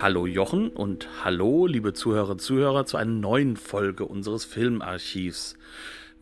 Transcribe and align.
Hallo 0.00 0.26
Jochen 0.26 0.68
und 0.68 1.08
hallo 1.24 1.66
liebe 1.66 1.92
Zuhörer 1.92 2.30
und 2.30 2.40
Zuhörer 2.40 2.86
zu 2.86 2.96
einer 2.96 3.10
neuen 3.10 3.56
Folge 3.56 4.04
unseres 4.04 4.44
Filmarchivs. 4.44 5.56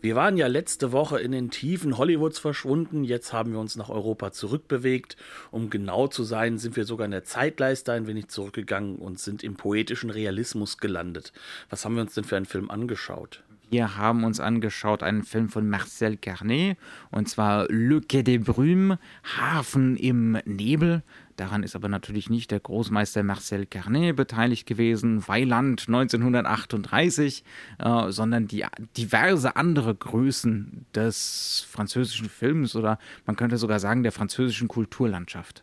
Wir 0.00 0.16
waren 0.16 0.38
ja 0.38 0.46
letzte 0.46 0.92
Woche 0.92 1.20
in 1.20 1.32
den 1.32 1.50
Tiefen 1.50 1.98
Hollywoods 1.98 2.38
verschwunden, 2.38 3.04
jetzt 3.04 3.34
haben 3.34 3.52
wir 3.52 3.60
uns 3.60 3.76
nach 3.76 3.90
Europa 3.90 4.32
zurückbewegt. 4.32 5.18
Um 5.50 5.68
genau 5.68 6.08
zu 6.08 6.24
sein, 6.24 6.56
sind 6.56 6.76
wir 6.76 6.86
sogar 6.86 7.04
in 7.04 7.10
der 7.10 7.24
Zeitleiste 7.24 7.92
ein 7.92 8.06
wenig 8.06 8.28
zurückgegangen 8.28 8.96
und 8.96 9.18
sind 9.18 9.44
im 9.44 9.56
poetischen 9.56 10.08
Realismus 10.08 10.78
gelandet. 10.78 11.34
Was 11.68 11.84
haben 11.84 11.96
wir 11.96 12.02
uns 12.02 12.14
denn 12.14 12.24
für 12.24 12.36
einen 12.36 12.46
Film 12.46 12.70
angeschaut? 12.70 13.42
Wir 13.68 13.96
haben 13.96 14.22
uns 14.22 14.38
angeschaut 14.38 15.02
einen 15.02 15.24
Film 15.24 15.48
von 15.48 15.68
Marcel 15.68 16.16
Carnet 16.16 16.78
und 17.10 17.28
zwar 17.28 17.66
Le 17.68 18.00
Quai 18.00 18.22
des 18.22 18.44
Brumes, 18.44 18.98
Hafen 19.36 19.96
im 19.96 20.38
Nebel. 20.44 21.02
Daran 21.36 21.62
ist 21.62 21.76
aber 21.76 21.88
natürlich 21.88 22.30
nicht 22.30 22.50
der 22.50 22.60
Großmeister 22.60 23.22
Marcel 23.22 23.66
Carnet 23.66 24.16
beteiligt 24.16 24.66
gewesen, 24.66 25.26
Weiland 25.28 25.84
1938, 25.86 27.44
äh, 27.78 28.10
sondern 28.10 28.46
die 28.48 28.64
diverse 28.96 29.54
andere 29.54 29.94
Größen 29.94 30.86
des 30.94 31.66
französischen 31.68 32.30
Films 32.30 32.74
oder 32.74 32.98
man 33.26 33.36
könnte 33.36 33.58
sogar 33.58 33.80
sagen 33.80 34.02
der 34.02 34.12
französischen 34.12 34.68
Kulturlandschaft. 34.68 35.62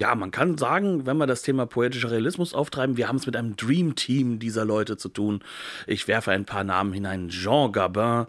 Ja, 0.00 0.14
man 0.14 0.30
kann 0.30 0.56
sagen, 0.58 1.06
wenn 1.06 1.16
wir 1.16 1.26
das 1.26 1.42
Thema 1.42 1.66
poetischer 1.66 2.12
Realismus 2.12 2.54
auftreiben, 2.54 2.96
wir 2.96 3.08
haben 3.08 3.16
es 3.16 3.26
mit 3.26 3.34
einem 3.34 3.56
Dream 3.56 3.96
Team 3.96 4.38
dieser 4.38 4.64
Leute 4.64 4.96
zu 4.96 5.08
tun. 5.08 5.42
Ich 5.88 6.06
werfe 6.06 6.30
ein 6.30 6.44
paar 6.44 6.62
Namen 6.62 6.92
hinein. 6.92 7.30
Jean 7.30 7.72
Gabin 7.72 8.26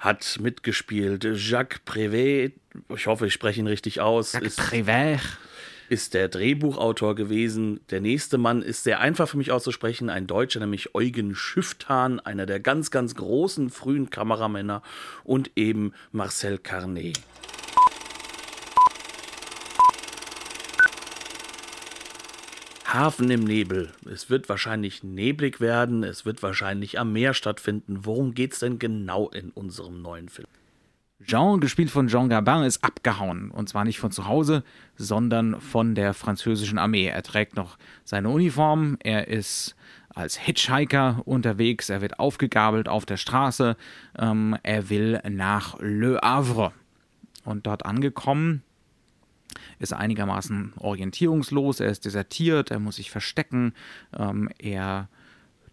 hat 0.00 0.38
mitgespielt, 0.40 1.24
Jacques 1.36 1.82
Prévet, 1.84 2.54
ich 2.88 3.06
hoffe, 3.06 3.28
ich 3.28 3.32
spreche 3.34 3.60
ihn 3.60 3.68
richtig 3.68 4.00
aus. 4.00 4.32
Jacques 4.32 4.56
Prévert 4.56 5.20
ist 5.88 6.14
der 6.14 6.28
Drehbuchautor 6.28 7.14
gewesen. 7.14 7.80
Der 7.90 8.00
nächste 8.00 8.38
Mann 8.38 8.62
ist 8.62 8.84
sehr 8.84 9.00
einfach 9.00 9.28
für 9.28 9.36
mich 9.36 9.52
auszusprechen, 9.52 10.10
ein 10.10 10.26
Deutscher, 10.26 10.60
nämlich 10.60 10.94
Eugen 10.94 11.34
Schifftan, 11.34 12.20
einer 12.20 12.46
der 12.46 12.60
ganz, 12.60 12.90
ganz 12.90 13.14
großen 13.14 13.70
frühen 13.70 14.10
Kameramänner 14.10 14.82
und 15.24 15.50
eben 15.56 15.92
Marcel 16.10 16.58
Carnet. 16.58 17.20
Hafen 22.92 23.30
im 23.30 23.44
Nebel. 23.44 23.90
Es 24.04 24.28
wird 24.28 24.50
wahrscheinlich 24.50 25.02
neblig 25.02 25.60
werden, 25.60 26.04
es 26.04 26.26
wird 26.26 26.42
wahrscheinlich 26.42 26.98
am 26.98 27.12
Meer 27.12 27.32
stattfinden. 27.32 28.00
Worum 28.04 28.34
geht 28.34 28.52
es 28.52 28.58
denn 28.58 28.78
genau 28.78 29.30
in 29.30 29.50
unserem 29.50 30.02
neuen 30.02 30.28
Film? 30.28 30.48
Jean, 31.24 31.60
gespielt 31.60 31.90
von 31.90 32.08
Jean 32.08 32.28
Gabin, 32.28 32.62
ist 32.62 32.82
abgehauen. 32.84 33.50
Und 33.50 33.68
zwar 33.68 33.84
nicht 33.84 33.98
von 33.98 34.10
zu 34.10 34.26
Hause, 34.26 34.64
sondern 34.96 35.60
von 35.60 35.94
der 35.94 36.14
französischen 36.14 36.78
Armee. 36.78 37.06
Er 37.06 37.22
trägt 37.22 37.56
noch 37.56 37.78
seine 38.04 38.28
Uniform, 38.28 38.96
er 39.00 39.28
ist 39.28 39.76
als 40.14 40.36
Hitchhiker 40.36 41.22
unterwegs, 41.24 41.88
er 41.88 42.00
wird 42.00 42.18
aufgegabelt 42.18 42.88
auf 42.88 43.06
der 43.06 43.16
Straße, 43.16 43.76
ähm, 44.18 44.56
er 44.62 44.90
will 44.90 45.20
nach 45.28 45.78
Le 45.80 46.18
Havre. 46.22 46.72
Und 47.44 47.66
dort 47.66 47.86
angekommen 47.86 48.62
ist 49.78 49.92
er 49.92 49.98
einigermaßen 49.98 50.74
orientierungslos, 50.78 51.80
er 51.80 51.90
ist 51.90 52.04
desertiert, 52.04 52.70
er 52.70 52.78
muss 52.78 52.96
sich 52.96 53.10
verstecken, 53.10 53.74
ähm, 54.16 54.48
er 54.58 55.08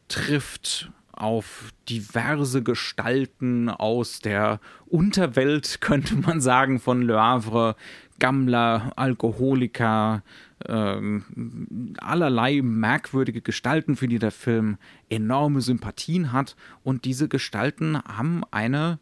trifft 0.08 0.92
auf 1.20 1.72
diverse 1.88 2.64
Gestalten 2.64 3.70
aus 3.70 4.20
der 4.20 4.60
Unterwelt, 4.88 5.82
könnte 5.82 6.16
man 6.16 6.42
sagen, 6.42 6.80
von 6.80 7.02
Le 7.02 7.20
Havre, 7.20 7.76
Gammler, 8.20 8.92
Alkoholiker, 8.96 10.24
ähm, 10.68 11.96
allerlei 12.00 12.62
merkwürdige 12.62 13.42
Gestalten, 13.42 13.96
für 13.96 14.08
die 14.08 14.20
der 14.20 14.32
Film 14.32 14.78
enorme 15.10 15.62
Sympathien 15.62 16.34
hat. 16.34 16.56
Und 16.84 17.06
diese 17.06 17.30
Gestalten 17.30 17.98
haben 18.04 18.44
eine 18.52 19.00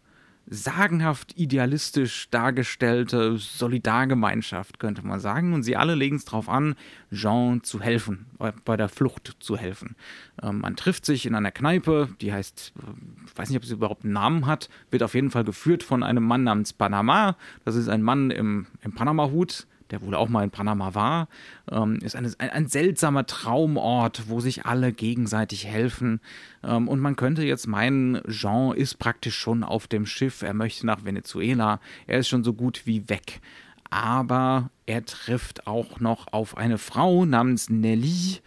sagenhaft 0.50 1.38
idealistisch 1.38 2.30
dargestellte 2.30 3.38
Solidargemeinschaft, 3.38 4.80
könnte 4.80 5.06
man 5.06 5.20
sagen. 5.20 5.54
Und 5.54 5.64
sie 5.64 5.76
alle 5.76 5.96
legen 5.96 6.16
es 6.16 6.26
darauf 6.26 6.48
an, 6.48 6.76
Jean 7.12 7.64
zu 7.64 7.82
helfen, 7.82 8.26
bei 8.64 8.78
der 8.78 8.90
Flucht 8.90 9.36
zu 9.40 9.58
helfen. 9.58 9.96
Ähm, 10.42 10.60
man 10.60 10.76
trifft 10.76 11.06
sich 11.06 11.26
in 11.26 11.36
einer 11.36 11.52
Kneipe, 11.52 12.10
die 12.22 12.32
heißt, 12.32 12.74
ich 12.76 13.32
äh, 13.34 13.38
weiß 13.38 13.50
nicht, 13.50 13.58
ob 13.58 13.66
sie 13.66 13.74
überhaupt 13.74 14.06
einen 14.06 14.14
Namen 14.14 14.46
hat, 14.46 14.70
wird 14.90 15.04
auf 15.04 15.14
jeden 15.14 15.32
Fall 15.32 15.44
geführt 15.44 15.84
von 15.84 16.02
einem 16.02 16.24
Mann 16.24 16.44
namens 16.44 16.74
Panama. 16.74 17.36
Das 17.66 17.76
ist 17.76 17.90
ein 17.90 18.02
Mann 18.02 18.32
im, 18.32 18.68
im 18.82 18.94
Panama-Hut, 18.94 19.68
der 19.92 20.02
wohl 20.02 20.16
auch 20.16 20.30
mal 20.30 20.44
in 20.44 20.52
Panama 20.52 20.94
war, 20.94 21.28
ähm, 21.72 21.98
ist 21.98 22.16
eine, 22.16 22.32
ein, 22.38 22.50
ein, 22.50 22.68
seltsamer 22.68 23.26
Traumort, 23.26 24.30
wo 24.30 24.40
sich 24.40 24.66
alle 24.66 24.94
gegenseitig 24.94 25.66
helfen. 25.66 26.20
Ähm, 26.64 26.88
und 26.88 27.00
man 27.00 27.16
könnte 27.16 27.44
jetzt 27.44 27.68
meinen, 27.68 28.22
Jean 28.30 28.74
ist 28.74 29.00
praktisch 29.00 29.38
schon 29.38 29.64
auf 29.64 29.88
dem 29.88 30.06
Schiff, 30.06 30.42
er 30.42 30.54
möchte 30.54 30.86
nach 30.86 31.06
Venezuela, 31.06 31.80
er 32.06 32.20
ist 32.20 32.28
schon 32.28 32.44
so 32.44 32.54
gut 32.54 32.84
wie 32.86 33.10
weg. 33.10 33.42
Aber 33.90 34.70
er 34.86 35.06
trifft 35.06 35.66
auch 35.66 36.00
noch 36.00 36.28
auf 36.32 36.58
eine 36.58 36.78
Frau 36.78 37.26
namens 37.26 37.70
Nelly, 37.70 38.42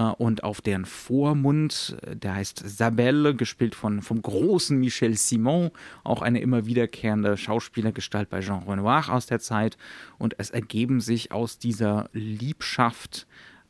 und 0.00 0.42
auf 0.42 0.60
deren 0.60 0.84
Vormund, 0.84 1.96
äh, 2.02 2.16
der 2.16 2.34
heißt 2.34 2.62
Sabelle, 2.64 3.34
gespielt 3.34 3.74
von, 3.74 4.02
vom 4.02 4.20
großen 4.20 4.78
Michel 4.78 5.16
Simon, 5.16 5.70
auch 6.02 6.22
eine 6.22 6.40
immer 6.40 6.66
wiederkehrende 6.66 7.36
Schauspielergestalt 7.36 8.28
bei 8.28 8.40
Jean 8.40 8.64
Renoir 8.64 9.08
aus 9.08 9.26
der 9.26 9.40
Zeit. 9.40 9.76
Und 10.18 10.34
es 10.38 10.50
ergeben 10.50 11.00
sich 11.00 11.32
aus 11.32 11.58
dieser 11.58 12.10
Liebschaft 12.12 13.26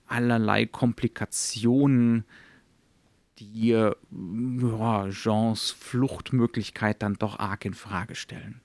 allerlei 0.07 0.67
Komplikationen, 0.67 2.25
die 3.39 3.69
ja, 3.69 3.95
Jeans 5.11 5.71
Fluchtmöglichkeit 5.71 7.03
dann 7.03 7.15
doch 7.15 7.39
arg 7.39 7.65
in 7.65 7.75
Frage 7.75 8.15
stellen. 8.15 8.61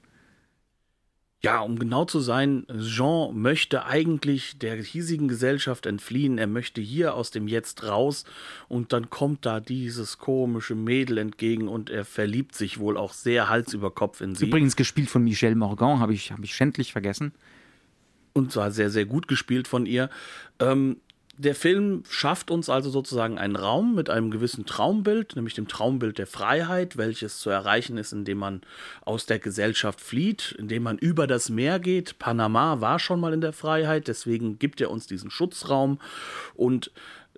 Ja, 1.41 1.61
um 1.61 1.79
genau 1.79 2.03
zu 2.03 2.19
sein, 2.19 2.66
Jean 2.81 3.39
möchte 3.39 3.85
eigentlich 3.85 4.59
der 4.59 4.75
hiesigen 4.75 5.29
Gesellschaft 5.29 5.85
entfliehen. 5.85 6.38
Er 6.38 6.47
möchte 6.47 6.81
hier 6.81 7.13
aus 7.13 7.31
dem 7.31 7.47
Jetzt 7.47 7.83
raus 7.83 8.25
und 8.67 8.91
dann 8.91 9.09
kommt 9.09 9.45
da 9.45 9.61
dieses 9.61 10.17
komische 10.17 10.75
Mädel 10.75 11.17
entgegen 11.17 11.69
und 11.69 11.89
er 11.89 12.03
verliebt 12.03 12.55
sich 12.55 12.77
wohl 12.79 12.97
auch 12.97 13.13
sehr 13.13 13.47
Hals 13.47 13.73
über 13.73 13.89
Kopf 13.89 14.19
in 14.19 14.35
sie. 14.35 14.47
Übrigens 14.47 14.75
gespielt 14.75 15.09
von 15.09 15.23
Michelle 15.23 15.55
Morgan, 15.55 16.01
habe 16.01 16.13
ich, 16.13 16.33
hab 16.33 16.44
ich 16.44 16.53
schändlich 16.53 16.91
vergessen. 16.91 17.31
Und 18.33 18.51
zwar 18.51 18.71
sehr, 18.71 18.89
sehr 18.89 19.06
gut 19.06 19.29
gespielt 19.29 19.69
von 19.69 19.85
ihr. 19.85 20.09
Ähm, 20.59 20.97
der 21.39 21.55
Film 21.55 22.03
schafft 22.09 22.51
uns 22.51 22.69
also 22.69 22.89
sozusagen 22.89 23.38
einen 23.38 23.55
Raum 23.55 23.95
mit 23.95 24.09
einem 24.09 24.29
gewissen 24.29 24.66
Traumbild, 24.66 25.38
nämlich 25.38 25.53
dem 25.53 25.69
Traumbild 25.69 26.17
der 26.17 26.27
Freiheit, 26.27 26.97
welches 26.97 27.39
zu 27.39 27.50
erreichen 27.50 27.97
ist, 27.97 28.11
indem 28.11 28.39
man 28.39 28.61
aus 29.05 29.25
der 29.25 29.39
Gesellschaft 29.39 30.01
flieht, 30.01 30.53
indem 30.59 30.83
man 30.83 30.97
über 30.97 31.27
das 31.27 31.50
Meer 31.50 31.79
geht. 31.79 32.19
Panama 32.19 32.81
war 32.81 33.00
schon 33.00 33.22
mal 33.22 33.33
in 33.33 33.39
der 33.39 33.53
Freiheit, 33.53 34.09
deswegen 34.09 34.59
gibt 34.59 34.81
er 34.81 34.91
uns 34.91 35.07
diesen 35.07 35.31
Schutzraum 35.31 36.01
und 36.55 36.91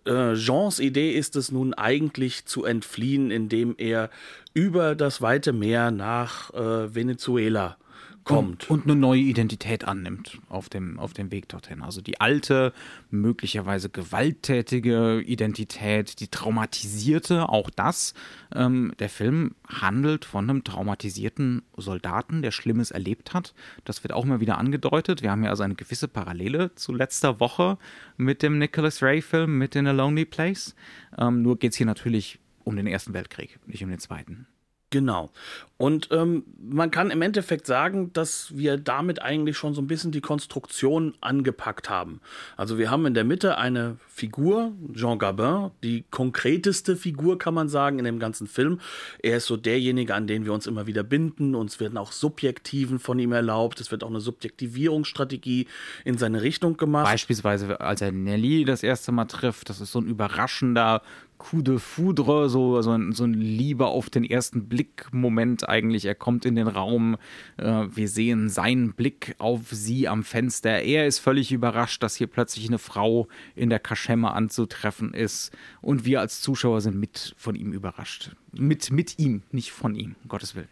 äh, 0.06 0.34
Jeans 0.34 0.80
Idee 0.80 1.12
ist 1.12 1.36
es 1.36 1.52
nun 1.52 1.76
eigentlich 1.76 2.48
zu 2.48 2.66
entfliehen, 2.66 3.30
indem 3.30 3.76
er 3.78 4.10
über 4.56 4.96
das 4.96 5.22
weite 5.22 5.54
Meer 5.54 5.92
nach 5.92 6.52
äh, 6.56 6.96
Venezuela 6.96 7.78
kommt. 8.24 8.70
Und, 8.70 8.82
und, 8.82 8.92
eine 8.92 9.00
neue 9.00 9.22
Identität 9.22 9.84
annimmt 9.84 10.40
auf 10.50 10.70
dem, 10.70 11.00
auf 11.00 11.14
dem 11.14 11.32
Weg 11.32 11.50
dorthin. 11.50 11.82
Also 11.82 12.02
die 12.02 12.20
alte, 12.20 12.74
möglicherweise 13.10 13.90
gewalttätige 13.90 15.22
Identität, 15.22 16.20
die 16.20 16.28
traumatisierte, 16.28 17.50
auch 17.50 17.70
das. 17.70 18.14
Ähm, 18.54 18.94
der 19.00 19.10
Film 19.10 19.56
handelt 19.68 20.26
von 20.26 20.50
einem 20.50 20.64
traumatisierten 20.64 21.64
Soldaten, 21.78 22.42
der 22.42 22.52
Schlimmes 22.52 22.92
erlebt 22.92 23.34
hat. 23.34 23.54
Das 23.86 24.04
wird 24.04 24.14
auch 24.14 24.26
mal 24.26 24.40
wieder 24.40 24.58
angedeutet. 24.58 25.22
Wir 25.22 25.32
haben 25.32 25.44
ja 25.44 25.50
also 25.50 25.64
eine 25.64 25.76
gewisse 25.76 26.08
Parallele 26.08 26.74
zu 26.76 26.94
letzter 26.94 27.40
Woche 27.40 27.78
mit 28.18 28.44
dem 28.44 28.58
Nicholas 28.58 29.02
Ray-Film, 29.02 29.58
mit 29.58 29.76
In 29.76 29.88
a 29.88 29.92
Lonely 29.92 30.26
Place. 30.26 30.76
Ähm, 31.18 31.42
nur 31.42 31.58
geht 31.58 31.72
es 31.72 31.78
hier 31.78 31.86
natürlich 31.86 32.40
um 32.64 32.76
den 32.76 32.88
Ersten 32.88 33.14
Weltkrieg, 33.14 33.60
nicht 33.66 33.84
um 33.84 33.90
den 33.90 34.00
Zweiten. 34.00 34.48
Genau. 34.92 35.32
Und 35.78 36.10
ähm, 36.12 36.44
man 36.62 36.92
kann 36.92 37.10
im 37.10 37.24
Endeffekt 37.24 37.66
sagen, 37.66 38.14
dass 38.14 38.56
wir 38.56 38.78
damit 38.78 39.20
eigentlich 39.20 39.58
schon 39.58 39.74
so 39.74 39.82
ein 39.82 39.88
bisschen 39.88 40.12
die 40.12 40.22
Konstruktion 40.22 41.16
angepackt 41.22 41.90
haben. 41.90 42.22
Also 42.56 42.78
wir 42.78 42.92
haben 42.92 43.08
in 43.08 43.16
der 43.16 43.24
Mitte 43.24 43.58
eine 43.58 43.98
Figur, 44.08 44.74
Jean 44.94 45.18
Gabin, 45.18 45.72
die 45.82 46.04
konkreteste 46.12 46.96
Figur, 46.96 47.40
kann 47.40 47.56
man 47.56 47.68
sagen, 47.68 47.98
in 47.98 48.06
dem 48.06 48.20
ganzen 48.20 48.46
Film. 48.46 48.80
Er 49.24 49.38
ist 49.38 49.48
so 49.48 49.58
derjenige, 49.58 50.14
an 50.14 50.28
den 50.28 50.46
wir 50.46 50.54
uns 50.54 50.68
immer 50.68 50.86
wieder 50.86 51.02
binden. 51.02 51.56
Uns 51.56 51.80
werden 51.80 51.98
auch 51.98 52.12
Subjektiven 52.12 53.00
von 53.00 53.18
ihm 53.18 53.32
erlaubt. 53.32 53.82
Es 53.82 53.90
wird 53.90 54.04
auch 54.04 54.10
eine 54.10 54.22
Subjektivierungsstrategie 54.22 55.68
in 56.06 56.20
seine 56.20 56.44
Richtung 56.44 56.78
gemacht. 56.78 57.06
Beispielsweise, 57.06 57.82
als 57.82 58.02
er 58.02 58.12
Nelly 58.12 58.66
das 58.66 58.84
erste 58.84 59.12
Mal 59.12 59.26
trifft, 59.26 59.70
das 59.70 59.82
ist 59.82 59.94
so 59.94 60.00
ein 60.00 60.06
überraschender 60.06 61.02
Coup 61.42 61.64
de 61.64 61.80
Foudre, 61.80 62.52
so, 62.52 62.80
so, 62.84 62.92
ein, 62.92 63.14
so 63.14 63.24
ein 63.24 63.34
Liebe 63.34 63.88
auf 63.88 64.12
den 64.12 64.24
ersten 64.24 64.70
Blick-Moment 64.70 65.68
eigentlich. 65.68 66.06
Er 66.06 66.14
kommt 66.14 66.46
in 66.46 66.56
den 66.56 66.68
Raum, 66.68 67.18
äh, 67.58 67.88
wir 67.92 68.08
sehen 68.10 68.48
seinen 68.48 68.94
Blick 68.94 69.34
auf 69.40 69.62
sie 69.72 70.08
am 70.08 70.24
Fenster. 70.24 70.84
Er 70.84 71.08
ist 71.08 71.18
völlig 71.18 71.52
überrascht, 71.52 72.04
dass 72.04 72.16
hier 72.16 72.28
plötzlich 72.28 72.68
eine 72.68 72.78
Frau 72.78 73.28
in 73.56 73.72
der 73.72 73.80
Kaschemme 73.80 74.32
anzutreffen 74.34 75.16
ist. 75.16 75.52
Und 75.82 76.06
wir 76.06 76.20
als 76.20 76.42
Zuschauer 76.42 76.80
sind 76.80 76.98
mit 76.98 77.34
von 77.38 77.56
ihm 77.56 77.74
überrascht. 77.74 78.36
Mit, 78.52 78.92
mit 78.92 79.18
ihm, 79.18 79.42
nicht 79.52 79.72
von 79.72 79.96
ihm, 79.96 80.16
um 80.22 80.30
Gottes 80.30 80.54
Willen. 80.54 80.70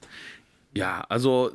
Ja, 0.74 1.06
also 1.10 1.52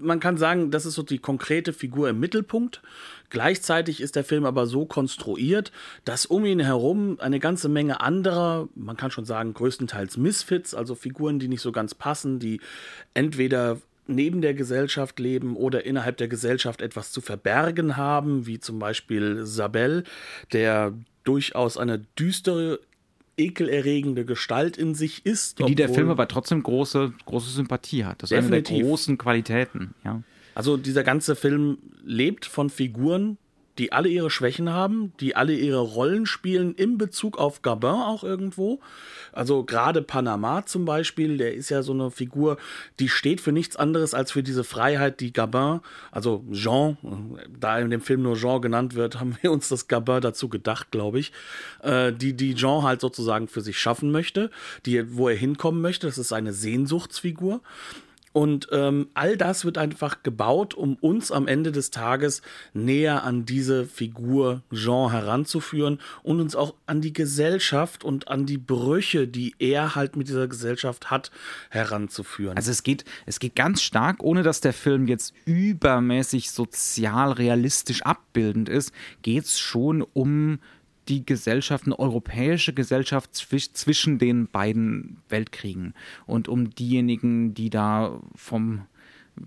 man 0.00 0.20
kann 0.20 0.36
sagen, 0.36 0.70
das 0.70 0.86
ist 0.86 0.94
so 0.94 1.02
die 1.02 1.18
konkrete 1.18 1.72
Figur 1.72 2.08
im 2.08 2.20
Mittelpunkt. 2.20 2.82
Gleichzeitig 3.30 4.00
ist 4.00 4.16
der 4.16 4.24
Film 4.24 4.44
aber 4.44 4.66
so 4.66 4.86
konstruiert, 4.86 5.72
dass 6.04 6.24
um 6.24 6.44
ihn 6.44 6.60
herum 6.60 7.18
eine 7.20 7.40
ganze 7.40 7.68
Menge 7.68 8.00
anderer, 8.00 8.68
man 8.74 8.96
kann 8.96 9.10
schon 9.10 9.24
sagen, 9.24 9.54
größtenteils 9.54 10.16
Misfits, 10.16 10.74
also 10.74 10.94
Figuren, 10.94 11.38
die 11.38 11.48
nicht 11.48 11.60
so 11.60 11.72
ganz 11.72 11.94
passen, 11.94 12.38
die 12.38 12.60
entweder 13.14 13.78
neben 14.06 14.40
der 14.40 14.54
Gesellschaft 14.54 15.18
leben 15.18 15.56
oder 15.56 15.84
innerhalb 15.84 16.16
der 16.16 16.28
Gesellschaft 16.28 16.80
etwas 16.80 17.12
zu 17.12 17.20
verbergen 17.20 17.96
haben, 17.96 18.46
wie 18.46 18.58
zum 18.58 18.78
Beispiel 18.78 19.44
Sabel, 19.44 20.04
der 20.52 20.94
durchaus 21.24 21.76
eine 21.76 21.98
düstere 22.18 22.80
ekelerregende 23.38 24.24
Gestalt 24.24 24.76
in 24.76 24.94
sich 24.94 25.24
ist. 25.24 25.58
Die 25.60 25.74
der 25.74 25.88
Film 25.88 26.10
aber 26.10 26.28
trotzdem 26.28 26.62
große, 26.62 27.12
große 27.24 27.50
Sympathie 27.50 28.04
hat. 28.04 28.22
Das 28.22 28.30
ist 28.30 28.38
eine 28.38 28.62
der 28.62 28.62
großen 28.62 29.16
Qualitäten, 29.18 29.94
ja. 30.04 30.22
Also 30.54 30.76
dieser 30.76 31.04
ganze 31.04 31.36
Film 31.36 31.78
lebt 32.04 32.44
von 32.44 32.68
Figuren, 32.68 33.38
die 33.78 33.92
alle 33.92 34.08
ihre 34.08 34.30
Schwächen 34.30 34.70
haben, 34.70 35.12
die 35.20 35.36
alle 35.36 35.54
ihre 35.54 35.80
Rollen 35.80 36.26
spielen 36.26 36.74
in 36.74 36.98
Bezug 36.98 37.38
auf 37.38 37.62
Gabin 37.62 37.90
auch 37.90 38.24
irgendwo. 38.24 38.80
Also 39.32 39.64
gerade 39.64 40.02
Panama 40.02 40.66
zum 40.66 40.84
Beispiel, 40.84 41.38
der 41.38 41.54
ist 41.54 41.68
ja 41.68 41.82
so 41.82 41.92
eine 41.92 42.10
Figur, 42.10 42.56
die 42.98 43.08
steht 43.08 43.40
für 43.40 43.52
nichts 43.52 43.76
anderes 43.76 44.14
als 44.14 44.32
für 44.32 44.42
diese 44.42 44.64
Freiheit, 44.64 45.20
die 45.20 45.32
Gabin, 45.32 45.80
also 46.10 46.44
Jean, 46.50 46.96
da 47.58 47.78
in 47.78 47.90
dem 47.90 48.00
Film 48.00 48.22
nur 48.22 48.36
Jean 48.36 48.60
genannt 48.60 48.94
wird, 48.94 49.20
haben 49.20 49.36
wir 49.40 49.52
uns 49.52 49.68
das 49.68 49.86
Gabin 49.86 50.20
dazu 50.20 50.48
gedacht, 50.48 50.90
glaube 50.90 51.20
ich, 51.20 51.32
äh, 51.82 52.12
die, 52.12 52.34
die 52.34 52.54
Jean 52.54 52.82
halt 52.82 53.00
sozusagen 53.00 53.48
für 53.48 53.60
sich 53.60 53.78
schaffen 53.78 54.10
möchte, 54.10 54.50
die, 54.86 55.16
wo 55.16 55.28
er 55.28 55.36
hinkommen 55.36 55.80
möchte. 55.80 56.06
Das 56.06 56.18
ist 56.18 56.32
eine 56.32 56.52
Sehnsuchtsfigur. 56.52 57.60
Und 58.38 58.68
ähm, 58.70 59.08
all 59.14 59.36
das 59.36 59.64
wird 59.64 59.78
einfach 59.78 60.22
gebaut, 60.22 60.72
um 60.72 60.94
uns 61.00 61.32
am 61.32 61.48
Ende 61.48 61.72
des 61.72 61.90
Tages 61.90 62.40
näher 62.72 63.24
an 63.24 63.44
diese 63.44 63.84
Figur 63.84 64.62
Jean 64.72 65.10
heranzuführen 65.10 65.98
und 66.22 66.40
uns 66.40 66.54
auch 66.54 66.76
an 66.86 67.00
die 67.00 67.12
Gesellschaft 67.12 68.04
und 68.04 68.28
an 68.28 68.46
die 68.46 68.56
Brüche, 68.56 69.26
die 69.26 69.56
er 69.58 69.96
halt 69.96 70.14
mit 70.14 70.28
dieser 70.28 70.46
Gesellschaft 70.46 71.10
hat, 71.10 71.32
heranzuführen. 71.70 72.56
Also 72.56 72.70
es 72.70 72.84
geht, 72.84 73.04
es 73.26 73.40
geht 73.40 73.56
ganz 73.56 73.82
stark, 73.82 74.22
ohne 74.22 74.44
dass 74.44 74.60
der 74.60 74.72
Film 74.72 75.08
jetzt 75.08 75.34
übermäßig 75.44 76.52
sozial 76.52 77.32
realistisch 77.32 78.02
abbildend 78.02 78.68
ist, 78.68 78.92
geht 79.22 79.46
es 79.46 79.58
schon 79.58 80.00
um 80.12 80.60
die 81.08 81.24
Gesellschaft, 81.24 81.86
eine 81.86 81.98
europäische 81.98 82.72
Gesellschaft 82.72 83.34
zwischen 83.34 84.18
den 84.18 84.46
beiden 84.46 85.18
Weltkriegen 85.28 85.94
und 86.26 86.48
um 86.48 86.70
diejenigen, 86.70 87.54
die 87.54 87.70
da 87.70 88.20
vom 88.34 88.86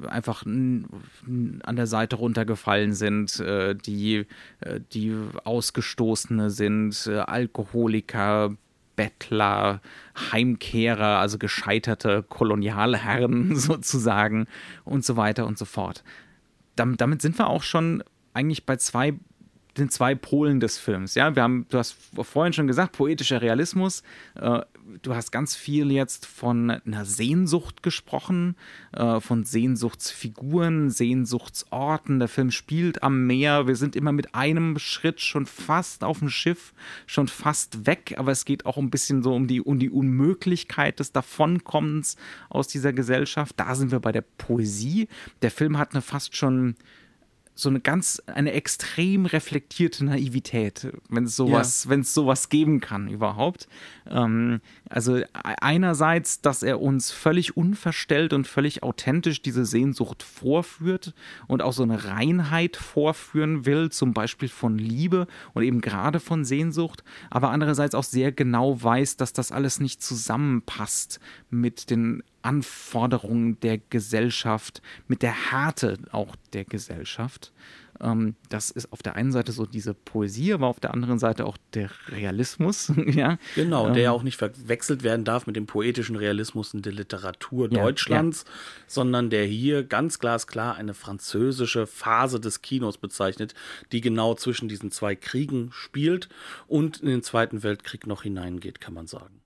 einfach 0.07 0.45
an 0.45 1.75
der 1.75 1.87
Seite 1.87 2.15
runtergefallen 2.15 2.93
sind, 2.93 3.39
äh, 3.39 3.75
die, 3.75 4.25
äh, 4.61 4.79
die 4.93 5.13
Ausgestoßene 5.43 6.49
sind, 6.49 7.07
äh, 7.07 7.17
Alkoholiker, 7.17 8.55
Bettler, 8.95 9.81
Heimkehrer, 10.31 11.19
also 11.19 11.37
gescheiterte 11.37 12.23
Kolonialherren 12.23 13.55
sozusagen 13.57 14.47
und 14.85 15.03
so 15.03 15.17
weiter 15.17 15.45
und 15.45 15.57
so 15.57 15.65
fort. 15.65 16.03
Damit 16.75 17.21
sind 17.21 17.37
wir 17.37 17.47
auch 17.47 17.63
schon 17.63 18.03
eigentlich 18.33 18.65
bei 18.65 18.77
zwei 18.77 19.13
den 19.77 19.89
zwei 19.89 20.15
Polen 20.15 20.59
des 20.59 20.77
Films. 20.77 21.15
Ja, 21.15 21.35
wir 21.35 21.43
haben, 21.43 21.65
du 21.69 21.77
hast 21.77 21.95
vorhin 22.21 22.53
schon 22.53 22.67
gesagt, 22.67 22.97
poetischer 22.97 23.41
Realismus. 23.41 24.03
Äh, 24.35 24.61
du 25.01 25.15
hast 25.15 25.31
ganz 25.31 25.55
viel 25.55 25.91
jetzt 25.91 26.25
von 26.25 26.69
einer 26.69 27.05
Sehnsucht 27.05 27.81
gesprochen, 27.81 28.55
äh, 28.91 29.21
von 29.21 29.45
Sehnsuchtsfiguren, 29.45 30.89
Sehnsuchtsorten. 30.89 32.19
Der 32.19 32.27
Film 32.27 32.51
spielt 32.51 33.01
am 33.01 33.25
Meer. 33.27 33.67
Wir 33.67 33.77
sind 33.77 33.95
immer 33.95 34.11
mit 34.11 34.35
einem 34.35 34.77
Schritt 34.77 35.21
schon 35.21 35.45
fast 35.45 36.03
auf 36.03 36.19
dem 36.19 36.29
Schiff, 36.29 36.73
schon 37.07 37.29
fast 37.29 37.85
weg. 37.85 38.15
Aber 38.17 38.31
es 38.31 38.43
geht 38.43 38.65
auch 38.65 38.77
ein 38.77 38.89
bisschen 38.89 39.23
so 39.23 39.33
um 39.33 39.47
die, 39.47 39.61
um 39.61 39.79
die 39.79 39.89
Unmöglichkeit 39.89 40.99
des 40.99 41.13
Davonkommens 41.13 42.17
aus 42.49 42.67
dieser 42.67 42.91
Gesellschaft. 42.91 43.55
Da 43.57 43.75
sind 43.75 43.91
wir 43.91 44.01
bei 44.01 44.11
der 44.11 44.23
Poesie. 44.37 45.07
Der 45.41 45.51
Film 45.51 45.77
hat 45.77 45.93
eine 45.93 46.01
fast 46.01 46.35
schon 46.35 46.75
so 47.53 47.69
eine 47.69 47.79
ganz, 47.79 48.21
eine 48.27 48.53
extrem 48.53 49.25
reflektierte 49.25 50.05
Naivität, 50.05 50.87
wenn 51.09 51.25
es 51.25 51.35
sowas, 51.35 51.83
ja. 51.83 51.89
wenn 51.89 52.01
es 52.01 52.13
sowas 52.13 52.49
geben 52.49 52.79
kann 52.79 53.07
überhaupt. 53.07 53.67
Ähm, 54.09 54.61
also 54.89 55.17
e-, 55.17 55.25
einerseits, 55.33 56.41
dass 56.41 56.63
er 56.63 56.81
uns 56.81 57.11
völlig 57.11 57.57
unverstellt 57.57 58.33
und 58.33 58.47
völlig 58.47 58.83
authentisch 58.83 59.41
diese 59.41 59.65
Sehnsucht 59.65 60.23
vorführt 60.23 61.13
und 61.47 61.61
auch 61.61 61.73
so 61.73 61.83
eine 61.83 62.05
Reinheit 62.05 62.77
vorführen 62.77 63.65
will, 63.65 63.91
zum 63.91 64.13
Beispiel 64.13 64.49
von 64.49 64.77
Liebe 64.77 65.27
und 65.53 65.63
eben 65.63 65.81
gerade 65.81 66.19
von 66.19 66.45
Sehnsucht, 66.45 67.03
aber 67.29 67.51
andererseits 67.51 67.95
auch 67.95 68.03
sehr 68.03 68.31
genau 68.31 68.81
weiß, 68.81 69.17
dass 69.17 69.33
das 69.33 69.51
alles 69.51 69.79
nicht 69.79 70.01
zusammenpasst 70.01 71.19
mit 71.49 71.89
den 71.89 72.23
Anforderungen 72.41 73.59
der 73.59 73.77
Gesellschaft, 73.77 74.81
mit 75.07 75.21
der 75.21 75.51
Härte 75.51 75.97
auch 76.11 76.35
der 76.53 76.65
Gesellschaft. 76.65 77.51
Ähm, 78.01 78.35
das 78.49 78.71
ist 78.71 78.91
auf 78.91 79.03
der 79.03 79.15
einen 79.15 79.31
Seite 79.31 79.51
so 79.51 79.65
diese 79.65 79.93
Poesie, 79.93 80.53
aber 80.53 80.67
auf 80.67 80.79
der 80.79 80.93
anderen 80.93 81.19
Seite 81.19 81.45
auch 81.45 81.57
der 81.73 81.89
Realismus. 82.07 82.91
ja. 83.05 83.37
Genau, 83.55 83.87
ähm, 83.87 83.93
der 83.93 84.11
auch 84.11 84.23
nicht 84.23 84.37
verwechselt 84.37 85.03
werden 85.03 85.23
darf 85.23 85.47
mit 85.47 85.55
dem 85.55 85.67
poetischen 85.67 86.15
Realismus 86.15 86.73
in 86.73 86.81
der 86.81 86.93
Literatur 86.93 87.71
ja, 87.71 87.83
Deutschlands, 87.83 88.45
ja. 88.45 88.53
sondern 88.87 89.29
der 89.29 89.45
hier 89.45 89.83
ganz 89.83 90.19
glasklar 90.19 90.75
eine 90.75 90.93
französische 90.93 91.85
Phase 91.87 92.39
des 92.39 92.61
Kinos 92.61 92.97
bezeichnet, 92.97 93.53
die 93.91 94.01
genau 94.01 94.33
zwischen 94.35 94.67
diesen 94.67 94.91
zwei 94.91 95.15
Kriegen 95.15 95.69
spielt 95.71 96.29
und 96.67 96.97
in 97.01 97.09
den 97.09 97.23
Zweiten 97.23 97.63
Weltkrieg 97.63 98.07
noch 98.07 98.23
hineingeht, 98.23 98.81
kann 98.81 98.93
man 98.93 99.07
sagen. 99.07 99.40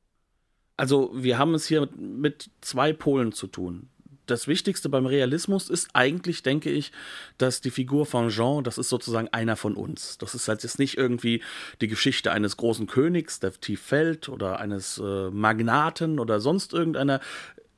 Also 0.77 1.11
wir 1.13 1.37
haben 1.37 1.53
es 1.53 1.67
hier 1.67 1.87
mit 1.97 2.49
zwei 2.61 2.93
Polen 2.93 3.31
zu 3.31 3.47
tun. 3.47 3.89
Das 4.25 4.47
Wichtigste 4.47 4.89
beim 4.89 5.05
Realismus 5.05 5.69
ist 5.69 5.89
eigentlich, 5.93 6.41
denke 6.41 6.71
ich, 6.71 6.91
dass 7.37 7.61
die 7.61 7.69
Figur 7.69 8.05
von 8.05 8.29
Jean, 8.29 8.63
das 8.63 8.77
ist 8.77 8.89
sozusagen 8.89 9.27
einer 9.27 9.55
von 9.55 9.75
uns. 9.75 10.17
Das 10.17 10.33
ist 10.33 10.47
halt 10.47 10.63
jetzt 10.63 10.79
nicht 10.79 10.97
irgendwie 10.97 11.43
die 11.79 11.87
Geschichte 11.87 12.31
eines 12.31 12.57
großen 12.57 12.87
Königs, 12.87 13.39
der 13.39 13.53
tief 13.53 13.81
fällt, 13.81 14.27
oder 14.27 14.59
eines 14.59 14.97
äh, 14.97 15.29
Magnaten 15.29 16.19
oder 16.19 16.39
sonst 16.39 16.73
irgendeiner 16.73 17.19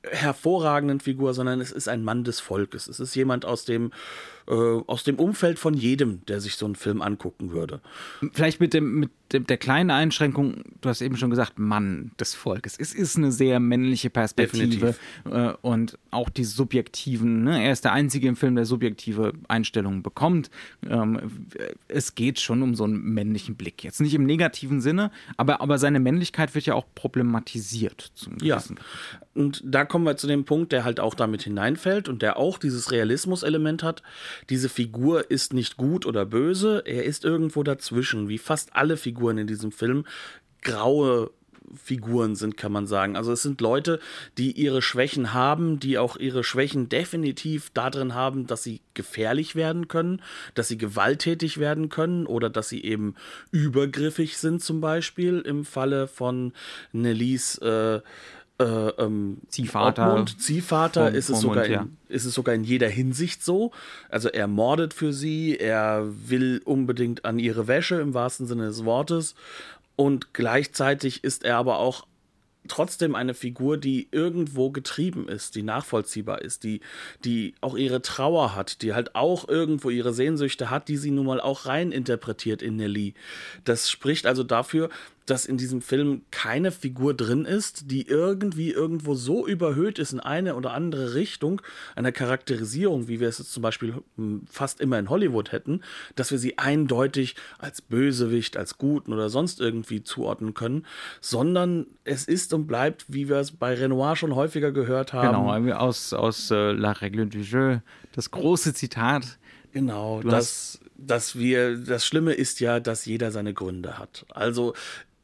hervorragenden 0.03 1.01
Figur, 1.01 1.33
sondern 1.33 1.59
es 1.59 1.71
ist 1.71 1.89
ein 1.89 2.03
Mann 2.03 2.23
des 2.23 2.39
Volkes. 2.39 2.87
Es 2.87 3.01
ist 3.01 3.15
jemand 3.15 3.43
aus 3.43 3.65
dem 3.65 3.91
äh, 4.47 4.53
aus 4.53 5.03
dem 5.03 5.19
Umfeld 5.19 5.59
von 5.59 5.73
jedem, 5.73 6.25
der 6.27 6.39
sich 6.39 6.55
so 6.55 6.65
einen 6.65 6.75
Film 6.75 7.01
angucken 7.01 7.51
würde. 7.51 7.81
Vielleicht 8.33 8.59
mit 8.59 8.73
dem 8.73 8.99
mit 8.99 9.11
dem, 9.33 9.45
der 9.45 9.57
kleinen 9.57 9.91
Einschränkung, 9.91 10.63
du 10.81 10.89
hast 10.89 11.01
eben 11.01 11.17
schon 11.17 11.29
gesagt, 11.29 11.59
Mann 11.59 12.11
des 12.19 12.33
Volkes. 12.33 12.77
Es 12.79 12.93
ist 12.93 13.17
eine 13.17 13.31
sehr 13.31 13.59
männliche 13.59 14.09
Perspektive 14.09 14.95
äh, 15.29 15.53
und 15.61 15.97
auch 16.11 16.29
die 16.29 16.45
subjektiven. 16.45 17.43
Ne? 17.43 17.61
Er 17.61 17.73
ist 17.73 17.83
der 17.83 17.91
einzige 17.91 18.27
im 18.27 18.35
Film, 18.35 18.55
der 18.55 18.65
subjektive 18.65 19.33
Einstellungen 19.47 20.01
bekommt. 20.01 20.49
Ähm, 20.89 21.47
es 21.87 22.15
geht 22.15 22.39
schon 22.39 22.61
um 22.61 22.75
so 22.75 22.85
einen 22.85 23.01
männlichen 23.01 23.55
Blick. 23.55 23.83
Jetzt 23.83 23.99
nicht 23.99 24.13
im 24.13 24.25
negativen 24.25 24.79
Sinne, 24.79 25.11
aber 25.35 25.61
aber 25.61 25.77
seine 25.77 25.99
Männlichkeit 25.99 26.55
wird 26.55 26.65
ja 26.65 26.75
auch 26.75 26.85
problematisiert. 26.95 28.11
ja. 28.41 28.61
Und 29.37 29.61
da 29.63 29.85
kommen 29.85 30.03
wir 30.03 30.17
zu 30.17 30.25
dem 30.25 30.45
Punkt, 30.45 30.71
der 30.71 30.83
halt 30.83 30.99
auch 30.99 31.13
damit 31.13 31.43
hineinfällt 31.43 32.09
und 32.09 32.23
der 32.23 32.37
auch 32.37 32.57
dieses 32.57 32.91
Realismus-Element 32.91 33.83
hat. 33.83 34.01
Diese 34.49 34.69
Figur 34.69 35.29
ist 35.29 35.53
nicht 35.53 35.77
gut 35.77 36.05
oder 36.05 36.25
böse, 36.25 36.83
er 36.85 37.03
ist 37.03 37.25
irgendwo 37.25 37.63
dazwischen, 37.63 38.29
wie 38.29 38.37
fast 38.37 38.75
alle 38.75 38.97
Figuren 38.97 39.37
in 39.37 39.47
diesem 39.47 39.71
Film. 39.71 40.05
Graue 40.61 41.31
Figuren 41.75 42.35
sind, 42.35 42.57
kann 42.57 42.71
man 42.71 42.87
sagen. 42.87 43.15
Also 43.15 43.31
es 43.31 43.41
sind 43.41 43.61
Leute, 43.61 43.99
die 44.37 44.51
ihre 44.51 44.81
Schwächen 44.81 45.33
haben, 45.33 45.79
die 45.79 45.97
auch 45.97 46.17
ihre 46.17 46.43
Schwächen 46.43 46.89
definitiv 46.89 47.71
darin 47.73 48.13
haben, 48.13 48.47
dass 48.47 48.63
sie 48.63 48.81
gefährlich 48.93 49.55
werden 49.55 49.87
können, 49.87 50.21
dass 50.53 50.67
sie 50.67 50.77
gewalttätig 50.77 51.57
werden 51.57 51.89
können 51.89 52.25
oder 52.25 52.49
dass 52.49 52.69
sie 52.69 52.83
eben 52.83 53.15
übergriffig 53.51 54.37
sind 54.37 54.63
zum 54.63 54.81
Beispiel 54.81 55.39
im 55.41 55.65
Falle 55.65 56.07
von 56.07 56.53
Nellies 56.93 57.57
äh, 57.57 58.01
äh, 58.59 58.63
ähm, 58.63 59.37
Ziehvater. 59.49 60.11
Obmund, 60.11 60.41
Ziehvater 60.41 61.07
Vom- 61.07 61.15
ist, 61.15 61.29
es 61.29 61.41
sogar 61.41 61.63
Mund, 61.63 61.73
ja. 61.73 61.81
in, 61.81 61.97
ist 62.09 62.25
es 62.25 62.33
sogar 62.33 62.55
in 62.55 62.63
jeder 62.63 62.89
Hinsicht 62.89 63.43
so. 63.43 63.71
Also 64.09 64.29
er 64.29 64.47
mordet 64.47 64.93
für 64.93 65.13
sie, 65.13 65.57
er 65.57 66.07
will 66.27 66.61
unbedingt 66.65 67.25
an 67.25 67.39
ihre 67.39 67.67
Wäsche 67.67 67.95
im 67.95 68.13
wahrsten 68.13 68.47
Sinne 68.47 68.67
des 68.67 68.85
Wortes. 68.85 69.35
Und 69.95 70.33
gleichzeitig 70.33 71.23
ist 71.23 71.43
er 71.43 71.57
aber 71.57 71.79
auch 71.79 72.05
trotzdem 72.67 73.15
eine 73.15 73.33
Figur, 73.33 73.77
die 73.77 74.07
irgendwo 74.11 74.71
getrieben 74.71 75.27
ist, 75.27 75.55
die 75.55 75.63
nachvollziehbar 75.63 76.41
ist, 76.41 76.63
die, 76.63 76.81
die 77.23 77.55
auch 77.61 77.77
ihre 77.77 78.01
Trauer 78.01 78.55
hat, 78.55 78.81
die 78.81 78.93
halt 78.93 79.15
auch 79.15 79.47
irgendwo 79.47 79.89
ihre 79.89 80.13
Sehnsüchte 80.13 80.69
hat, 80.69 80.87
die 80.87 80.97
sie 80.97 81.11
nun 81.11 81.25
mal 81.25 81.41
auch 81.41 81.65
rein 81.65 81.91
interpretiert 81.91 82.61
in 82.61 82.75
Nelly. 82.75 83.13
Das 83.63 83.89
spricht 83.89 84.25
also 84.25 84.43
dafür, 84.43 84.89
dass 85.27 85.45
in 85.45 85.57
diesem 85.57 85.81
Film 85.81 86.21
keine 86.31 86.71
Figur 86.71 87.13
drin 87.13 87.45
ist, 87.45 87.91
die 87.91 88.07
irgendwie 88.07 88.71
irgendwo 88.71 89.13
so 89.13 89.45
überhöht 89.45 89.99
ist 89.99 90.13
in 90.13 90.19
eine 90.19 90.55
oder 90.55 90.73
andere 90.73 91.13
Richtung 91.13 91.61
einer 91.95 92.11
Charakterisierung, 92.11 93.07
wie 93.07 93.19
wir 93.19 93.27
es 93.27 93.37
jetzt 93.37 93.51
zum 93.51 93.61
Beispiel 93.61 93.95
hm, 94.15 94.43
fast 94.49 94.79
immer 94.79 94.97
in 94.97 95.09
Hollywood 95.09 95.51
hätten, 95.51 95.81
dass 96.15 96.31
wir 96.31 96.39
sie 96.39 96.57
eindeutig 96.57 97.35
als 97.59 97.81
Bösewicht, 97.81 98.57
als 98.57 98.77
Guten 98.77 99.13
oder 99.13 99.29
sonst 99.29 99.59
irgendwie 99.59 100.01
zuordnen 100.03 100.53
können, 100.53 100.85
sondern 101.19 101.87
es 102.05 102.25
ist 102.25 102.53
und 102.53 102.65
bleibt, 102.65 103.05
wie 103.09 103.27
wir 103.27 103.37
es 103.37 103.51
bei 103.51 103.73
Renoir 103.73 104.15
schon 104.15 104.33
häufiger 104.33 104.71
gehört 104.71 105.11
haben. 105.11 105.27
Genau, 105.27 105.75
aus, 105.75 106.13
aus 106.13 106.51
äh, 106.51 106.71
La 106.71 106.93
Règle 106.93 107.25
du 107.25 107.39
Jeu, 107.39 107.79
das 108.13 108.31
große 108.31 108.73
Zitat. 108.73 109.37
Genau, 109.73 110.21
Du 110.21 110.29
dass, 110.29 110.79
dass 110.97 111.37
wir, 111.37 111.77
das 111.77 112.05
Schlimme 112.05 112.33
ist 112.33 112.59
ja, 112.59 112.79
dass 112.79 113.05
jeder 113.05 113.31
seine 113.31 113.53
Gründe 113.53 113.99
hat. 113.99 114.25
Also 114.29 114.73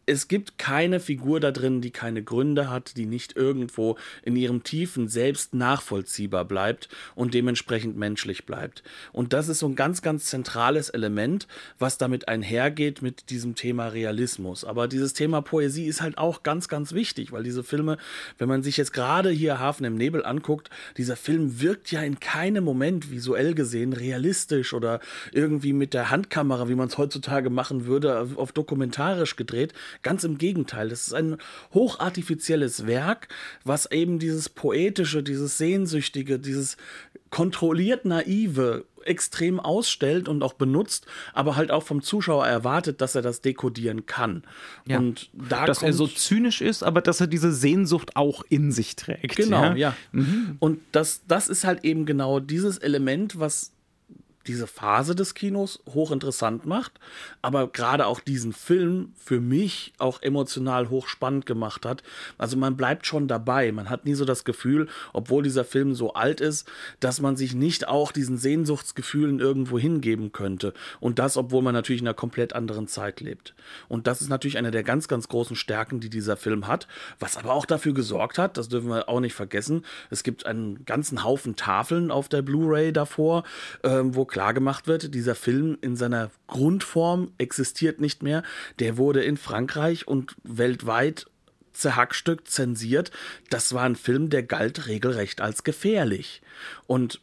es 0.06 0.28
gibt 0.28 0.58
keine 0.58 1.00
Figur 1.00 1.40
da 1.40 1.52
drin, 1.52 1.82
die 1.82 1.92
keine 1.92 2.24
Gründe 2.24 2.70
hat, 2.70 2.98
die 2.98 3.06
nicht 3.06 3.36
irgendwo 3.36 3.98
in 4.24 4.36
ihrem 4.36 4.64
Tiefen 4.64 5.08
selbst 5.08 5.54
nachvollziehbar 5.54 6.46
bleibt 6.46 6.90
und 7.16 7.34
dementsprechend 7.34 7.98
menschlich 7.98 8.46
bleibt. 8.46 8.84
Und 9.12 9.34
das 9.34 9.48
ist 9.48 9.60
so 9.60 9.68
ein 9.68 9.76
ganz, 9.76 10.02
ganz 10.02 10.26
zentrales 10.26 10.90
Element, 10.90 11.48
was 11.80 11.98
damit 11.98 12.28
einhergeht 12.28 13.02
mit 13.02 13.30
diesem 13.30 13.56
Thema 13.56 13.88
Realismus. 13.88 14.66
Aber 14.66 14.88
dieses 14.88 15.14
Thema 15.14 15.42
Poesie 15.42 15.86
ist 15.86 16.02
halt 16.02 16.18
auch 16.18 16.44
ganz, 16.44 16.68
ganz 16.68 16.94
wichtig, 16.94 17.32
weil 17.32 17.44
diese 17.44 17.64
Filme, 17.64 17.98
wenn 18.38 18.50
man 18.50 18.64
sich 18.64 18.78
jetzt 18.78 18.94
gerade 18.94 19.30
hier 19.30 19.60
Hafen 19.60 19.86
im 19.86 19.96
Nebel 19.96 20.26
anguckt, 20.26 20.70
dieser 20.98 21.16
Film 21.16 21.62
wirkt 21.62 21.92
ja 21.92 22.02
in 22.02 22.20
keinem 22.20 22.64
Moment 22.64 23.10
visuell 23.10 23.54
gesehen 23.54 23.94
realistisch 23.94 24.74
oder 24.74 25.00
irgendwie 25.32 25.74
mit 25.74 25.94
der 25.94 26.10
Handkamera, 26.10 26.68
wie 26.68 26.76
man 26.76 26.90
es 26.90 26.98
heutzutage 26.98 27.50
machen 27.50 27.86
würde, 27.86 28.28
auf 28.36 28.52
dokumentarisch 28.52 29.36
gedreht. 29.36 29.74
Ganz 30.02 30.24
im 30.24 30.38
Gegenteil, 30.38 30.90
das 30.90 31.08
ist 31.08 31.14
ein 31.14 31.38
hochartifizielles 31.74 32.88
Werk, 32.88 33.28
was 33.64 33.92
eben 33.92 34.20
dieses 34.20 34.50
poetische, 34.50 35.24
dieses 35.24 35.58
sehnsüchtige, 35.58 36.40
dieses 36.40 36.78
kontrolliert 37.30 38.06
naive 38.06 38.86
extrem 39.06 39.60
ausstellt 39.60 40.28
und 40.28 40.44
auch 40.44 40.54
benutzt, 40.54 41.06
aber 41.34 41.56
halt 41.56 41.72
auch 41.72 41.84
vom 41.84 42.02
Zuschauer 42.02 42.48
erwartet, 42.48 43.02
dass 43.02 43.16
er 43.16 43.22
das 43.22 43.42
dekodieren 43.42 44.06
kann. 44.06 44.44
Ja. 44.86 44.98
Und 44.98 45.30
da 45.34 45.66
dass 45.66 45.84
er 45.84 45.94
so 45.94 46.08
zynisch 46.08 46.62
ist, 46.62 46.84
aber 46.84 47.02
dass 47.02 47.20
er 47.22 47.28
diese 47.28 47.52
Sehnsucht 47.52 48.16
auch 48.16 48.44
in 48.50 48.72
sich 48.72 48.96
trägt. 48.96 49.36
Genau, 49.36 49.74
ja. 49.74 49.96
Mhm. 50.12 50.46
ja. 50.48 50.56
Und 50.60 50.80
das, 50.92 51.22
das 51.28 51.50
ist 51.50 51.64
halt 51.64 51.84
eben 51.84 52.06
genau 52.06 52.40
dieses 52.40 52.78
Element, 52.78 53.40
was 53.40 53.72
diese 54.48 54.68
Phase 54.68 55.16
des 55.16 55.34
Kinos 55.34 55.80
hochinteressant 55.94 56.66
macht, 56.66 56.94
aber 57.42 57.68
gerade 57.68 58.06
auch 58.08 58.20
diesen 58.20 58.54
Film 58.54 59.14
für 59.16 59.40
mich 59.40 59.94
auch 59.98 60.22
emotional 60.22 60.90
hochspannend 60.90 61.46
gemacht 61.46 61.86
hat. 61.86 62.04
Also 62.38 62.58
man 62.58 62.78
bleibt 62.78 63.06
schon 63.06 63.28
dabei. 63.28 63.72
Man 63.72 63.90
hat 63.90 64.06
nie 64.06 64.14
so 64.14 64.26
das 64.26 64.44
Gefühl, 64.44 64.88
obwohl 65.14 65.44
dieser 65.44 65.66
Film 65.66 65.96
so 65.96 66.14
alt 66.14 66.42
ist, 66.42 66.70
dass 67.00 67.22
man 67.22 67.36
sich 67.36 67.56
nicht 67.56 67.88
auch 67.88 68.12
diesen 68.12 68.38
Sehnsuchtsgefühlen 68.38 69.40
irgendwo 69.40 69.80
hingeben 69.80 70.32
könnte. 70.32 70.74
Und 71.00 71.20
das, 71.20 71.38
obwohl 71.38 71.62
man 71.62 71.74
natürlich 71.74 72.02
in 72.02 72.08
einer 72.08 72.14
komplett 72.14 72.54
anderen 72.54 72.88
Zeit 72.88 73.22
lebt. 73.22 73.54
Und 73.88 74.08
das 74.08 74.22
ist 74.22 74.30
natürlich 74.30 74.58
eine 74.58 74.72
der 74.72 74.84
ganz, 74.84 75.08
ganz 75.08 75.28
großen 75.28 75.56
Stärken, 75.56 76.00
die 76.00 76.10
dieser 76.10 76.38
Film 76.38 76.68
hat, 76.68 76.88
was 77.20 77.38
aber 77.38 77.54
auch 77.54 77.66
dafür 77.66 77.94
gesorgt 77.94 78.38
hat, 78.38 78.58
das 78.58 78.70
dürfen 78.70 78.90
wir 78.90 79.10
auch 79.10 79.20
nicht 79.20 79.34
vergessen, 79.34 79.86
es 80.10 80.24
gibt 80.24 80.46
einen 80.46 80.86
ganzen 80.86 81.24
Haufen 81.24 81.56
Tafeln 81.56 82.12
auf 82.12 82.30
der 82.30 82.42
Blu-ray 82.42 82.92
davor, 82.92 83.44
ähm, 83.84 84.16
wo 84.16 84.26
klar 84.34 84.54
gemacht 84.56 84.88
wird, 84.88 85.14
dieser 85.14 85.36
Film 85.36 85.78
in 85.82 85.96
seiner 85.96 86.32
Grundform 86.48 87.32
existiert 87.38 88.02
nicht 88.02 88.24
mehr. 88.24 88.42
Der 88.80 88.98
wurde 88.98 89.24
in 89.24 89.38
Frankreich 89.38 90.08
und 90.08 90.36
weltweit 90.44 91.28
zerhackstückt, 91.72 92.50
zensiert. 92.50 93.12
Das 93.52 93.74
war 93.74 93.84
ein 93.84 93.96
Film, 93.96 94.32
der 94.32 94.42
galt 94.42 94.88
regelrecht 94.88 95.40
als 95.40 95.64
gefährlich. 95.64 96.42
Und 96.88 97.22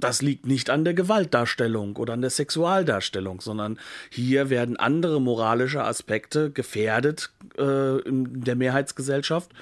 das 0.00 0.22
liegt 0.22 0.46
nicht 0.46 0.70
an 0.70 0.84
der 0.84 0.94
Gewaltdarstellung 0.94 1.96
oder 1.96 2.14
an 2.14 2.20
der 2.20 2.30
Sexualdarstellung, 2.30 3.40
sondern 3.40 3.78
hier 4.10 4.50
werden 4.50 4.76
andere 4.76 5.20
moralische 5.20 5.84
Aspekte 5.84 6.50
gefährdet 6.50 7.30
äh, 7.58 8.00
in 8.00 8.42
der 8.42 8.56
Mehrheitsgesellschaft, 8.56 9.52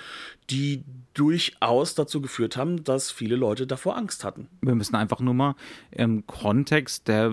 die 0.51 0.85
durchaus 1.15 1.95
dazu 1.95 2.21
geführt 2.21 2.57
haben, 2.57 2.85
dass 2.85 3.11
viele 3.11 3.37
Leute 3.37 3.67
davor 3.67 3.97
Angst 3.97 4.25
hatten. 4.25 4.49
Wir 4.61 4.75
müssen 4.75 4.97
einfach 4.97 5.21
nur 5.21 5.35
mal 5.35 5.55
im 5.91 6.27
Kontext 6.27 7.09
der, 7.09 7.33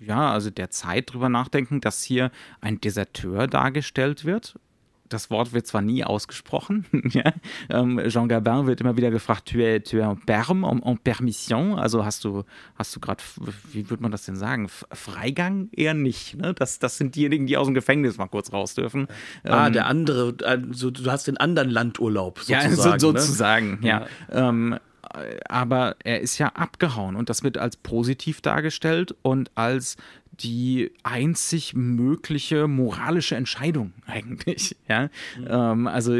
ja, 0.00 0.32
also 0.32 0.50
der 0.50 0.70
Zeit 0.70 1.12
drüber 1.12 1.28
nachdenken, 1.28 1.80
dass 1.80 2.02
hier 2.02 2.30
ein 2.60 2.80
Deserteur 2.80 3.46
dargestellt 3.46 4.24
wird. 4.24 4.54
Das 5.12 5.30
Wort 5.30 5.52
wird 5.52 5.66
zwar 5.66 5.82
nie 5.82 6.04
ausgesprochen. 6.04 6.86
ja. 7.10 7.32
ähm, 7.70 8.00
Jean 8.08 8.28
Gabin 8.28 8.66
wird 8.66 8.80
immer 8.80 8.96
wieder 8.96 9.10
gefragt, 9.10 9.48
tu 9.50 9.58
es, 9.60 9.84
tu 9.84 9.98
es 9.98 10.04
en 10.04 10.18
perm, 10.20 10.64
en, 10.64 10.82
en 10.82 10.98
permission? 10.98 11.78
Also 11.78 12.04
hast 12.04 12.24
du, 12.24 12.44
hast 12.76 12.94
du 12.96 13.00
gerade, 13.00 13.22
wie 13.72 13.88
würde 13.90 14.02
man 14.02 14.10
das 14.12 14.24
denn 14.24 14.36
sagen? 14.36 14.66
F- 14.66 14.86
Freigang 14.92 15.68
eher 15.72 15.94
nicht. 15.94 16.36
Ne? 16.36 16.54
Das, 16.54 16.78
das 16.78 16.96
sind 16.96 17.14
diejenigen, 17.16 17.46
die 17.46 17.56
aus 17.56 17.66
dem 17.66 17.74
Gefängnis 17.74 18.16
mal 18.18 18.28
kurz 18.28 18.52
raus 18.52 18.74
dürfen. 18.74 19.06
ah, 19.44 19.70
der 19.70 19.86
andere, 19.86 20.34
also 20.44 20.90
du 20.90 21.10
hast 21.10 21.26
den 21.26 21.36
anderen 21.36 21.70
Landurlaub 21.70 22.38
sozusagen. 22.38 22.64
Ähm, 22.64 22.70
Ja, 22.78 22.82
so, 22.82 22.90
ne? 22.90 22.98
sozusagen, 23.20 23.78
ja. 23.82 24.06
Ähm, 24.30 24.78
äh, 25.14 25.36
aber 25.48 25.96
er 26.04 26.20
ist 26.20 26.38
ja 26.38 26.48
abgehauen 26.48 27.16
und 27.16 27.28
das 27.28 27.42
wird 27.42 27.58
als 27.58 27.76
positiv 27.76 28.40
dargestellt 28.40 29.14
und 29.22 29.50
als 29.56 29.96
die 30.32 30.90
einzig 31.02 31.74
mögliche 31.74 32.66
moralische 32.66 33.36
Entscheidung 33.36 33.92
eigentlich. 34.06 34.76
Ja? 34.88 35.08
Ähm, 35.46 35.86
also 35.86 36.16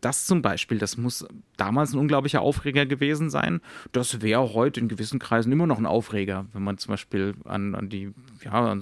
das 0.00 0.26
zum 0.26 0.42
Beispiel, 0.42 0.78
das 0.78 0.96
muss 0.96 1.26
damals 1.56 1.92
ein 1.92 1.98
unglaublicher 1.98 2.40
Aufreger 2.40 2.86
gewesen 2.86 3.30
sein. 3.30 3.60
Das 3.92 4.20
wäre 4.22 4.54
heute 4.54 4.80
in 4.80 4.88
gewissen 4.88 5.18
Kreisen 5.18 5.52
immer 5.52 5.66
noch 5.66 5.78
ein 5.78 5.86
Aufreger, 5.86 6.46
wenn 6.52 6.62
man 6.62 6.78
zum 6.78 6.92
Beispiel 6.92 7.34
an, 7.44 7.74
an 7.74 7.88
die, 7.88 8.12
ja, 8.44 8.52
an, 8.52 8.80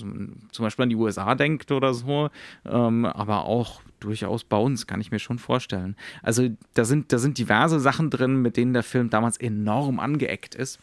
zum 0.51 0.63
Beispiel 0.65 0.83
an 0.85 0.91
die 0.91 0.97
USA 0.97 1.35
denkt 1.35 1.71
oder 1.71 1.95
so. 1.95 2.31
Ähm, 2.65 3.07
aber 3.07 3.45
auch 3.45 3.83
durchaus 4.01 4.45
bei 4.45 4.57
uns, 4.57 4.87
kann 4.87 5.01
ich 5.01 5.11
mir 5.11 5.21
schon 5.21 5.39
vorstellen. 5.39 5.97
Also 6.23 6.49
da 6.75 6.85
sind, 6.85 7.13
da 7.13 7.19
sind 7.19 7.39
diverse 7.39 7.79
Sachen 7.79 8.11
drin, 8.11 8.43
mit 8.43 8.57
denen 8.57 8.73
der 8.73 8.83
Film 8.83 9.11
damals 9.11 9.37
enorm 9.37 10.01
angeeckt 10.01 10.55
ist. 10.55 10.81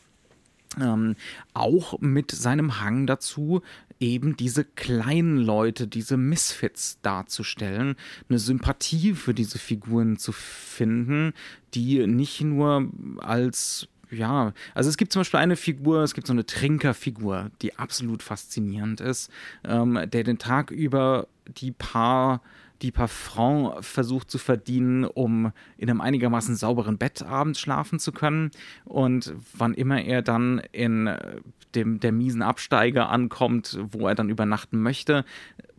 Ähm, 0.80 1.16
auch 1.54 2.00
mit 2.00 2.32
seinem 2.32 2.80
Hang 2.80 3.08
dazu, 3.08 3.62
eben 4.00 4.38
diese 4.38 4.64
kleinen 4.64 5.38
Leute, 5.38 5.88
diese 5.88 6.18
Misfits 6.18 7.00
darzustellen, 7.02 7.96
eine 8.30 8.40
Sympathie 8.40 9.14
für 9.14 9.34
diese 9.34 9.60
Figuren 9.60 10.18
zu 10.18 10.32
finden, 10.32 11.34
die 11.74 12.06
nicht 12.08 12.42
nur 12.42 12.90
als 13.18 13.88
ja, 14.12 14.54
also 14.74 14.90
es 14.90 14.98
gibt 14.98 15.12
zum 15.14 15.22
Beispiel 15.22 15.40
eine 15.40 15.56
Figur, 15.56 16.02
es 16.04 16.14
gibt 16.14 16.28
so 16.28 16.34
eine 16.34 16.46
Trinkerfigur, 16.46 17.52
die 17.62 17.78
absolut 17.78 18.24
faszinierend 18.24 19.02
ist, 19.02 19.32
ähm, 19.64 20.00
der 20.12 20.24
den 20.24 20.38
Tag 20.38 20.72
über 20.72 21.28
die 21.48 21.72
paar 21.72 22.42
die 22.82 22.92
paar 22.92 23.08
Francs 23.08 23.86
versucht 23.86 24.32
zu 24.32 24.38
verdienen, 24.38 25.04
um 25.04 25.52
in 25.78 25.90
einem 25.90 26.02
einigermaßen 26.02 26.56
sauberen 26.56 26.98
Bett 26.98 27.22
abends 27.22 27.60
schlafen 27.60 28.00
zu 28.00 28.12
können. 28.12 28.52
Und 28.86 29.34
wann 29.54 29.74
immer 29.74 30.02
er 30.02 30.22
dann 30.22 30.62
in 30.72 31.08
äh, 31.08 31.42
dem, 31.76 32.00
der 32.00 32.12
miesen 32.12 32.42
Absteiger 32.42 33.10
ankommt, 33.10 33.78
wo 33.92 34.08
er 34.08 34.16
dann 34.16 34.30
übernachten 34.30 34.82
möchte, 34.82 35.26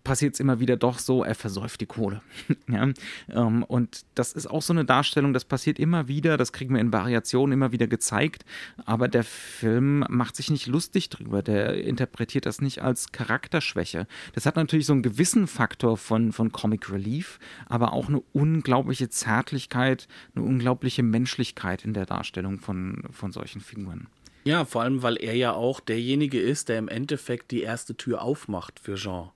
passiert 0.04 0.34
es 0.34 0.40
immer 0.40 0.60
wieder 0.60 0.76
doch 0.76 0.98
so, 0.98 1.22
er 1.24 1.34
versäuft 1.34 1.80
die 1.80 1.86
Kohle. 1.86 2.22
ja? 2.68 2.88
Ähm, 3.28 3.62
und 3.64 4.04
das 4.14 4.32
ist 4.32 4.46
auch 4.46 4.62
so 4.62 4.72
eine 4.72 4.84
Darstellung, 4.84 5.32
das 5.32 5.44
passiert 5.44 5.78
immer 5.78 6.08
wieder, 6.08 6.36
das 6.36 6.52
kriegen 6.52 6.74
wir 6.74 6.80
in 6.80 6.92
Variationen 6.92 7.52
immer 7.52 7.72
wieder 7.72 7.86
gezeigt, 7.86 8.44
aber 8.84 9.08
der 9.08 9.24
Film 9.24 10.04
macht 10.08 10.36
sich 10.36 10.50
nicht 10.50 10.66
lustig 10.66 11.08
drüber, 11.10 11.42
der 11.42 11.84
interpretiert 11.84 12.46
das 12.46 12.60
nicht 12.60 12.82
als 12.82 13.12
Charakterschwäche. 13.12 14.06
Das 14.34 14.46
hat 14.46 14.56
natürlich 14.56 14.86
so 14.86 14.92
einen 14.92 15.02
gewissen 15.02 15.46
Faktor 15.46 15.96
von, 15.96 16.32
von 16.32 16.52
Comic 16.52 16.90
Relief, 16.90 17.38
aber 17.66 17.92
auch 17.92 18.08
eine 18.08 18.22
unglaubliche 18.32 19.08
Zärtlichkeit, 19.08 20.08
eine 20.34 20.44
unglaubliche 20.44 21.02
Menschlichkeit 21.02 21.84
in 21.84 21.94
der 21.94 22.06
Darstellung 22.06 22.58
von, 22.58 23.04
von 23.10 23.32
solchen 23.32 23.60
Figuren. 23.60 24.08
Ja, 24.42 24.64
vor 24.64 24.82
allem, 24.82 25.02
weil 25.02 25.16
er 25.16 25.34
ja 25.34 25.52
auch 25.52 25.80
derjenige 25.80 26.40
ist, 26.40 26.68
der 26.68 26.78
im 26.78 26.88
Endeffekt 26.88 27.50
die 27.50 27.62
erste 27.62 27.94
Tür 27.94 28.22
aufmacht 28.22 28.80
für 28.80 28.94
Jean. 28.94 29.30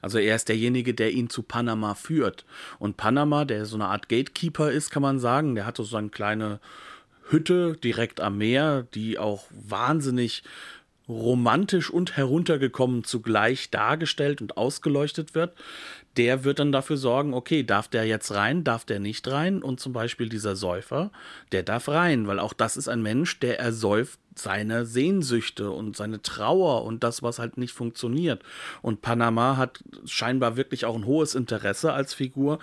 Also 0.00 0.18
er 0.18 0.34
ist 0.34 0.48
derjenige, 0.48 0.94
der 0.94 1.12
ihn 1.12 1.28
zu 1.28 1.42
Panama 1.42 1.94
führt. 1.94 2.46
Und 2.78 2.96
Panama, 2.96 3.44
der 3.44 3.66
so 3.66 3.76
eine 3.76 3.86
Art 3.86 4.08
Gatekeeper 4.08 4.70
ist, 4.70 4.90
kann 4.90 5.02
man 5.02 5.18
sagen, 5.18 5.54
der 5.54 5.66
hat 5.66 5.76
so 5.76 5.96
eine 5.96 6.08
kleine 6.08 6.60
Hütte 7.28 7.76
direkt 7.76 8.20
am 8.20 8.38
Meer, 8.38 8.86
die 8.94 9.18
auch 9.18 9.44
wahnsinnig 9.50 10.42
romantisch 11.08 11.90
und 11.90 12.16
heruntergekommen 12.16 13.04
zugleich 13.04 13.70
dargestellt 13.70 14.40
und 14.40 14.56
ausgeleuchtet 14.56 15.34
wird, 15.34 15.54
der 16.16 16.44
wird 16.44 16.58
dann 16.58 16.72
dafür 16.72 16.96
sorgen, 16.96 17.34
okay, 17.34 17.62
darf 17.62 17.88
der 17.88 18.04
jetzt 18.04 18.32
rein, 18.32 18.64
darf 18.64 18.84
der 18.84 19.00
nicht 19.00 19.28
rein? 19.28 19.62
Und 19.62 19.80
zum 19.80 19.92
Beispiel 19.92 20.28
dieser 20.28 20.56
Säufer, 20.56 21.10
der 21.52 21.62
darf 21.62 21.88
rein, 21.88 22.26
weil 22.26 22.38
auch 22.38 22.52
das 22.52 22.76
ist 22.76 22.88
ein 22.88 23.02
Mensch, 23.02 23.38
der 23.40 23.58
ersäuft 23.60 24.18
seine 24.38 24.84
Sehnsüchte 24.84 25.70
und 25.70 25.96
seine 25.96 26.20
Trauer 26.20 26.84
und 26.84 27.02
das, 27.02 27.22
was 27.22 27.38
halt 27.38 27.56
nicht 27.56 27.72
funktioniert. 27.72 28.42
Und 28.82 29.00
Panama 29.00 29.56
hat 29.56 29.82
scheinbar 30.04 30.56
wirklich 30.56 30.84
auch 30.84 30.94
ein 30.94 31.06
hohes 31.06 31.34
Interesse 31.34 31.92
als 31.92 32.12
Figur 32.14 32.58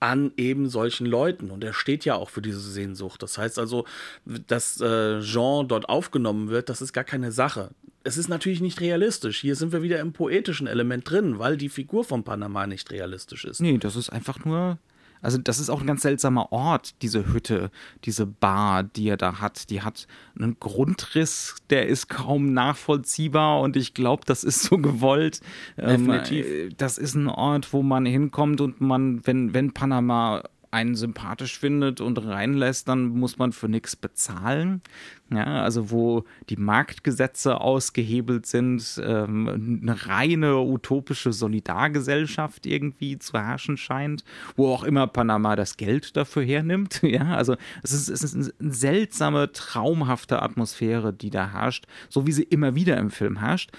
an 0.00 0.32
eben 0.36 0.68
solchen 0.68 1.06
Leuten. 1.06 1.50
Und 1.50 1.64
er 1.64 1.74
steht 1.74 2.04
ja 2.04 2.14
auch 2.14 2.30
für 2.30 2.42
diese 2.42 2.60
Sehnsucht. 2.60 3.22
Das 3.22 3.36
heißt 3.36 3.58
also, 3.58 3.84
dass 4.24 4.80
äh, 4.80 5.20
Jean 5.20 5.68
dort 5.68 5.88
aufgenommen 5.88 6.48
wird, 6.48 6.68
das 6.70 6.80
ist 6.80 6.92
gar 6.92 7.04
keine 7.04 7.30
Sache. 7.30 7.70
Es 8.04 8.16
ist 8.16 8.28
natürlich 8.28 8.60
nicht 8.60 8.80
realistisch. 8.80 9.40
Hier 9.40 9.54
sind 9.54 9.72
wir 9.72 9.82
wieder 9.82 10.00
im 10.00 10.12
poetischen 10.12 10.66
Element 10.66 11.08
drin, 11.10 11.38
weil 11.38 11.56
die 11.56 11.68
Figur 11.68 12.04
von 12.04 12.24
Panama 12.24 12.66
nicht 12.66 12.90
realistisch 12.90 13.44
ist. 13.44 13.60
Nee, 13.60 13.78
das 13.78 13.96
ist 13.96 14.10
einfach 14.10 14.44
nur 14.44 14.78
also 15.20 15.38
das 15.38 15.58
ist 15.58 15.70
auch 15.70 15.80
ein 15.80 15.86
ganz 15.86 16.02
seltsamer 16.02 16.52
Ort, 16.52 17.02
diese 17.02 17.32
Hütte, 17.32 17.70
diese 18.04 18.26
Bar, 18.26 18.84
die 18.84 19.08
er 19.08 19.16
da 19.16 19.40
hat. 19.40 19.70
Die 19.70 19.82
hat 19.82 20.06
einen 20.38 20.58
Grundriss, 20.60 21.56
der 21.70 21.86
ist 21.86 22.08
kaum 22.08 22.52
nachvollziehbar 22.52 23.60
und 23.60 23.76
ich 23.76 23.94
glaube, 23.94 24.22
das 24.26 24.44
ist 24.44 24.62
so 24.62 24.78
gewollt. 24.78 25.40
Ähm, 25.76 26.06
Definitiv. 26.06 26.46
Ähm, 26.46 26.74
das 26.76 26.98
ist 26.98 27.14
ein 27.14 27.28
Ort, 27.28 27.72
wo 27.72 27.82
man 27.82 28.06
hinkommt 28.06 28.60
und 28.60 28.80
man, 28.80 29.26
wenn, 29.26 29.54
wenn 29.54 29.72
Panama 29.72 30.42
einen 30.70 30.94
sympathisch 30.94 31.58
findet 31.58 32.00
und 32.02 32.18
reinlässt, 32.18 32.88
dann 32.88 33.06
muss 33.08 33.38
man 33.38 33.52
für 33.52 33.68
nichts 33.68 33.96
bezahlen. 33.96 34.82
Ja, 35.30 35.62
also 35.62 35.90
wo 35.90 36.24
die 36.48 36.56
Marktgesetze 36.56 37.60
ausgehebelt 37.60 38.46
sind, 38.46 38.98
ähm, 39.04 39.80
eine 39.82 40.06
reine 40.06 40.60
utopische 40.60 41.34
Solidargesellschaft 41.34 42.64
irgendwie 42.64 43.18
zu 43.18 43.38
herrschen 43.38 43.76
scheint, 43.76 44.24
wo 44.56 44.72
auch 44.72 44.84
immer 44.84 45.06
Panama 45.06 45.54
das 45.54 45.76
Geld 45.76 46.16
dafür 46.16 46.42
hernimmt. 46.44 47.00
Ja, 47.08 47.36
also 47.36 47.56
es 47.82 47.92
ist, 47.92 48.08
es 48.10 48.22
ist 48.22 48.34
eine 48.60 48.70
seltsame, 48.72 49.50
traumhafte 49.50 50.42
Atmosphäre, 50.42 51.12
die 51.12 51.30
da 51.30 51.52
herrscht, 51.52 51.86
so 52.10 52.26
wie 52.26 52.32
sie 52.32 52.42
immer 52.42 52.74
wieder 52.74 52.98
im 52.98 53.10
Film 53.10 53.38
herrscht. 53.38 53.70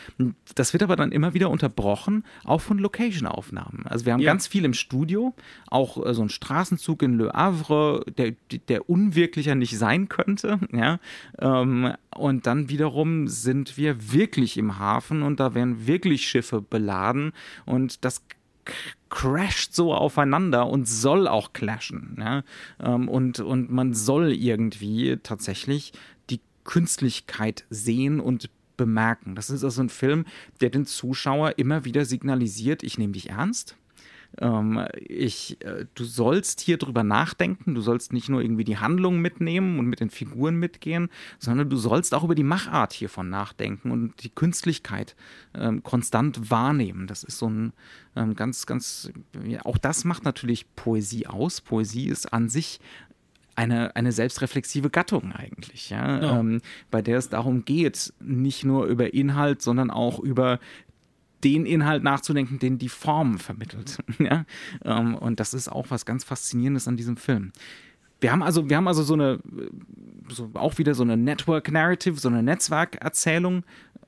Das 0.55 0.73
wird 0.73 0.81
aber 0.81 0.95
dann 0.95 1.11
immer 1.11 1.35
wieder 1.35 1.51
unterbrochen, 1.51 2.23
auch 2.43 2.61
von 2.61 2.79
Location-Aufnahmen. 2.79 3.85
Also 3.85 4.05
wir 4.05 4.13
haben 4.13 4.21
ja. 4.21 4.31
ganz 4.31 4.47
viel 4.47 4.65
im 4.65 4.73
Studio, 4.73 5.35
auch 5.67 6.03
äh, 6.03 6.13
so 6.15 6.23
ein 6.23 6.29
Straßenzug 6.29 7.03
in 7.03 7.19
Le 7.19 7.31
Havre, 7.33 8.03
der, 8.17 8.33
der 8.67 8.89
unwirklicher 8.89 9.55
nicht 9.55 9.77
sein 9.77 10.09
könnte. 10.09 10.59
Ja, 10.71 10.99
ähm, 11.41 11.93
und 12.15 12.47
dann 12.47 12.69
wiederum 12.69 13.27
sind 13.27 13.77
wir 13.77 14.11
wirklich 14.11 14.57
im 14.57 14.79
Hafen 14.79 15.21
und 15.21 15.39
da 15.39 15.53
werden 15.53 15.87
wirklich 15.87 16.27
Schiffe 16.27 16.61
beladen 16.61 17.33
und 17.65 18.03
das 18.05 18.23
crasht 19.09 19.73
so 19.73 19.93
aufeinander 19.93 20.67
und 20.67 20.87
soll 20.87 21.27
auch 21.27 21.53
clashen. 21.53 22.17
Ja? 22.19 22.43
Ähm, 22.79 23.09
und, 23.09 23.39
und 23.39 23.71
man 23.71 23.93
soll 23.93 24.31
irgendwie 24.31 25.17
tatsächlich 25.23 25.93
die 26.29 26.41
Künstlichkeit 26.63 27.65
sehen 27.69 28.19
und 28.19 28.49
bemerken. 28.77 29.35
Das 29.35 29.49
ist 29.49 29.63
also 29.63 29.81
ein 29.81 29.89
Film, 29.89 30.25
der 30.61 30.69
den 30.69 30.85
Zuschauer 30.85 31.57
immer 31.57 31.83
wieder 31.83 32.05
signalisiert, 32.05 32.83
ich 32.83 32.97
nehme 32.97 33.13
dich 33.13 33.29
ernst, 33.29 33.75
ähm, 34.37 34.85
ich, 34.95 35.63
äh, 35.65 35.85
du 35.95 36.03
sollst 36.03 36.61
hier 36.61 36.77
drüber 36.77 37.03
nachdenken, 37.03 37.75
du 37.75 37.81
sollst 37.81 38.13
nicht 38.13 38.29
nur 38.29 38.41
irgendwie 38.41 38.63
die 38.63 38.77
Handlung 38.77 39.19
mitnehmen 39.19 39.79
und 39.79 39.87
mit 39.87 39.99
den 39.99 40.09
Figuren 40.09 40.55
mitgehen, 40.55 41.09
sondern 41.39 41.69
du 41.69 41.77
sollst 41.77 42.13
auch 42.13 42.23
über 42.23 42.35
die 42.35 42.43
Machart 42.43 42.93
hiervon 42.93 43.29
nachdenken 43.29 43.91
und 43.91 44.23
die 44.23 44.29
Künstlichkeit 44.29 45.15
ähm, 45.53 45.83
konstant 45.83 46.51
wahrnehmen. 46.51 47.07
Das 47.07 47.23
ist 47.23 47.37
so 47.37 47.49
ein 47.49 47.73
ähm, 48.15 48.35
ganz, 48.35 48.65
ganz, 48.65 49.11
ja, 49.45 49.65
auch 49.65 49.77
das 49.77 50.05
macht 50.05 50.23
natürlich 50.25 50.73
Poesie 50.75 51.27
aus. 51.27 51.61
Poesie 51.61 52.07
ist 52.07 52.31
an 52.31 52.49
sich 52.49 52.79
eine, 53.55 53.93
eine 53.97 54.13
selbstreflexive 54.13 54.89
Gattung 54.89 55.33
eigentlich, 55.33 55.89
ja, 55.89 56.21
ja. 56.21 56.39
Ähm, 56.39 56.61
bei 56.91 57.01
der 57.01 57.17
es 57.17 57.27
darum 57.27 57.65
geht, 57.65 58.13
nicht 58.21 58.63
nur 58.63 58.85
über 58.85 59.13
Inhalt, 59.13 59.61
sondern 59.61 59.91
auch 59.91 60.19
über 60.19 60.59
den 61.43 61.65
Inhalt 61.65 62.03
nachzudenken, 62.03 62.59
den 62.59 62.77
die 62.77 62.89
Form 62.89 63.37
vermittelt. 63.37 63.99
ja? 64.19 64.45
Ähm, 64.83 65.15
und 65.15 65.39
das 65.39 65.53
ist 65.53 65.69
auch 65.69 65.87
was 65.89 66.05
ganz 66.05 66.23
Faszinierendes 66.23 66.87
an 66.87 66.97
diesem 66.97 67.17
Film. 67.17 67.51
Wir 68.21 68.31
haben 68.31 68.43
also, 68.43 68.69
wir 68.69 68.75
haben 68.75 68.87
also 68.87 69.03
so 69.03 69.13
eine, 69.13 69.39
so 70.27 70.51
auch 70.53 70.77
wieder 70.77 70.93
so 70.93 71.03
eine 71.03 71.15
Network 71.15 71.71
Narrative, 71.71 72.19
so 72.19 72.27
eine 72.27 72.43
Netzwerkerzählung. 72.43 73.63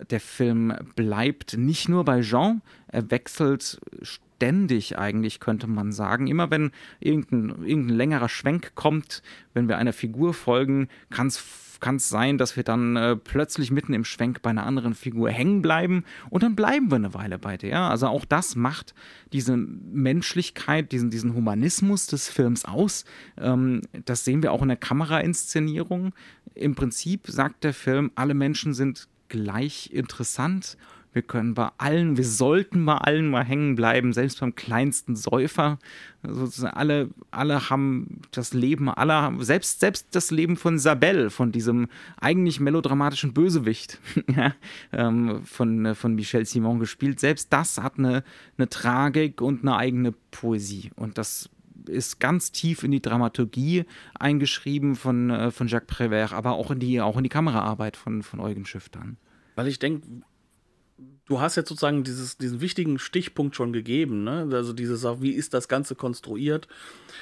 Der 0.10 0.20
Film 0.20 0.74
bleibt 0.96 1.58
nicht 1.58 1.88
nur 1.88 2.04
bei 2.04 2.22
Jean, 2.22 2.62
er 2.88 3.10
wechselt 3.10 3.80
ständig 4.02 4.98
eigentlich, 4.98 5.39
könnte 5.39 5.67
man 5.67 5.91
sagen. 5.91 6.28
Immer 6.28 6.50
wenn 6.50 6.72
irgendein, 7.00 7.63
irgendein 7.63 7.96
längerer 7.96 8.28
Schwenk 8.28 8.74
kommt, 8.76 9.22
wenn 9.54 9.70
wir 9.70 9.78
einer 9.78 9.94
Figur 9.94 10.34
folgen, 10.34 10.89
kann 11.10 11.28
es 11.28 11.38
kann 11.82 11.98
es 11.98 12.08
sein, 12.08 12.38
dass 12.38 12.56
wir 12.56 12.63
dann 12.63 12.96
äh, 12.96 13.15
plötzlich 13.15 13.72
mitten 13.72 13.94
im 13.94 14.06
Schwenk 14.06 14.41
bei 14.41 14.52
einer 14.52 14.65
anderen 14.65 14.94
Figur 14.94 15.30
hängen 15.30 15.62
bleiben 15.62 16.06
und 16.30 16.44
dann 16.44 16.56
bleiben 16.56 16.89
wir 16.89 16.96
eine 16.96 17.13
Weile 17.13 17.38
bei 17.38 17.58
der. 17.58 17.82
Also 17.82 18.08
auch 18.08 18.26
das 18.26 18.56
macht 18.56 18.94
diese 19.34 19.58
Menschlichkeit, 19.58 20.91
diesen, 20.91 21.10
diesen 21.10 21.34
Humanismus 21.34 22.08
des 22.08 22.30
Films 22.30 22.65
aus. 22.65 23.06
Ähm, 23.38 23.82
das 24.06 24.24
sehen 24.24 24.44
wir 24.44 24.52
auch 24.54 24.62
in 24.62 24.70
der 24.70 24.78
Kamerainszenierung. 24.78 26.13
Im 26.56 26.76
Prinzip 26.76 27.28
sagt 27.28 27.63
der 27.63 27.74
Film, 27.74 28.12
alle 28.15 28.34
Menschen 28.34 28.74
sind 28.74 29.08
gleich 29.28 29.89
interessant 29.91 30.78
wir 31.13 31.21
können 31.21 31.54
bei 31.54 31.69
allen, 31.78 32.15
wir 32.15 32.26
sollten 32.26 32.86
bei 32.86 32.95
allen 32.95 33.30
mal 33.30 33.43
hängen 33.43 33.76
bleiben, 33.76 34.13
selbst 34.13 34.39
beim 34.39 34.56
kleinsten 34.56 35.15
Säufer. 35.15 35.78
Also 36.24 36.67
alle, 36.67 37.10
alle 37.32 37.69
haben 37.69 38.21
das 38.32 38.54
Leben 38.54 38.89
aller, 38.89 39.34
selbst, 39.39 39.82
selbst 39.82 40.08
das 40.15 40.32
Leben 40.32 40.56
von 40.56 40.80
Sabelle, 40.80 41.30
von 41.30 41.52
diesem 41.52 41.88
eigentlich 42.17 42.60
melodramatischen 42.60 43.34
Bösewicht, 43.34 44.00
ja, 44.36 44.54
ähm, 44.93 45.43
von, 45.43 45.95
von 45.95 46.15
Michel 46.15 46.45
Simon 46.45 46.80
gespielt, 46.80 47.19
selbst 47.19 47.52
das 47.52 47.78
hat 47.78 47.97
eine, 47.97 48.24
eine 48.58 48.69
Tragik 48.69 49.41
und 49.41 49.63
eine 49.63 49.76
eigene 49.76 50.13
Poesie. 50.32 50.91
Und 50.95 51.17
das 51.17 51.50
ist 51.88 52.19
ganz 52.19 52.52
tief 52.52 52.84
in 52.84 52.91
die 52.91 53.02
Dramaturgie 53.02 53.86
eingeschrieben 54.17 54.95
von, 54.95 55.30
äh, 55.30 55.52
von 55.52 55.67
Jacques 55.67 55.89
Prévert, 55.89 56.32
aber 56.32 56.54
auch 56.54 56.71
in 56.71 56.80
die, 56.80 57.02
auch 57.02 57.17
in 57.17 57.24
die 57.24 57.30
Kameraarbeit 57.30 57.97
von, 57.97 58.24
von 58.24 58.39
Eugen 58.39 58.65
Schiff. 58.65 58.89
Weil 59.56 59.67
ich 59.67 59.80
denke, 59.80 60.08
du 61.32 61.40
hast 61.40 61.56
jetzt 61.56 61.70
sozusagen 61.70 62.04
dieses, 62.04 62.38
diesen 62.38 62.60
wichtigen 62.60 63.00
Stichpunkt 63.00 63.56
schon 63.56 63.72
gegeben, 63.72 64.26
ne? 64.26 64.50
Also 64.52 64.74
dieses, 64.74 65.06
wie 65.22 65.32
ist 65.32 65.54
das 65.54 65.70
Ganze 65.70 65.96
konstruiert? 65.96 66.68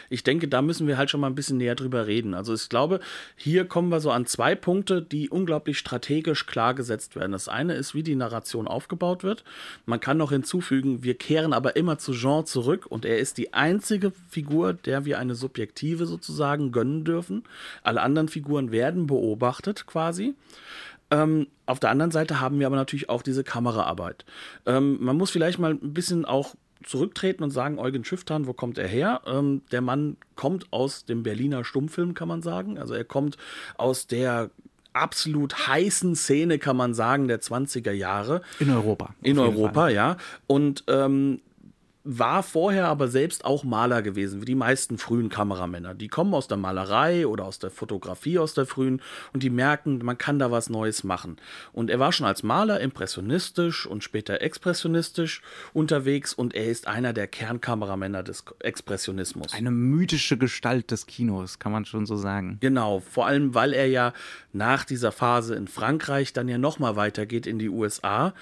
Ich 0.09 0.23
denke, 0.23 0.47
da 0.47 0.63
müssen 0.63 0.87
wir 0.87 0.97
halt 0.97 1.11
schon 1.11 1.19
mal 1.19 1.27
ein 1.27 1.35
bisschen 1.35 1.57
näher 1.57 1.75
drüber 1.75 2.07
reden. 2.07 2.33
Also 2.33 2.55
ich 2.55 2.69
glaube, 2.69 3.01
hier 3.35 3.65
kommen 3.65 3.89
wir 3.89 3.99
so 3.99 4.09
an 4.09 4.25
zwei 4.25 4.55
Punkte, 4.55 5.03
die 5.03 5.29
unglaublich 5.29 5.77
strategisch 5.77 6.47
klar 6.47 6.73
gesetzt 6.73 7.15
werden. 7.15 7.33
Das 7.33 7.47
eine 7.47 7.75
ist, 7.75 7.93
wie 7.93 8.01
die 8.01 8.15
Narration 8.15 8.67
aufgebaut 8.67 9.23
wird. 9.23 9.43
Man 9.85 9.99
kann 9.99 10.17
noch 10.17 10.31
hinzufügen, 10.31 11.03
wir 11.03 11.15
kehren 11.15 11.53
aber 11.53 11.75
immer 11.75 11.99
zu 11.99 12.13
Jean 12.13 12.47
zurück 12.47 12.87
und 12.87 13.05
er 13.05 13.19
ist 13.19 13.37
die 13.37 13.53
einzige 13.53 14.11
Figur, 14.27 14.73
der 14.73 15.05
wir 15.05 15.19
eine 15.19 15.35
Subjektive 15.35 16.07
sozusagen 16.07 16.71
gönnen 16.71 17.03
dürfen. 17.03 17.43
Alle 17.83 18.01
anderen 18.01 18.27
Figuren 18.27 18.71
werden 18.71 19.05
beobachtet 19.05 19.85
quasi. 19.85 20.33
Ähm, 21.11 21.47
auf 21.65 21.79
der 21.79 21.89
anderen 21.89 22.11
Seite 22.11 22.39
haben 22.39 22.59
wir 22.59 22.67
aber 22.67 22.75
natürlich 22.75 23.09
auch 23.09 23.21
diese 23.21 23.43
Kameraarbeit. 23.43 24.25
Ähm, 24.65 24.97
man 25.01 25.17
muss 25.17 25.31
vielleicht 25.31 25.59
mal 25.59 25.71
ein 25.71 25.93
bisschen 25.93 26.25
auch 26.25 26.55
zurücktreten 26.83 27.43
und 27.43 27.51
sagen, 27.51 27.77
Eugen 27.77 28.05
Schifftan, 28.05 28.47
wo 28.47 28.53
kommt 28.53 28.77
er 28.77 28.87
her? 28.87 29.21
Ähm, 29.25 29.63
der 29.71 29.81
Mann 29.81 30.17
kommt 30.35 30.71
aus 30.71 31.05
dem 31.05 31.23
Berliner 31.23 31.63
Stummfilm, 31.63 32.13
kann 32.13 32.27
man 32.27 32.41
sagen. 32.41 32.77
Also 32.77 32.93
er 32.93 33.03
kommt 33.03 33.37
aus 33.77 34.07
der 34.07 34.49
absolut 34.93 35.67
heißen 35.67 36.15
Szene, 36.15 36.57
kann 36.57 36.77
man 36.77 36.93
sagen, 36.93 37.27
der 37.27 37.41
20er 37.41 37.91
Jahre. 37.91 38.41
In 38.59 38.69
Europa. 38.69 39.13
In 39.21 39.39
Europa, 39.39 39.73
Fall. 39.73 39.93
ja. 39.93 40.17
Und 40.47 40.83
ähm, 40.87 41.41
war 42.17 42.41
vorher 42.41 42.87
aber 42.87 43.07
selbst 43.07 43.45
auch 43.45 43.63
Maler 43.63 44.01
gewesen, 44.01 44.41
wie 44.41 44.45
die 44.45 44.55
meisten 44.55 44.97
frühen 44.97 45.29
Kameramänner. 45.29 45.93
Die 45.93 46.07
kommen 46.07 46.33
aus 46.33 46.47
der 46.47 46.57
Malerei 46.57 47.27
oder 47.27 47.45
aus 47.45 47.59
der 47.59 47.69
Fotografie 47.69 48.39
aus 48.39 48.55
der 48.55 48.65
frühen 48.65 49.01
und 49.31 49.43
die 49.43 49.51
merken, 49.51 49.99
man 50.03 50.17
kann 50.17 50.39
da 50.39 50.49
was 50.49 50.69
Neues 50.69 51.03
machen. 51.03 51.37
Und 51.71 51.91
er 51.91 51.99
war 51.99 52.11
schon 52.11 52.25
als 52.25 52.41
Maler 52.41 52.79
impressionistisch 52.79 53.85
und 53.85 54.03
später 54.03 54.41
expressionistisch 54.41 55.41
unterwegs 55.73 56.33
und 56.33 56.55
er 56.55 56.65
ist 56.65 56.87
einer 56.87 57.13
der 57.13 57.27
Kernkameramänner 57.27 58.23
des 58.23 58.43
Expressionismus. 58.59 59.53
Eine 59.53 59.71
mythische 59.71 60.37
Gestalt 60.37 60.89
des 60.89 61.05
Kinos, 61.05 61.59
kann 61.59 61.71
man 61.71 61.85
schon 61.85 62.07
so 62.07 62.15
sagen. 62.15 62.57
Genau, 62.59 63.01
vor 63.01 63.27
allem 63.27 63.53
weil 63.53 63.73
er 63.73 63.87
ja 63.87 64.13
nach 64.51 64.83
dieser 64.83 65.11
Phase 65.11 65.53
in 65.53 65.67
Frankreich 65.67 66.33
dann 66.33 66.49
ja 66.49 66.57
nochmal 66.57 66.95
weitergeht 66.95 67.45
in 67.45 67.59
die 67.59 67.69
USA 67.69 68.33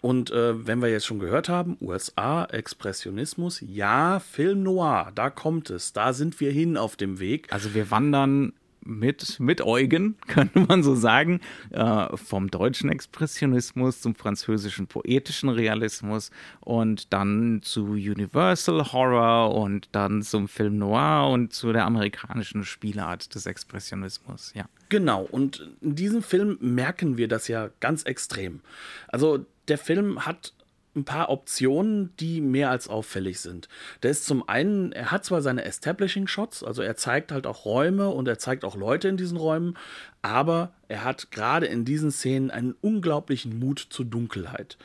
und 0.00 0.30
äh, 0.30 0.66
wenn 0.66 0.80
wir 0.80 0.88
jetzt 0.88 1.06
schon 1.06 1.18
gehört 1.18 1.48
haben, 1.48 1.76
USA, 1.80 2.44
Expressionismus, 2.44 3.62
ja, 3.66 4.20
Film 4.20 4.62
Noir, 4.62 5.12
da 5.14 5.30
kommt 5.30 5.70
es, 5.70 5.92
da 5.92 6.12
sind 6.12 6.38
wir 6.40 6.50
hin 6.50 6.76
auf 6.76 6.96
dem 6.96 7.18
Weg. 7.18 7.52
Also 7.52 7.74
wir 7.74 7.90
wandern 7.90 8.52
mit, 8.86 9.38
mit 9.40 9.60
Eugen, 9.60 10.16
könnte 10.26 10.60
man 10.60 10.82
so 10.82 10.94
sagen, 10.94 11.40
äh, 11.70 12.16
vom 12.16 12.50
deutschen 12.50 12.90
Expressionismus 12.90 14.00
zum 14.00 14.14
französischen 14.14 14.86
poetischen 14.86 15.48
Realismus 15.48 16.30
und 16.60 17.12
dann 17.12 17.60
zu 17.62 17.84
Universal 17.92 18.92
Horror 18.92 19.54
und 19.54 19.88
dann 19.92 20.22
zum 20.22 20.48
Film 20.48 20.78
Noir 20.78 21.28
und 21.30 21.52
zu 21.52 21.72
der 21.72 21.84
amerikanischen 21.84 22.64
Spielart 22.64 23.34
des 23.34 23.46
Expressionismus, 23.46 24.52
ja. 24.54 24.66
Genau, 24.88 25.22
und 25.22 25.68
in 25.80 25.96
diesem 25.96 26.22
Film 26.22 26.58
merken 26.60 27.16
wir 27.16 27.28
das 27.28 27.48
ja 27.48 27.70
ganz 27.80 28.04
extrem. 28.04 28.60
Also 29.08 29.44
der 29.68 29.78
Film 29.78 30.24
hat 30.24 30.52
ein 30.96 31.04
paar 31.04 31.28
Optionen, 31.28 32.14
die 32.18 32.40
mehr 32.40 32.70
als 32.70 32.88
auffällig 32.88 33.40
sind. 33.40 33.68
Der 34.02 34.10
ist 34.10 34.26
zum 34.26 34.48
einen, 34.48 34.92
er 34.92 35.10
hat 35.10 35.24
zwar 35.24 35.42
seine 35.42 35.64
Establishing 35.64 36.26
Shots, 36.26 36.64
also 36.64 36.82
er 36.82 36.96
zeigt 36.96 37.30
halt 37.32 37.46
auch 37.46 37.64
Räume 37.64 38.08
und 38.08 38.26
er 38.26 38.38
zeigt 38.38 38.64
auch 38.64 38.76
Leute 38.76 39.08
in 39.08 39.16
diesen 39.16 39.36
Räumen, 39.36 39.76
aber 40.22 40.72
er 40.88 41.04
hat 41.04 41.30
gerade 41.30 41.66
in 41.66 41.84
diesen 41.84 42.10
Szenen 42.10 42.50
einen 42.50 42.74
unglaublichen 42.80 43.58
Mut 43.58 43.86
zur 43.90 44.06
Dunkelheit. 44.06 44.76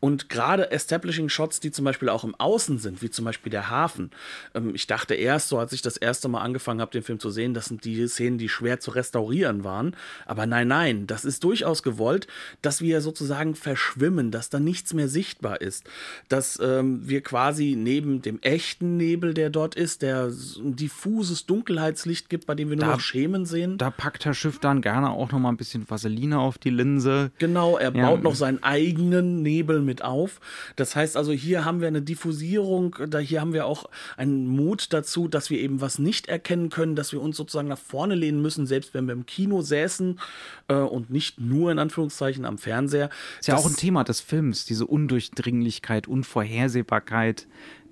Und 0.00 0.28
gerade 0.28 0.70
Establishing 0.70 1.28
Shots, 1.28 1.58
die 1.58 1.72
zum 1.72 1.84
Beispiel 1.84 2.08
auch 2.08 2.22
im 2.22 2.34
Außen 2.36 2.78
sind, 2.78 3.02
wie 3.02 3.10
zum 3.10 3.24
Beispiel 3.24 3.50
der 3.50 3.68
Hafen. 3.68 4.10
Ähm, 4.54 4.74
ich 4.74 4.86
dachte 4.86 5.14
erst 5.14 5.48
so, 5.48 5.58
als 5.58 5.72
ich 5.72 5.82
das 5.82 5.96
erste 5.96 6.28
Mal 6.28 6.40
angefangen 6.40 6.80
habe, 6.80 6.92
den 6.92 7.02
Film 7.02 7.18
zu 7.18 7.30
sehen, 7.30 7.52
das 7.52 7.66
sind 7.66 7.84
die 7.84 8.06
Szenen, 8.06 8.38
die 8.38 8.48
schwer 8.48 8.78
zu 8.78 8.92
restaurieren 8.92 9.64
waren. 9.64 9.96
Aber 10.24 10.46
nein, 10.46 10.68
nein, 10.68 11.06
das 11.06 11.24
ist 11.24 11.42
durchaus 11.42 11.82
gewollt, 11.82 12.28
dass 12.62 12.80
wir 12.80 13.00
sozusagen 13.00 13.56
verschwimmen, 13.56 14.30
dass 14.30 14.50
da 14.50 14.60
nichts 14.60 14.94
mehr 14.94 15.08
sichtbar 15.08 15.60
ist. 15.60 15.84
Dass 16.28 16.60
ähm, 16.62 17.08
wir 17.08 17.22
quasi 17.22 17.74
neben 17.76 18.22
dem 18.22 18.40
echten 18.42 18.96
Nebel, 18.96 19.34
der 19.34 19.50
dort 19.50 19.74
ist, 19.74 20.02
der 20.02 20.26
ein 20.58 20.76
diffuses 20.76 21.46
Dunkelheitslicht 21.46 22.28
gibt, 22.28 22.46
bei 22.46 22.54
dem 22.54 22.70
wir 22.70 22.76
nur 22.76 22.86
da, 22.86 22.92
noch 22.92 23.00
Schemen 23.00 23.46
sehen. 23.46 23.78
Da 23.78 23.90
packt 23.90 24.24
Herr 24.24 24.34
Schiff 24.34 24.60
dann 24.60 24.80
gerne 24.80 25.10
auch 25.10 25.32
noch 25.32 25.40
mal 25.40 25.48
ein 25.48 25.56
bisschen 25.56 25.90
Vaseline 25.90 26.38
auf 26.38 26.58
die 26.58 26.70
Linse. 26.70 27.32
Genau, 27.38 27.76
er 27.76 27.92
ja. 27.94 28.06
baut 28.06 28.22
noch 28.22 28.36
seinen 28.36 28.62
eigenen 28.62 29.42
Nebel 29.42 29.87
mit 29.88 30.02
auf. 30.02 30.40
Das 30.76 30.94
heißt 30.94 31.16
also, 31.16 31.32
hier 31.32 31.64
haben 31.64 31.80
wir 31.80 31.88
eine 31.88 32.02
Diffusierung, 32.02 32.94
da 33.08 33.18
hier 33.18 33.40
haben 33.40 33.52
wir 33.52 33.66
auch 33.66 33.86
einen 34.16 34.46
Mut 34.46 34.92
dazu, 34.92 35.26
dass 35.26 35.50
wir 35.50 35.58
eben 35.58 35.80
was 35.80 35.98
nicht 35.98 36.28
erkennen 36.28 36.68
können, 36.68 36.94
dass 36.94 37.12
wir 37.12 37.20
uns 37.20 37.36
sozusagen 37.36 37.68
nach 37.68 37.78
vorne 37.78 38.14
lehnen 38.14 38.40
müssen, 38.40 38.66
selbst 38.66 38.94
wenn 38.94 39.06
wir 39.06 39.14
im 39.14 39.26
Kino 39.26 39.62
säßen 39.62 40.20
äh, 40.68 40.74
und 40.74 41.10
nicht 41.10 41.40
nur 41.40 41.72
in 41.72 41.78
Anführungszeichen 41.78 42.44
am 42.44 42.58
Fernseher. 42.58 43.10
Ist 43.40 43.48
ja 43.48 43.56
auch 43.56 43.66
ein 43.66 43.76
Thema 43.76 44.04
des 44.04 44.20
Films, 44.20 44.66
diese 44.66 44.86
Undurchdringlichkeit, 44.86 46.06
Unvorhersehbarkeit 46.06 47.48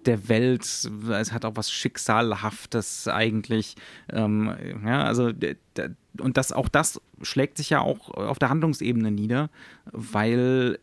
der 0.06 0.28
Welt. 0.28 0.62
Es 1.10 1.32
hat 1.32 1.44
auch 1.44 1.56
was 1.56 1.70
Schicksalhaftes 1.70 3.08
eigentlich. 3.08 3.76
Ähm, 4.12 4.54
ja, 4.84 5.04
also 5.04 5.32
und 6.20 6.36
das 6.36 6.52
auch 6.52 6.68
das 6.68 7.00
schlägt 7.22 7.58
sich 7.58 7.70
ja 7.70 7.80
auch 7.80 8.10
auf 8.10 8.38
der 8.38 8.48
Handlungsebene 8.48 9.10
nieder, 9.10 9.50
weil 9.86 10.78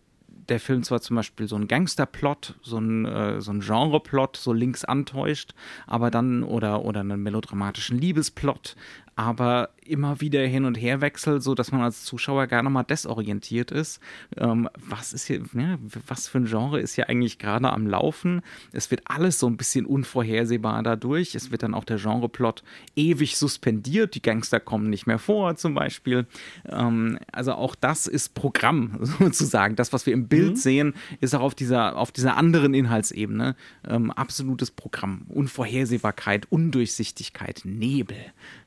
der 0.50 0.60
Film 0.60 0.84
zwar 0.84 1.02
zum 1.02 1.16
Beispiel 1.16 1.48
so 1.48 1.56
einen 1.56 1.68
Gangsterplot, 1.68 2.56
so 2.62 2.78
einen, 2.78 3.06
äh, 3.06 3.42
so 3.42 3.52
einen 3.52 3.62
Genreplot 3.62 4.38
so 4.38 4.54
links 4.54 4.86
antäuscht, 4.86 5.54
aber 5.88 6.12
dann 6.12 6.44
oder, 6.44 6.84
oder 6.84 7.02
einen 7.02 7.22
melodramatischen 7.22 7.98
Liebesplot, 7.98 8.76
aber 9.16 9.70
immer 9.86 10.22
wieder 10.22 10.46
hin 10.46 10.66
und 10.66 10.76
her 10.76 11.02
wechselt, 11.02 11.44
so 11.44 11.56
dass 11.56 11.72
man 11.72 11.82
als 11.82 12.04
Zuschauer 12.04 12.48
gerne 12.48 12.70
mal 12.70 12.84
desorientiert 12.84 13.72
ist. 13.72 14.00
Ähm, 14.38 14.70
was 14.76 15.14
ist 15.14 15.28
hier, 15.28 15.42
ja, 15.54 15.78
was 16.08 16.28
für 16.28 16.40
ein 16.40 16.46
Genre 16.46 16.80
ist 16.80 16.96
hier 16.96 17.10
eigentlich 17.10 17.38
gerade 17.38 17.70
am 17.72 17.88
Laufen? 17.88 18.42
Es 18.72 18.92
wird 18.92 19.02
alles 19.06 19.40
so 19.40 19.48
ein 19.48 19.58
bisschen 19.58 19.86
unvorhersehbar 19.86 20.82
dadurch. 20.84 21.36
Es 21.36 21.52
wird 21.52 21.64
dann 21.64 21.74
auch 21.74 21.84
der 21.84 21.98
Genreplot 21.98 22.64
ewig 22.96 23.38
suspendiert. 23.38 24.16
Die 24.16 24.22
Gangster 24.22 24.60
kommen 24.60 24.90
nicht 24.90 25.06
mehr 25.06 25.20
vor, 25.20 25.56
zum 25.56 25.76
Beispiel. 25.76 26.26
Ähm, 26.70 27.20
also 27.32 27.54
auch 27.54 27.76
das 27.76 28.08
ist 28.08 28.34
Programm, 28.34 28.98
sozusagen. 29.02 29.76
Das, 29.76 29.94
was 29.94 30.06
wir 30.06 30.14
im 30.14 30.28
Bild 30.36 30.52
mhm. 30.52 30.56
sehen, 30.56 30.94
ist 31.22 31.36
auch 31.36 31.42
auf 31.42 31.56
dieser, 31.56 31.98
auf 31.98 32.12
dieser 32.12 32.38
anderen 32.38 32.74
Inhaltsebene 32.74 33.56
ähm, 33.88 34.12
absolutes 34.12 34.72
Programm. 34.72 35.26
Unvorhersehbarkeit, 35.30 36.48
Undurchsichtigkeit, 36.50 37.62
Nebel. 37.64 38.18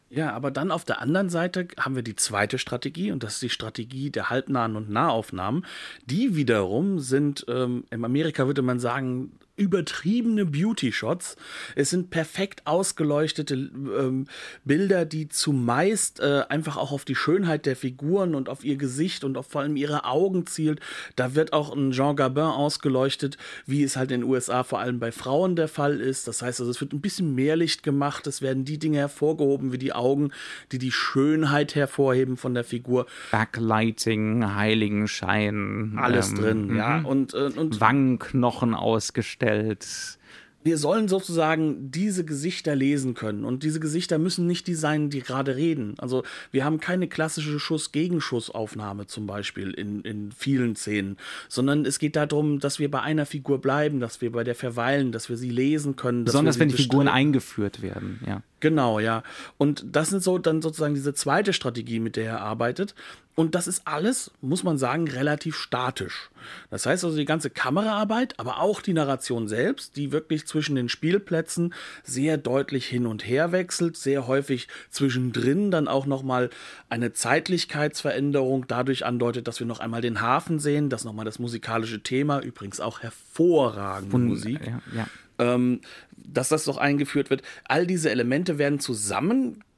Ja, 0.08 0.32
aber 0.32 0.52
dann 0.52 0.70
auf 0.70 0.84
der 0.84 1.02
anderen 1.02 1.30
Seite 1.30 1.66
haben 1.78 1.96
wir 1.96 2.02
die 2.02 2.14
zweite 2.14 2.58
Strategie 2.58 3.10
und 3.10 3.22
das 3.22 3.34
ist 3.34 3.42
die 3.42 3.50
Strategie 3.50 4.10
der 4.10 4.30
halbnahen 4.30 4.76
und 4.76 4.88
Nahaufnahmen. 4.88 5.66
Die 6.04 6.36
wiederum 6.36 7.00
sind, 7.00 7.44
ähm, 7.48 7.84
in 7.90 8.04
Amerika 8.04 8.46
würde 8.46 8.62
man 8.62 8.78
sagen, 8.78 9.32
übertriebene 9.56 10.44
Beauty-Shots. 10.44 11.36
Es 11.74 11.90
sind 11.90 12.10
perfekt 12.10 12.66
ausgeleuchtete 12.66 13.54
ähm, 13.54 14.26
Bilder, 14.64 15.04
die 15.04 15.28
zumeist 15.28 16.20
äh, 16.20 16.42
einfach 16.48 16.76
auch 16.76 16.92
auf 16.92 17.04
die 17.04 17.14
Schönheit 17.14 17.64
der 17.64 17.74
Figuren 17.74 18.34
und 18.34 18.48
auf 18.48 18.64
ihr 18.64 18.76
Gesicht 18.76 19.24
und 19.24 19.36
auf 19.38 19.46
vor 19.46 19.62
allem 19.62 19.76
ihre 19.76 20.04
Augen 20.04 20.46
zielt. 20.46 20.80
Da 21.16 21.34
wird 21.34 21.52
auch 21.52 21.74
ein 21.74 21.92
Jean 21.92 22.16
Gabin 22.16 22.44
ausgeleuchtet, 22.44 23.38
wie 23.64 23.82
es 23.82 23.96
halt 23.96 24.10
in 24.12 24.20
den 24.20 24.30
USA 24.30 24.62
vor 24.62 24.78
allem 24.78 25.00
bei 25.00 25.10
Frauen 25.10 25.56
der 25.56 25.68
Fall 25.68 26.00
ist. 26.00 26.28
Das 26.28 26.42
heißt 26.42 26.60
also, 26.60 26.70
es 26.70 26.80
wird 26.80 26.92
ein 26.92 27.00
bisschen 27.00 27.34
mehr 27.34 27.56
Licht 27.56 27.82
gemacht. 27.82 28.26
Es 28.26 28.42
werden 28.42 28.64
die 28.64 28.78
Dinge 28.78 28.98
hervorgehoben 28.98 29.72
wie 29.72 29.78
die 29.78 29.94
Augen, 29.94 30.32
die 30.72 30.78
die 30.78 30.92
Schönheit 30.92 31.74
hervorheben 31.74 32.36
von 32.36 32.52
der 32.52 32.64
Figur. 32.64 33.06
Backlighting, 33.30 34.54
Heiligenschein. 34.54 35.96
Alles 35.96 36.30
ähm, 36.30 36.36
drin, 36.36 36.76
ja. 36.76 36.98
Mhm. 36.98 37.06
Und, 37.06 37.34
äh, 37.34 37.50
und 37.56 37.80
Wangenknochen 37.80 38.74
ausgestellt 38.74 39.45
dargestellt. 39.46 40.18
Wir 40.62 40.78
sollen 40.78 41.06
sozusagen 41.06 41.92
diese 41.92 42.24
Gesichter 42.24 42.74
lesen 42.74 43.14
können. 43.14 43.44
Und 43.44 43.62
diese 43.62 43.78
Gesichter 43.78 44.18
müssen 44.18 44.48
nicht 44.48 44.66
die 44.66 44.74
sein, 44.74 45.10
die 45.10 45.20
gerade 45.20 45.54
reden. 45.54 45.94
Also 45.98 46.24
wir 46.50 46.64
haben 46.64 46.80
keine 46.80 47.06
klassische 47.06 47.60
Schuss-Gegenschussaufnahme 47.60 49.06
zum 49.06 49.28
Beispiel 49.28 49.70
in, 49.70 50.00
in 50.00 50.32
vielen 50.32 50.74
Szenen, 50.74 51.18
sondern 51.48 51.86
es 51.86 52.00
geht 52.00 52.16
darum, 52.16 52.58
dass 52.58 52.80
wir 52.80 52.90
bei 52.90 53.00
einer 53.00 53.26
Figur 53.26 53.60
bleiben, 53.60 54.00
dass 54.00 54.20
wir 54.20 54.32
bei 54.32 54.42
der 54.42 54.56
verweilen, 54.56 55.12
dass 55.12 55.28
wir 55.28 55.36
sie 55.36 55.50
lesen 55.50 55.94
können. 55.94 56.24
Besonders 56.24 56.58
wenn 56.58 56.70
die 56.70 56.74
Figuren 56.74 57.06
eingeführt 57.06 57.80
werden, 57.80 58.18
ja. 58.26 58.42
Genau, 58.58 58.98
ja. 58.98 59.22
Und 59.58 59.84
das 59.92 60.08
sind 60.08 60.22
so 60.22 60.38
dann 60.38 60.62
sozusagen 60.62 60.94
diese 60.94 61.14
zweite 61.14 61.52
Strategie, 61.52 62.00
mit 62.00 62.16
der 62.16 62.24
er 62.24 62.40
arbeitet. 62.40 62.96
Und 63.36 63.54
das 63.54 63.68
ist 63.68 63.82
alles, 63.84 64.30
muss 64.40 64.64
man 64.64 64.78
sagen, 64.78 65.08
relativ 65.08 65.56
statisch. 65.56 66.30
Das 66.70 66.86
heißt 66.86 67.04
also 67.04 67.16
die 67.18 67.26
ganze 67.26 67.50
Kameraarbeit, 67.50 68.34
aber 68.38 68.60
auch 68.62 68.80
die 68.80 68.94
Narration 68.94 69.46
selbst, 69.46 69.96
die 69.96 70.10
wirklich 70.10 70.46
zwischen 70.46 70.74
den 70.74 70.88
Spielplätzen 70.88 71.74
sehr 72.02 72.38
deutlich 72.38 72.86
hin 72.86 73.06
und 73.06 73.26
her 73.26 73.52
wechselt, 73.52 73.98
sehr 73.98 74.26
häufig 74.26 74.68
zwischendrin 74.90 75.70
dann 75.70 75.86
auch 75.86 76.06
nochmal 76.06 76.48
eine 76.88 77.12
Zeitlichkeitsveränderung 77.12 78.66
dadurch 78.68 79.04
andeutet, 79.04 79.46
dass 79.46 79.60
wir 79.60 79.66
noch 79.66 79.80
einmal 79.80 80.00
den 80.00 80.22
Hafen 80.22 80.58
sehen, 80.58 80.88
dass 80.88 81.04
nochmal 81.04 81.26
das 81.26 81.38
musikalische 81.38 82.02
Thema, 82.02 82.40
übrigens 82.40 82.80
auch 82.80 83.00
hervorragende 83.00 84.10
Von, 84.10 84.24
Musik. 84.28 84.66
Ja, 84.66 84.80
ja 84.94 85.06
ähm, 85.38 85.80
dass 86.16 86.48
das 86.48 86.64
doch 86.64 86.78
eingeführt 86.78 87.30
wird. 87.30 87.42
All 87.64 87.86
diese 87.86 88.10
Elemente 88.10 88.58
werden 88.58 88.80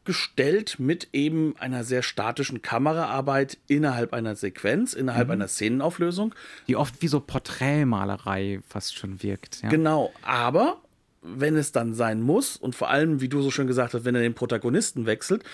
zusammengestellt 0.08 0.78
mit 0.78 1.08
eben 1.12 1.54
einer 1.58 1.84
sehr 1.84 2.02
statischen 2.02 2.62
Kameraarbeit 2.62 3.58
innerhalb 3.66 4.12
einer 4.12 4.36
Sequenz, 4.36 4.94
innerhalb 4.94 5.28
mhm. 5.28 5.32
einer 5.32 5.48
Szenenauflösung. 5.48 6.34
Die 6.66 6.76
oft 6.76 7.00
wie 7.02 7.08
so 7.08 7.20
Porträtmalerei 7.20 8.60
fast 8.66 8.96
schon 8.96 9.22
wirkt. 9.22 9.62
Ja. 9.62 9.68
Genau, 9.68 10.12
aber 10.22 10.78
wenn 11.22 11.56
es 11.56 11.72
dann 11.72 11.94
sein 11.94 12.22
muss 12.22 12.56
und 12.56 12.74
vor 12.74 12.90
allem, 12.90 13.20
wie 13.20 13.28
du 13.28 13.42
so 13.42 13.50
schön 13.50 13.66
gesagt 13.66 13.94
hast, 13.94 14.04
wenn 14.04 14.14
er 14.14 14.22
den 14.22 14.34
Protagonisten 14.34 15.06
wechselt, 15.06 15.44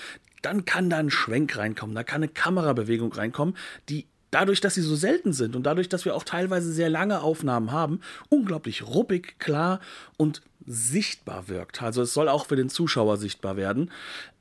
dann 0.43 0.64
kann 0.64 0.90
da 0.90 0.99
ein 0.99 1.11
Schwenk 1.11 1.57
reinkommen, 1.57 1.95
da 1.95 2.05
kann 2.05 2.23
eine 2.23 2.29
Kamerabewegung 2.29 3.12
reinkommen, 3.12 3.57
die 3.88 4.07
dadurch, 4.31 4.61
dass 4.61 4.75
sie 4.75 4.83
so 4.83 4.97
selten 4.97 5.33
sind 5.33 5.55
und 5.57 5.64
dadurch, 5.64 5.88
dass 5.88 6.05
wir 6.05 6.14
auch 6.14 6.25
teilweise 6.25 6.73
sehr 6.73 6.90
lange 6.90 7.23
Aufnahmen 7.23 7.73
haben, 7.73 8.01
unglaublich 8.29 8.87
ruppig, 8.87 9.38
klar 9.38 9.81
und 10.17 10.43
sichtbar 10.66 11.48
wirkt. 11.48 11.83
Also 11.83 12.03
es 12.03 12.14
soll 12.14 12.29
auch 12.29 12.46
für 12.46 12.57
den 12.57 12.68
Zuschauer 12.68 13.16
sichtbar 13.16 13.57
werden. 13.57 13.90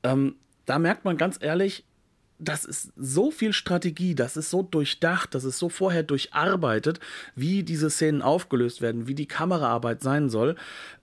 Ähm, 0.02 0.36
da 0.66 0.78
merkt 0.78 1.04
man 1.04 1.16
ganz 1.16 1.38
ehrlich, 1.40 1.84
das 2.38 2.64
ist 2.64 2.92
so 2.96 3.30
viel 3.30 3.52
Strategie, 3.52 4.14
das 4.14 4.36
ist 4.36 4.50
so 4.50 4.62
durchdacht, 4.62 5.34
das 5.34 5.44
ist 5.44 5.58
so 5.58 5.68
vorher 5.68 6.02
durcharbeitet, 6.02 7.00
wie 7.36 7.62
diese 7.62 7.90
Szenen 7.90 8.22
aufgelöst 8.22 8.80
werden, 8.80 9.06
wie 9.06 9.14
die 9.14 9.26
Kameraarbeit 9.28 10.02
sein 10.02 10.28
soll, 10.28 10.56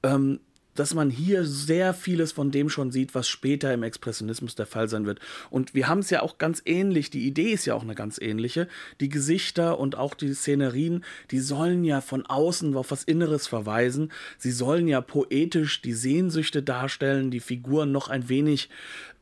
ähm, 0.03 0.39
dass 0.81 0.95
man 0.95 1.11
hier 1.11 1.45
sehr 1.45 1.93
vieles 1.93 2.31
von 2.31 2.49
dem 2.49 2.67
schon 2.67 2.89
sieht, 2.89 3.13
was 3.13 3.27
später 3.27 3.71
im 3.71 3.83
Expressionismus 3.83 4.55
der 4.55 4.65
Fall 4.65 4.89
sein 4.89 5.05
wird. 5.05 5.19
Und 5.51 5.75
wir 5.75 5.87
haben 5.87 5.99
es 5.99 6.09
ja 6.09 6.23
auch 6.23 6.39
ganz 6.39 6.59
ähnlich, 6.65 7.11
die 7.11 7.27
Idee 7.27 7.51
ist 7.51 7.65
ja 7.65 7.75
auch 7.75 7.83
eine 7.83 7.93
ganz 7.93 8.17
ähnliche. 8.19 8.67
Die 8.99 9.07
Gesichter 9.07 9.77
und 9.79 9.95
auch 9.95 10.15
die 10.15 10.33
Szenerien, 10.33 11.03
die 11.29 11.37
sollen 11.37 11.83
ja 11.83 12.01
von 12.01 12.25
außen 12.25 12.75
auf 12.75 12.89
was 12.89 13.03
Inneres 13.03 13.45
verweisen. 13.45 14.11
Sie 14.39 14.49
sollen 14.49 14.87
ja 14.87 15.01
poetisch 15.01 15.83
die 15.83 15.93
Sehnsüchte 15.93 16.63
darstellen, 16.63 17.29
die 17.29 17.41
Figuren 17.41 17.91
noch 17.91 18.07
ein 18.07 18.27
wenig 18.27 18.71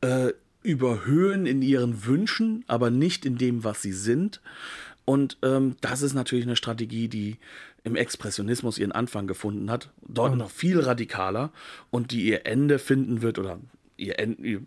äh, 0.00 0.32
überhöhen 0.62 1.44
in 1.44 1.60
ihren 1.60 2.06
Wünschen, 2.06 2.64
aber 2.68 2.90
nicht 2.90 3.26
in 3.26 3.36
dem, 3.36 3.64
was 3.64 3.82
sie 3.82 3.92
sind. 3.92 4.40
Und 5.04 5.36
ähm, 5.42 5.76
das 5.82 6.00
ist 6.00 6.14
natürlich 6.14 6.46
eine 6.46 6.56
Strategie, 6.56 7.08
die 7.08 7.36
im 7.84 7.96
Expressionismus 7.96 8.78
ihren 8.78 8.92
Anfang 8.92 9.26
gefunden 9.26 9.70
hat. 9.70 9.90
Dort 10.06 10.36
noch 10.36 10.50
viel 10.50 10.80
radikaler 10.80 11.50
und 11.90 12.10
die 12.12 12.24
ihr 12.24 12.46
Ende 12.46 12.78
finden 12.78 13.22
wird 13.22 13.38
oder 13.38 13.58
ihr, 14.00 14.16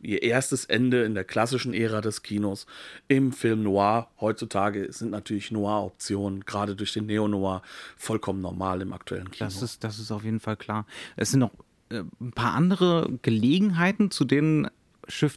ihr 0.01 0.23
erstes 0.23 0.65
Ende 0.65 1.03
in 1.03 1.15
der 1.15 1.23
klassischen 1.23 1.73
Ära 1.73 2.01
des 2.01 2.23
Kinos 2.23 2.65
im 3.07 3.31
Film 3.31 3.63
Noir. 3.63 4.09
Heutzutage 4.19 4.91
sind 4.91 5.11
natürlich 5.11 5.51
Noir-Optionen, 5.51 6.45
gerade 6.45 6.75
durch 6.75 6.93
den 6.93 7.07
Neo-Noir, 7.07 7.61
vollkommen 7.97 8.41
normal 8.41 8.81
im 8.81 8.93
aktuellen 8.93 9.31
Kino. 9.31 9.47
Das 9.47 9.61
ist, 9.61 9.83
das 9.83 9.99
ist 9.99 10.11
auf 10.11 10.23
jeden 10.23 10.39
Fall 10.39 10.57
klar. 10.57 10.85
Es 11.15 11.31
sind 11.31 11.39
noch 11.39 11.51
äh, 11.89 12.03
ein 12.21 12.31
paar 12.31 12.53
andere 12.53 13.09
Gelegenheiten, 13.21 14.11
zu 14.11 14.25
denen 14.25 14.69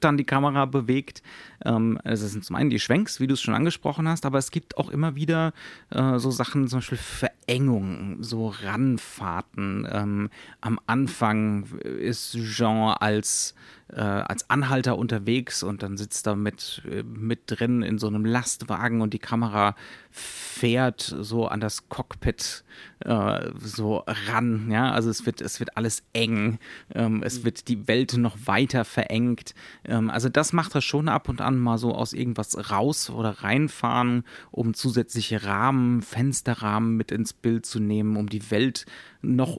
Dann 0.00 0.16
die 0.16 0.24
Kamera 0.24 0.66
bewegt. 0.66 1.22
Ähm, 1.64 1.98
es 2.04 2.20
sind 2.20 2.44
zum 2.44 2.56
einen 2.56 2.70
die 2.70 2.80
Schwenks, 2.80 3.20
wie 3.20 3.26
du 3.26 3.34
es 3.34 3.40
schon 3.40 3.54
angesprochen 3.54 4.08
hast, 4.08 4.26
aber 4.26 4.38
es 4.38 4.50
gibt 4.50 4.76
auch 4.78 4.90
immer 4.90 5.14
wieder 5.14 5.52
äh, 5.90 6.18
so 6.18 6.30
Sachen, 6.30 6.68
zum 6.68 6.78
Beispiel 6.78 6.98
Verengungen, 6.98 8.22
so 8.22 8.48
Ranfahrten. 8.48 9.88
Ähm, 9.90 10.30
am 10.60 10.80
Anfang 10.86 11.64
ist 11.80 12.32
Jean 12.32 12.94
als 12.98 13.54
äh, 13.92 14.00
als 14.00 14.50
Anhalter 14.50 14.98
unterwegs 14.98 15.62
und 15.62 15.82
dann 15.82 15.96
sitzt 15.96 16.26
er 16.26 16.34
mit, 16.34 16.82
äh, 16.90 17.02
mit 17.04 17.42
drin 17.46 17.82
in 17.82 17.98
so 17.98 18.08
einem 18.08 18.24
Lastwagen 18.24 19.00
und 19.00 19.14
die 19.14 19.18
Kamera 19.18 19.76
fährt 20.10 21.02
so 21.02 21.46
an 21.46 21.60
das 21.60 21.88
Cockpit 21.88 22.64
äh, 23.00 23.50
so 23.58 24.02
ran. 24.06 24.70
Ja, 24.70 24.90
also 24.90 25.10
es 25.10 25.26
wird, 25.26 25.40
es 25.40 25.60
wird 25.60 25.76
alles 25.76 26.02
eng. 26.14 26.58
Ähm, 26.94 27.22
es 27.22 27.44
wird 27.44 27.68
die 27.68 27.86
Welt 27.86 28.14
noch 28.16 28.36
weiter 28.46 28.84
verengt. 28.84 29.54
Ähm, 29.84 30.10
also 30.10 30.28
das 30.28 30.52
macht 30.52 30.74
er 30.74 30.80
schon 30.80 31.08
ab 31.08 31.28
und 31.28 31.40
an 31.40 31.58
mal 31.58 31.78
so 31.78 31.94
aus 31.94 32.12
irgendwas 32.12 32.70
raus 32.70 33.10
oder 33.10 33.42
reinfahren, 33.42 34.24
um 34.50 34.74
zusätzliche 34.74 35.44
Rahmen, 35.44 36.02
Fensterrahmen 36.02 36.96
mit 36.96 37.12
ins 37.12 37.32
Bild 37.34 37.66
zu 37.66 37.78
nehmen, 37.78 38.16
um 38.16 38.28
die 38.28 38.50
Welt 38.50 38.86
noch 39.22 39.56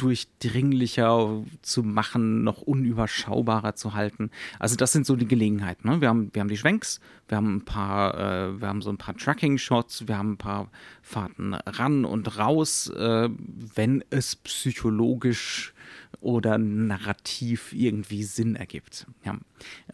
undurchdringlicher 0.00 1.42
zu 1.62 1.82
machen, 1.82 2.42
noch 2.42 2.62
unüberschaubarer 2.62 3.74
zu 3.74 3.94
halten. 3.94 4.30
Also 4.58 4.76
das 4.76 4.92
sind 4.92 5.06
so 5.06 5.16
die 5.16 5.28
Gelegenheiten. 5.28 5.88
Ne? 5.88 6.00
Wir, 6.00 6.08
haben, 6.08 6.30
wir 6.32 6.40
haben 6.40 6.48
die 6.48 6.56
Schwenks, 6.56 7.00
wir 7.28 7.36
haben 7.36 7.56
ein 7.56 7.64
paar, 7.64 8.14
äh, 8.14 8.60
wir 8.60 8.68
haben 8.68 8.82
so 8.82 8.90
ein 8.90 8.96
paar 8.96 9.16
Tracking-Shots, 9.16 10.08
wir 10.08 10.16
haben 10.16 10.32
ein 10.32 10.38
paar 10.38 10.70
Fahrten 11.02 11.54
ran 11.54 12.04
und 12.04 12.38
raus, 12.38 12.88
äh, 12.88 13.28
wenn 13.74 14.04
es 14.10 14.36
psychologisch 14.36 15.74
oder 16.20 16.58
narrativ 16.58 17.72
irgendwie 17.72 18.24
Sinn 18.24 18.56
ergibt. 18.56 19.06
Ja. 19.24 19.38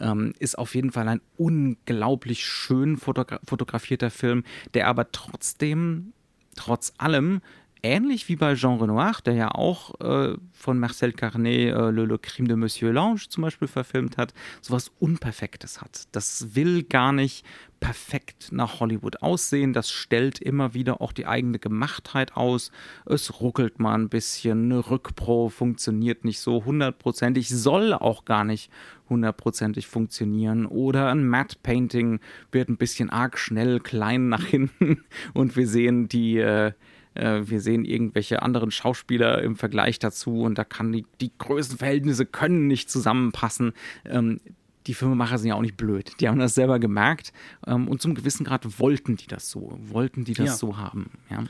Ähm, 0.01 0.33
ist 0.39 0.57
auf 0.59 0.75
jeden 0.75 0.93
Fall 0.93 1.09
ein 1.09 1.21
unglaublich 1.37 2.45
schön 2.45 2.97
fotogra 2.97 3.41
fotografierter 3.45 4.11
Film, 4.11 4.45
der 4.75 4.89
aber 4.89 5.11
trotzdem, 5.13 6.13
trotz 6.55 6.95
allem, 6.99 7.43
ähnlich 7.83 8.29
wie 8.29 8.37
bei 8.37 8.55
Jean 8.55 8.81
Renoir, 8.81 9.19
der 9.25 9.35
ja 9.35 9.51
auch 9.51 10.01
äh, 10.01 10.37
von 10.53 10.79
Marcel 10.79 11.13
Carnet 11.13 11.75
äh, 11.75 11.91
Le, 11.91 12.05
Le 12.05 12.19
Crime 12.19 12.49
de 12.49 12.57
Monsieur 12.57 12.93
Lange 12.93 13.17
zum 13.29 13.43
Beispiel 13.43 13.69
verfilmt 13.69 14.17
hat, 14.17 14.35
sowas 14.61 14.91
Unperfektes 14.99 15.81
hat. 15.81 16.05
Das 16.13 16.55
will 16.55 16.83
gar 16.83 17.13
nicht 17.13 17.45
perfekt 17.81 18.49
nach 18.53 18.81
Hollywood 18.81 19.23
aussehen. 19.23 19.73
Das 19.73 19.91
stellt 19.91 20.41
immer 20.41 20.75
wieder 20.75 21.01
auch 21.01 21.13
die 21.13 21.27
eigene 21.27 21.59
Gemachtheit 21.59 22.37
aus. 22.37 22.71
Es 23.05 23.41
ruckelt 23.41 23.79
mal 23.79 23.95
ein 23.95 24.09
bisschen, 24.09 24.73
eine 24.73 24.91
Rückpro 24.91 25.49
funktioniert 25.49 26.25
nicht 26.25 26.41
so 26.41 26.65
hundertprozentig, 26.65 27.49
soll 27.49 27.93
auch 27.93 28.25
gar 28.25 28.45
nicht 28.45 28.71
hundertprozentig 29.09 29.87
funktionieren. 29.87 30.67
Oder 30.67 31.11
ein 31.11 31.27
Matte 31.27 31.57
Painting 31.63 32.21
wird 32.51 32.69
ein 32.69 32.77
bisschen 32.77 33.11
arg 33.11 33.39
schnell 33.39 33.81
klein 33.81 34.29
nach 34.29 34.45
hinten 34.47 35.05
und 35.35 35.57
wir 35.57 35.69
sehen 35.69 36.09
die 36.09 36.39
äh, 36.39 36.73
äh, 37.17 37.49
wir 37.49 37.61
sehen 37.61 37.85
irgendwelche 37.85 38.43
anderen 38.43 38.71
Schauspieler 38.71 39.43
im 39.43 39.57
Vergleich 39.57 39.99
dazu 39.99 40.43
und 40.43 40.57
da 40.59 40.65
kann 40.65 40.93
die, 40.93 41.07
die 41.21 41.33
Größenverhältnisse 41.39 42.27
können 42.27 42.67
nicht 42.67 42.91
zusammenpassen. 42.91 43.73
Ähm, 44.05 44.41
die 44.87 44.95
Filmemacher 44.95 45.39
sind 45.39 45.49
ja 45.49 45.55
auch 45.55 45.63
nicht 45.63 45.77
blöd. 45.77 46.13
Die 46.21 46.29
haben 46.29 46.39
das 46.39 46.55
selber 46.55 46.79
gemerkt 46.79 47.33
ähm, 47.67 47.89
und 47.89 48.01
zum 48.01 48.15
gewissen 48.15 48.45
Grad 48.45 48.79
wollten 48.79 49.17
die 49.17 49.27
das 49.27 49.51
so, 49.51 49.79
wollten 49.83 50.25
die 50.25 50.35
das 50.35 50.47
ja. 50.47 50.55
so 50.55 50.77
haben. 50.77 51.11
Ja. 51.31 51.45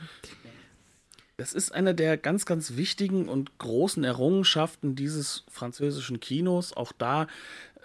Das 1.37 1.52
ist 1.52 1.70
eine 1.70 1.94
der 1.94 2.16
ganz, 2.16 2.46
ganz 2.46 2.76
wichtigen 2.76 3.29
und 3.29 3.59
großen 3.59 4.05
Errungenschaften 4.05 4.96
dieses 4.96 5.44
französischen 5.50 6.18
Kinos. 6.18 6.74
Auch 6.74 6.92
da 6.92 7.26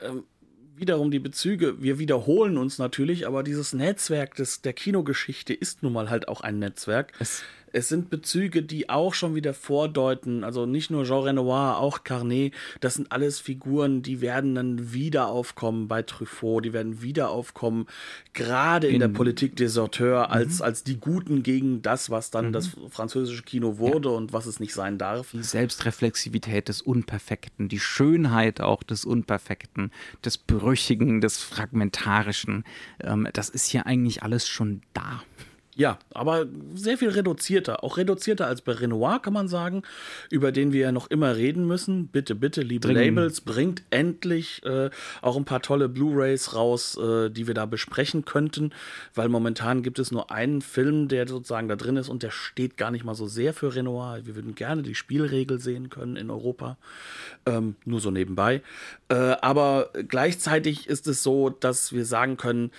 ähm, 0.02 0.24
wiederum 0.78 1.12
die 1.12 1.20
Bezüge, 1.20 1.82
wir 1.82 2.00
wiederholen 2.00 2.58
uns 2.58 2.78
natürlich, 2.78 3.28
aber 3.28 3.44
dieses 3.44 3.74
Netzwerk 3.74 4.36
des, 4.36 4.62
der 4.62 4.72
Kinogeschichte 4.72 5.54
ist 5.54 5.84
nun 5.84 5.92
mal 5.92 6.10
halt 6.10 6.30
auch 6.30 6.42
ein 6.42 6.60
Netzwerk. 6.60 7.12
Es 7.20 7.44
es 7.74 7.90
sind 7.90 8.10
Bezüge, 8.10 8.64
die 8.64 8.90
auch 8.90 9.14
schon 9.14 9.36
wieder 9.36 9.54
vordeuten, 9.54 10.44
also 10.44 10.66
nicht 10.66 10.92
nur 10.92 11.04
Jean 11.06 11.24
Renoir, 11.24 11.78
auch 11.78 12.04
Carnet, 12.04 12.54
das 12.80 12.96
sind 12.96 13.12
alles 13.12 13.40
Figuren, 13.40 14.02
die 14.02 14.22
werden 14.22 14.56
dann 14.56 14.94
wieder 14.94 15.28
aufkommen 15.28 15.88
bei 15.88 16.02
Truffaut, 16.02 16.66
die 16.66 16.74
werden 16.74 17.02
wieder 17.02 17.30
aufkommen, 17.30 17.88
gerade 18.34 18.88
in, 18.88 18.96
in 18.96 19.00
der 19.00 19.08
Politik 19.08 19.56
des 19.56 19.78
Auteurs, 19.78 20.28
mhm. 20.28 20.34
als, 20.34 20.62
als 20.62 20.84
die 20.84 20.98
Guten 20.98 21.44
gegen 21.44 21.82
das, 21.82 22.10
was 22.10 22.32
dann 22.32 22.48
mhm. 22.48 22.54
das 22.54 22.72
französische 22.90 23.44
Kino 23.44 23.78
wurde 23.78 24.10
ja. 24.10 24.16
und 24.16 24.34
was 24.34 24.46
es 24.46 24.60
nicht 24.60 24.74
sein 24.74 24.98
darf. 24.98 25.32
Die 25.32 25.44
Selbstreflexivität 25.44 26.68
des 26.68 26.82
Unperfekten, 26.82 27.70
die 27.70 27.80
Schönheit 27.80 28.62
auch 28.62 28.84
des 28.84 29.06
Unperfekten, 29.06 29.92
des 30.24 30.38
Brüchigen, 30.38 31.22
des 31.22 31.42
Fragmentarischen, 31.42 32.64
ähm, 33.02 33.28
das 33.34 33.50
ist 33.50 33.68
hier 33.68 33.86
eigentlich 33.86 34.24
alles 34.24 34.48
schon 34.48 34.82
da. 34.94 35.24
Ja, 35.76 36.00
aber 36.14 36.48
sehr 36.76 36.98
viel 36.98 37.10
reduzierter. 37.10 37.84
Auch 37.84 37.96
reduzierter 37.96 38.46
als 38.46 38.62
bei 38.62 38.74
Renoir, 38.74 39.22
kann 39.22 39.34
man 39.34 39.48
sagen, 39.48 39.84
über 40.30 40.52
den 40.52 40.74
wir 40.74 40.82
ja 40.82 40.92
noch 40.92 41.10
immer 41.10 41.38
reden 41.38 41.66
müssen. 41.66 42.08
Bitte, 42.08 42.36
bitte, 42.36 42.62
liebe 42.62 42.90
Dringen. 42.90 43.16
Labels, 43.16 43.42
bringt 43.42 43.84
endlich 43.90 44.66
äh, 44.66 44.90
auch 45.22 45.38
ein 45.38 45.46
paar 45.46 45.62
tolle 45.62 45.88
Blu-Rays 45.88 46.56
raus, 46.56 46.98
äh, 46.98 47.30
die 47.30 47.48
wir 47.48 47.54
da 47.54 47.66
besprechen 47.66 48.26
könnten, 48.26 48.72
weil 49.16 49.30
momentan 49.30 49.82
gibt 49.82 49.98
es 50.00 50.12
nur 50.12 50.30
einen 50.30 50.62
Film, 50.62 51.08
der 51.08 51.28
sozusagen 51.28 51.70
da 51.70 51.78
drin 51.78 51.96
ist 51.96 52.10
und 52.10 52.22
der 52.22 52.32
steht 52.32 52.76
gar 52.76 52.92
nicht 52.92 53.06
mal 53.06 53.16
so 53.16 53.28
sehr 53.28 53.54
für 53.54 53.74
Renoir. 53.74 54.20
Wir 54.26 54.36
würden 54.36 54.56
gerne 54.56 54.82
die 54.84 54.96
Spielregel 54.96 55.60
sehen 55.60 55.90
können 55.90 56.18
in 56.18 56.30
Europa. 56.30 56.78
Ähm, 57.46 57.76
nur 57.86 58.02
so 58.02 58.12
nebenbei. 58.12 58.62
Äh, 59.08 59.16
aber 59.42 59.92
gleichzeitig 60.08 60.88
ist 60.88 61.08
es 61.08 61.24
so, 61.24 61.50
dass 61.50 61.94
wir 61.94 62.06
sagen 62.06 62.36
können, 62.36 62.72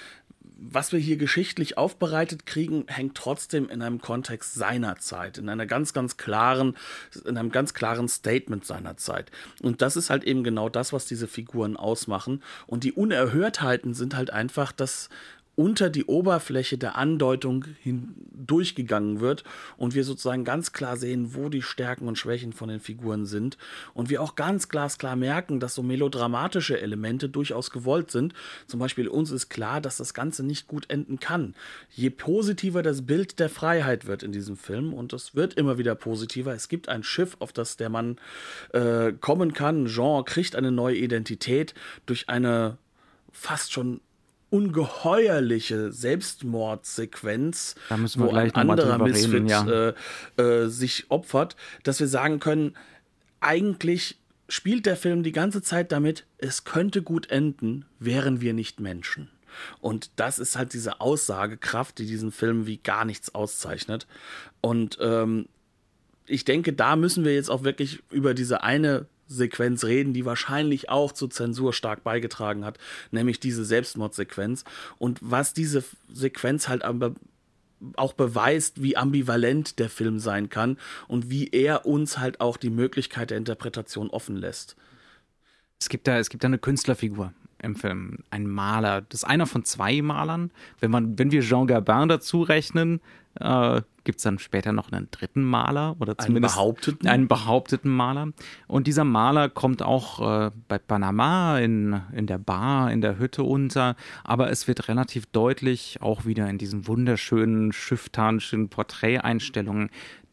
was 0.71 0.93
wir 0.93 1.01
hier 1.01 1.17
geschichtlich 1.17 1.77
aufbereitet 1.77 2.47
kriegen, 2.47 2.85
hängt 2.87 3.17
trotzdem 3.17 3.69
in 3.69 3.83
einem 3.83 4.01
Kontext 4.01 4.55
seiner 4.55 4.97
Zeit, 4.99 5.39
in 5.39 5.49
einer 5.49 5.67
ganz, 5.67 5.93
ganz 5.93 6.17
klaren, 6.17 6.77
in 7.25 7.37
einem 7.37 7.51
ganz 7.51 7.75
klaren 7.75 8.09
Statement 8.09 8.65
seiner 8.65 8.97
Zeit. 8.97 9.31
Und 9.61 9.83
das 9.83 9.97
ist 9.97 10.11
halt 10.11 10.25
eben 10.25 10.45
genau 10.45 10.69
das, 10.69 10.93
was 10.93 11.07
diese 11.07 11.27
Figuren 11.27 11.77
ausmachen. 11.77 12.43
Und 12.67 12.85
die 12.85 12.93
Unerhörtheiten 12.93 13.95
sind 13.95 14.15
halt 14.15 14.31
einfach, 14.31 14.73
dass 14.73 15.09
unter 15.55 15.91
die 15.91 16.07
Oberfläche 16.07 16.79
der 16.79 16.97
Andeutung 16.97 17.67
hindurchgegangen 17.83 19.21
wird 19.21 19.45
und 19.77 19.95
wir 19.95 20.05
sozusagen 20.05 20.45
ganz 20.45 20.73
klar 20.73 20.97
sehen, 20.97 21.35
wo 21.35 21.51
die 21.51 21.61
Stärken 21.61 22.09
und 22.09 22.19
Schwächen 22.19 22.53
von 22.53 22.69
den 22.69 22.81
Figuren 22.81 23.27
sind 23.27 23.59
und 23.93 24.09
wir 24.09 24.23
auch 24.23 24.35
ganz 24.35 24.69
glasklar 24.69 25.15
merken, 25.15 25.61
dass 25.61 25.75
so 25.75 25.83
melodramatische 25.83 26.81
Elemente 26.81 27.29
durchaus 27.29 27.71
gewollt 27.71 28.11
sind. 28.11 28.33
Zum 28.67 28.81
Beispiel 28.81 29.09
uns 29.09 29.31
ist 29.31 29.51
klar, 29.51 29.83
dass 29.83 29.99
das 29.99 30.15
Ganze 30.15 30.43
nicht 30.43 30.69
gut 30.69 30.89
enden 30.89 31.21
kann. 31.21 31.55
Je 31.91 32.09
positiver 32.09 32.83
das 32.83 33.03
Bild 33.03 33.39
der 33.39 33.51
Freiheit 33.51 34.07
wird 34.07 34.23
in 34.23 34.33
diesem 34.33 34.57
Film 34.57 34.95
und 34.95 35.13
es 35.13 35.35
wird 35.35 35.55
immer 35.55 35.77
wieder 35.77 35.95
positiver. 35.95 36.55
Es 36.55 36.69
gibt 36.69 36.89
ein 36.89 37.03
Schiff, 37.03 37.37
auf 37.41 37.53
das 37.53 37.77
der 37.77 37.91
Mann 37.91 38.17
äh, 38.73 39.13
kommen 39.13 39.53
kann. 39.53 39.87
Jean 39.87 40.25
kriegt 40.25 40.57
eine 40.57 40.73
neue 40.73 40.97
Identität 40.97 41.75
durch 42.07 42.31
eine 42.31 42.79
fast 43.33 43.73
schon 43.73 44.01
ungeheuerliche 44.53 45.93
Selbstmordsequenz, 45.93 47.75
da 47.89 47.97
müssen 47.97 48.21
wir 48.21 48.27
wo 48.27 48.31
gleich 48.31 48.55
ein 48.55 48.69
anderer 48.69 48.99
Misfit 48.99 49.33
reden, 49.33 49.47
ja. 49.47 49.95
äh, 50.37 50.43
äh, 50.43 50.69
sich 50.69 51.07
opfert, 51.09 51.57
dass 51.85 52.01
wir 52.01 52.09
sagen 52.09 52.39
können, 52.39 52.77
eigentlich 53.41 54.19
spielt 54.49 54.85
der 54.85 54.97
Film 54.97 55.23
die 55.23 55.33
ganze 55.33 55.63
Zeit 55.63 55.91
damit, 55.91 56.27
es 56.37 56.65
könnte 56.65 57.01
gut 57.01 57.31
enden, 57.31 57.87
wären 57.99 58.43
wir 58.43 58.53
nicht 58.53 58.79
Menschen. 58.79 59.31
Und 59.81 60.11
das 60.17 60.39
ist 60.39 60.59
halt 60.59 60.75
diese 60.75 61.01
Aussagekraft, 61.01 61.99
die 61.99 62.07
diesen 62.07 62.31
Film 62.31 62.67
wie 62.67 62.77
gar 62.77 63.07
nichts 63.07 63.35
auszeichnet. 63.35 64.07
Und 64.61 64.99
ähm, 65.01 65.47
ich 66.27 66.45
denke, 66.45 66.75
da 66.75 66.97
müssen 66.97 67.25
wir 67.25 67.35
jetzt 67.35 67.51
auch 67.51 67.65
wirklich 67.65 68.03
über 68.11 68.35
diese 68.35 68.63
eine 68.63 69.07
Sequenz 69.35 69.85
reden, 69.85 70.13
die 70.13 70.25
wahrscheinlich 70.25 70.89
auch 70.89 71.13
zur 71.13 71.31
Zensur 71.31 71.73
stark 71.73 72.05
beigetragen 72.05 72.65
hat, 72.65 72.79
nämlich 73.11 73.41
diese 73.41 73.65
Selbstmordsequenz. 73.65 74.65
Und 74.99 75.19
was 75.23 75.55
diese 75.55 75.85
Sequenz 76.13 76.69
halt 76.69 76.83
aber 76.83 77.15
auch 77.97 78.13
beweist, 78.13 78.83
wie 78.83 78.97
ambivalent 78.97 79.79
der 79.79 79.89
Film 79.89 80.19
sein 80.19 80.49
kann 80.49 80.79
und 81.09 81.31
wie 81.31 81.49
er 81.49 81.87
uns 81.87 82.19
halt 82.19 82.41
auch 82.41 82.57
die 82.57 82.71
Möglichkeit 82.71 83.31
der 83.31 83.39
Interpretation 83.39 84.11
offen 84.11 84.37
lässt. 84.37 84.77
Es 85.81 85.89
gibt 85.89 86.07
da, 86.07 86.19
es 86.19 86.31
gibt 86.31 86.45
da 86.45 86.47
eine 86.47 86.59
Künstlerfigur 86.59 87.33
im 87.61 87.77
Film, 87.77 88.19
ein 88.31 88.47
Maler. 88.47 89.03
Das 89.03 89.23
ist 89.23 89.29
einer 89.29 89.47
von 89.47 89.65
zwei 89.65 90.03
Malern. 90.03 90.51
Wenn, 90.81 90.91
man, 90.91 91.19
wenn 91.19 91.31
wir 91.31 91.43
Jean 91.43 91.67
Gabin 91.67 92.09
dazu 92.09 92.43
rechnen, 92.43 93.01
äh, 93.41 93.83
gibt 94.05 94.19
es 94.19 94.25
dann 94.25 94.39
später 94.39 94.73
noch 94.73 94.91
einen 94.91 95.09
dritten 95.11 95.43
Maler 95.43 95.97
oder 96.01 96.19
zumindest 96.19 96.57
einen 96.57 96.65
behaupteten, 96.65 97.09
einen 97.09 97.29
behaupteten 97.29 97.91
Maler. 97.91 98.33
Und 98.67 98.87
dieser 98.87 99.05
Maler 99.05 99.49
kommt 99.49 99.83
auch 99.83 100.47
äh, 100.47 100.51
bei 100.69 100.79
Panama 100.79 101.59
in, 101.59 102.01
in 102.13 102.27
der 102.27 102.39
Bar, 102.39 102.91
in 102.91 103.01
der 103.01 103.19
Hütte 103.19 103.45
unter, 103.45 103.97
aber 104.25 104.51
es 104.51 104.67
wird 104.67 104.89
relativ 104.89 105.27
deutlich, 105.27 105.99
auch 106.01 106.25
wieder 106.25 106.49
in 106.49 106.59
diesen 106.59 106.87
wunderschönen 106.89 107.73
schifftanischen 107.73 108.69
Porträteinstellungen, 108.69 109.91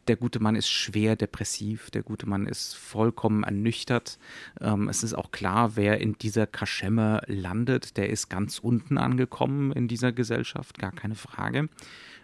der 0.08 0.16
gute 0.16 0.40
Mann 0.40 0.56
ist 0.56 0.68
schwer 0.68 1.14
depressiv, 1.14 1.92
der 1.92 2.02
gute 2.02 2.28
Mann 2.28 2.46
ist 2.46 2.74
vollkommen 2.74 3.44
ernüchtert. 3.44 4.18
Ähm, 4.60 4.88
es 4.88 5.04
ist 5.04 5.14
auch 5.14 5.30
klar, 5.30 5.76
wer 5.76 6.00
in 6.00 6.14
dieser 6.14 6.48
Kaschemme 6.48 7.22
landet, 7.26 7.96
der 7.96 8.10
ist 8.10 8.28
ganz 8.28 8.58
unten 8.58 8.98
angekommen 8.98 9.70
in 9.70 9.86
dieser 9.86 10.10
Gesellschaft, 10.10 10.78
gar 10.78 10.90
keine 10.90 11.14
Frage. 11.14 11.68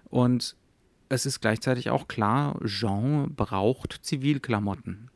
Und 0.09 0.57
es 1.09 1.27
ist 1.27 1.41
gleichzeitig 1.41 1.91
auch 1.91 2.09
klar, 2.09 2.59
Jean 2.65 3.35
braucht 3.35 4.01
Zivilklamotten. 4.03 5.11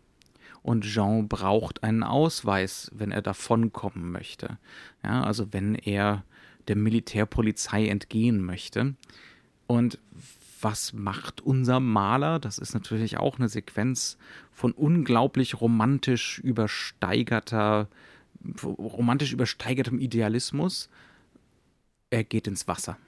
Und 0.63 0.85
Jean 0.85 1.29
braucht 1.29 1.83
einen 1.83 2.03
Ausweis, 2.03 2.91
wenn 2.95 3.13
er 3.13 3.23
davonkommen 3.23 4.13
möchte. 4.13 4.59
Ja, 5.03 5.23
also 5.23 5.53
wenn 5.53 5.75
er 5.75 6.25
der 6.69 6.77
Militärpolizei 6.77 7.89
entgehen 7.89 8.45
möchte. 8.45 8.95
Und 9.67 9.99
was 10.61 10.93
macht 10.93 11.41
unser 11.41 11.81
Maler? 11.81 12.39
Das 12.39 12.59
ist 12.59 12.75
natürlich 12.75 13.17
auch 13.17 13.39
eine 13.39 13.49
Sequenz 13.49 14.19
von 14.53 14.73
unglaublich 14.73 15.61
romantisch 15.61 16.39
übersteigerter, 16.41 17.89
romantisch 18.63 19.33
übersteigertem 19.33 19.99
Idealismus. 19.99 20.91
Er 22.11 22.25
geht 22.25 22.47
ins 22.47 22.69
Wasser. 22.69 22.99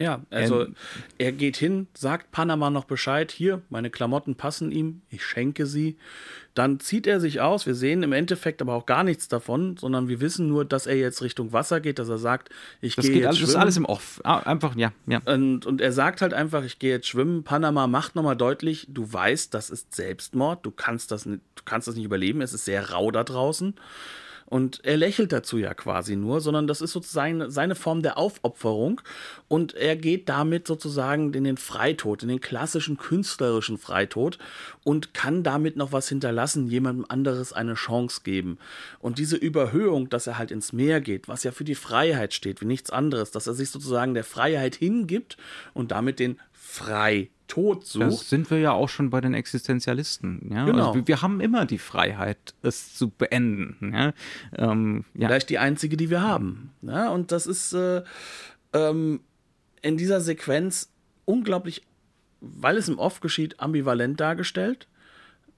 Ja, 0.00 0.22
also 0.30 0.62
ähm, 0.62 0.76
er 1.18 1.32
geht 1.32 1.56
hin, 1.56 1.88
sagt 1.92 2.30
Panama 2.30 2.70
noch 2.70 2.84
Bescheid, 2.84 3.32
hier, 3.32 3.62
meine 3.68 3.90
Klamotten 3.90 4.36
passen 4.36 4.70
ihm, 4.70 5.02
ich 5.10 5.24
schenke 5.24 5.66
sie. 5.66 5.96
Dann 6.54 6.78
zieht 6.78 7.08
er 7.08 7.18
sich 7.18 7.40
aus, 7.40 7.66
wir 7.66 7.74
sehen 7.74 8.04
im 8.04 8.12
Endeffekt 8.12 8.62
aber 8.62 8.74
auch 8.74 8.86
gar 8.86 9.02
nichts 9.02 9.26
davon, 9.26 9.76
sondern 9.76 10.08
wir 10.08 10.20
wissen 10.20 10.46
nur, 10.46 10.64
dass 10.64 10.86
er 10.86 10.96
jetzt 10.96 11.20
Richtung 11.20 11.52
Wasser 11.52 11.80
geht, 11.80 11.98
dass 11.98 12.08
er 12.08 12.18
sagt, 12.18 12.50
ich 12.80 12.94
gehe 12.94 13.12
jetzt 13.12 13.26
alles, 13.26 13.38
schwimmen. 13.38 13.46
Das 13.46 13.50
ist 13.50 13.56
alles 13.56 13.76
im 13.76 13.84
Off, 13.86 14.20
ah, 14.22 14.38
einfach, 14.38 14.76
ja. 14.76 14.92
ja. 15.06 15.20
Und, 15.24 15.66
und 15.66 15.80
er 15.80 15.92
sagt 15.92 16.22
halt 16.22 16.32
einfach, 16.32 16.62
ich 16.62 16.78
gehe 16.78 16.90
jetzt 16.90 17.08
schwimmen. 17.08 17.42
Panama 17.42 17.88
macht 17.88 18.14
nochmal 18.14 18.36
deutlich, 18.36 18.86
du 18.88 19.12
weißt, 19.12 19.52
das 19.52 19.68
ist 19.68 19.96
Selbstmord, 19.96 20.64
du 20.64 20.70
kannst 20.70 21.10
das, 21.10 21.26
nicht, 21.26 21.42
du 21.56 21.64
kannst 21.64 21.88
das 21.88 21.96
nicht 21.96 22.04
überleben, 22.04 22.40
es 22.40 22.52
ist 22.52 22.64
sehr 22.64 22.90
rau 22.90 23.10
da 23.10 23.24
draußen. 23.24 23.74
Und 24.48 24.82
er 24.84 24.96
lächelt 24.96 25.32
dazu 25.32 25.58
ja 25.58 25.74
quasi 25.74 26.16
nur, 26.16 26.40
sondern 26.40 26.66
das 26.66 26.80
ist 26.80 26.92
sozusagen 26.92 27.50
seine 27.50 27.74
Form 27.74 28.02
der 28.02 28.16
Aufopferung. 28.16 29.02
Und 29.46 29.74
er 29.74 29.94
geht 29.94 30.28
damit 30.30 30.66
sozusagen 30.66 31.34
in 31.34 31.44
den 31.44 31.58
Freitod, 31.58 32.22
in 32.22 32.30
den 32.30 32.40
klassischen 32.40 32.96
künstlerischen 32.96 33.76
Freitod 33.76 34.38
und 34.84 35.12
kann 35.12 35.42
damit 35.42 35.76
noch 35.76 35.92
was 35.92 36.08
hinterlassen, 36.08 36.66
jemandem 36.66 37.04
anderes 37.08 37.52
eine 37.52 37.74
Chance 37.74 38.22
geben. 38.24 38.58
Und 39.00 39.18
diese 39.18 39.36
Überhöhung, 39.36 40.08
dass 40.08 40.26
er 40.26 40.38
halt 40.38 40.50
ins 40.50 40.72
Meer 40.72 41.02
geht, 41.02 41.28
was 41.28 41.44
ja 41.44 41.52
für 41.52 41.64
die 41.64 41.74
Freiheit 41.74 42.32
steht, 42.32 42.62
wie 42.62 42.66
nichts 42.66 42.90
anderes, 42.90 43.30
dass 43.30 43.46
er 43.46 43.54
sich 43.54 43.70
sozusagen 43.70 44.14
der 44.14 44.24
Freiheit 44.24 44.76
hingibt 44.76 45.36
und 45.74 45.90
damit 45.90 46.18
den 46.18 46.40
Freitod 46.52 47.37
Tod 47.48 47.84
sucht. 47.84 48.04
Das 48.04 48.30
sind 48.30 48.50
wir 48.50 48.58
ja 48.58 48.72
auch 48.72 48.88
schon 48.88 49.10
bei 49.10 49.20
den 49.20 49.34
Existenzialisten. 49.34 50.48
Ja? 50.52 50.66
Genau. 50.66 50.88
Also 50.88 50.94
wir, 50.94 51.08
wir, 51.08 51.22
haben 51.22 51.40
immer 51.40 51.66
die 51.66 51.78
Freiheit, 51.78 52.54
es 52.62 52.94
zu 52.94 53.10
beenden. 53.10 53.92
Ja? 53.92 54.12
Ähm, 54.56 55.04
ja. 55.14 55.28
Vielleicht 55.28 55.50
die 55.50 55.58
einzige, 55.58 55.96
die 55.96 56.10
wir 56.10 56.22
haben. 56.22 56.70
Ja? 56.82 57.08
Und 57.10 57.32
das 57.32 57.46
ist 57.46 57.72
äh, 57.72 58.02
ähm, 58.72 59.20
in 59.82 59.96
dieser 59.96 60.20
Sequenz 60.20 60.92
unglaublich, 61.24 61.82
weil 62.40 62.76
es 62.76 62.88
im 62.88 62.98
Off 62.98 63.20
geschieht, 63.20 63.58
ambivalent 63.58 64.20
dargestellt. 64.20 64.86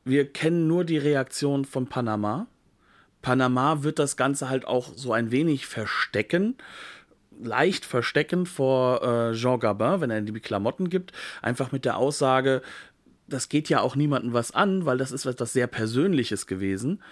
Wir 0.05 0.33
kennen 0.33 0.67
nur 0.67 0.85
die 0.85 0.99
Reaktion 0.99 1.65
von 1.65 1.89
Panama. 1.89 2.47
Panama 3.21 3.83
wird 3.83 3.99
das 3.99 4.17
Ganze 4.17 4.49
halt 4.49 4.65
auch 4.65 4.93
so 4.97 5.13
ein 5.13 5.31
wenig 5.31 5.67
verstecken 5.67 6.57
leicht 7.43 7.85
verstecken 7.85 8.47
vor 8.47 9.03
äh, 9.03 9.35
Jean 9.35 9.61
Gabin, 9.61 10.01
wenn 10.01 10.11
er 10.11 10.19
ihm 10.19 10.35
die 10.35 10.41
Klamotten 10.41 10.91
gibt, 10.91 11.13
einfach 11.43 11.73
mit 11.73 11.85
der 11.85 11.97
Aussage, 11.97 12.63
das 13.29 13.49
geht 13.49 13.69
ja 13.69 13.81
auch 13.81 13.97
niemandem 13.97 14.33
was 14.33 14.53
an, 14.53 14.85
weil 14.87 14.99
das 14.99 15.13
ist 15.13 15.25
etwas 15.25 15.53
sehr 15.53 15.67
Persönliches 15.67 16.47
gewesen. 16.47 17.03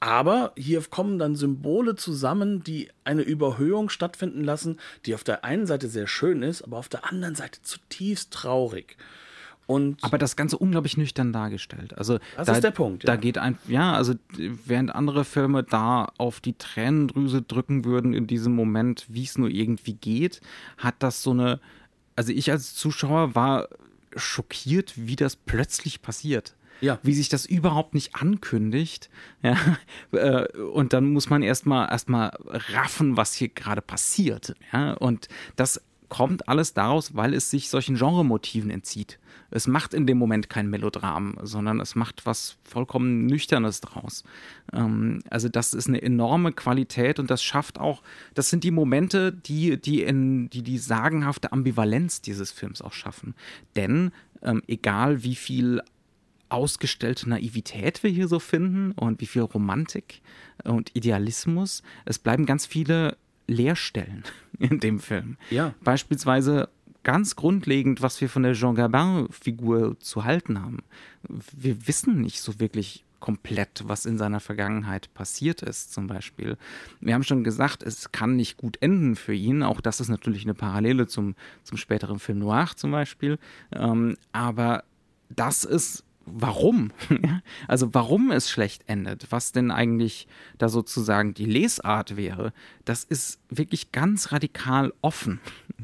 Aber 0.00 0.52
hier 0.56 0.82
kommen 0.82 1.18
dann 1.18 1.36
Symbole 1.36 1.94
zusammen, 1.94 2.64
die 2.64 2.88
eine 3.04 3.20
Überhöhung 3.20 3.90
stattfinden 3.90 4.42
lassen, 4.42 4.80
die 5.04 5.14
auf 5.14 5.24
der 5.24 5.44
einen 5.44 5.66
Seite 5.66 5.88
sehr 5.88 6.06
schön 6.06 6.42
ist, 6.42 6.62
aber 6.62 6.78
auf 6.78 6.88
der 6.88 7.10
anderen 7.10 7.34
Seite 7.34 7.60
zutiefst 7.62 8.32
traurig. 8.32 8.96
Und 9.70 10.02
aber 10.02 10.18
das 10.18 10.34
Ganze 10.34 10.58
unglaublich 10.58 10.96
nüchtern 10.96 11.32
dargestellt. 11.32 11.96
Also 11.96 12.18
das 12.36 12.48
da, 12.48 12.52
ist 12.54 12.64
der 12.64 12.72
Punkt. 12.72 13.04
Ja. 13.04 13.06
Da 13.06 13.14
geht 13.14 13.38
ein, 13.38 13.56
ja, 13.68 13.92
also 13.92 14.14
während 14.36 14.92
andere 14.92 15.24
Filme 15.24 15.62
da 15.62 16.10
auf 16.18 16.40
die 16.40 16.54
Tränendrüse 16.54 17.42
drücken 17.42 17.84
würden 17.84 18.12
in 18.12 18.26
diesem 18.26 18.52
Moment, 18.52 19.06
wie 19.08 19.22
es 19.22 19.38
nur 19.38 19.48
irgendwie 19.48 19.92
geht, 19.92 20.40
hat 20.76 20.96
das 20.98 21.22
so 21.22 21.30
eine, 21.30 21.60
also 22.16 22.32
ich 22.32 22.50
als 22.50 22.74
Zuschauer 22.74 23.36
war 23.36 23.68
schockiert, 24.16 24.94
wie 24.96 25.14
das 25.14 25.36
plötzlich 25.36 26.02
passiert. 26.02 26.56
Ja. 26.80 26.98
Wie 27.04 27.14
sich 27.14 27.28
das 27.28 27.46
überhaupt 27.46 27.94
nicht 27.94 28.16
ankündigt. 28.16 29.08
Ja, 29.40 29.56
äh, 30.10 30.48
und 30.62 30.94
dann 30.94 31.12
muss 31.12 31.30
man 31.30 31.42
erstmal 31.42 31.88
erstmal 31.92 32.36
raffen, 32.72 33.16
was 33.16 33.34
hier 33.34 33.50
gerade 33.50 33.82
passiert. 33.82 34.56
Ja, 34.72 34.94
und 34.94 35.28
das 35.54 35.80
kommt 36.08 36.48
alles 36.48 36.74
daraus, 36.74 37.14
weil 37.14 37.34
es 37.34 37.50
sich 37.50 37.70
solchen 37.70 37.94
Genremotiven 37.94 38.70
entzieht. 38.70 39.19
Es 39.50 39.66
macht 39.66 39.94
in 39.94 40.06
dem 40.06 40.18
Moment 40.18 40.48
kein 40.48 40.68
Melodram, 40.70 41.36
sondern 41.42 41.80
es 41.80 41.94
macht 41.94 42.26
was 42.26 42.56
vollkommen 42.64 43.26
Nüchternes 43.26 43.80
draus. 43.80 44.24
Ähm, 44.72 45.20
also 45.30 45.48
das 45.48 45.74
ist 45.74 45.88
eine 45.88 46.02
enorme 46.02 46.52
Qualität 46.52 47.18
und 47.18 47.30
das 47.30 47.42
schafft 47.42 47.78
auch, 47.78 48.02
das 48.34 48.50
sind 48.50 48.64
die 48.64 48.70
Momente, 48.70 49.32
die 49.32 49.80
die, 49.80 50.02
in, 50.02 50.50
die, 50.50 50.62
die 50.62 50.78
sagenhafte 50.78 51.52
Ambivalenz 51.52 52.20
dieses 52.20 52.52
Films 52.52 52.82
auch 52.82 52.92
schaffen. 52.92 53.34
Denn 53.76 54.12
ähm, 54.42 54.62
egal 54.66 55.22
wie 55.22 55.34
viel 55.34 55.82
ausgestellte 56.48 57.28
Naivität 57.28 58.02
wir 58.02 58.10
hier 58.10 58.28
so 58.28 58.38
finden 58.38 58.92
und 58.92 59.20
wie 59.20 59.26
viel 59.26 59.42
Romantik 59.42 60.20
und 60.64 60.94
Idealismus, 60.94 61.82
es 62.04 62.18
bleiben 62.18 62.44
ganz 62.44 62.66
viele 62.66 63.16
Leerstellen 63.46 64.24
in 64.58 64.80
dem 64.80 64.98
Film. 65.00 65.36
Ja. 65.50 65.74
Beispielsweise 65.82 66.68
ganz 67.02 67.36
grundlegend, 67.36 68.02
was 68.02 68.20
wir 68.20 68.28
von 68.28 68.42
der 68.42 68.54
Jean 68.54 68.74
Gabin-Figur 68.74 69.98
zu 70.00 70.24
halten 70.24 70.60
haben. 70.60 70.78
Wir 71.28 71.86
wissen 71.86 72.20
nicht 72.20 72.40
so 72.40 72.60
wirklich 72.60 73.04
komplett, 73.20 73.82
was 73.86 74.06
in 74.06 74.18
seiner 74.18 74.40
Vergangenheit 74.40 75.12
passiert 75.14 75.62
ist, 75.62 75.92
zum 75.92 76.06
Beispiel. 76.06 76.56
Wir 77.00 77.14
haben 77.14 77.22
schon 77.22 77.44
gesagt, 77.44 77.82
es 77.82 78.12
kann 78.12 78.34
nicht 78.36 78.56
gut 78.56 78.78
enden 78.80 79.14
für 79.14 79.34
ihn. 79.34 79.62
Auch 79.62 79.80
das 79.80 80.00
ist 80.00 80.08
natürlich 80.08 80.44
eine 80.44 80.54
Parallele 80.54 81.06
zum, 81.06 81.34
zum 81.62 81.76
späteren 81.76 82.18
Film 82.18 82.38
Noir 82.38 82.70
zum 82.76 82.90
Beispiel. 82.90 83.38
Ähm, 83.72 84.16
aber 84.32 84.84
das 85.28 85.64
ist 85.64 86.04
warum? 86.32 86.92
also 87.68 87.92
warum 87.92 88.30
es 88.30 88.50
schlecht 88.50 88.82
endet, 88.86 89.26
was 89.30 89.52
denn 89.52 89.70
eigentlich 89.70 90.26
da 90.58 90.68
sozusagen 90.68 91.34
die 91.34 91.46
Lesart 91.46 92.16
wäre, 92.16 92.52
das 92.84 93.04
ist 93.04 93.40
wirklich 93.48 93.92
ganz 93.92 94.32
radikal 94.32 94.92
offen. 95.02 95.40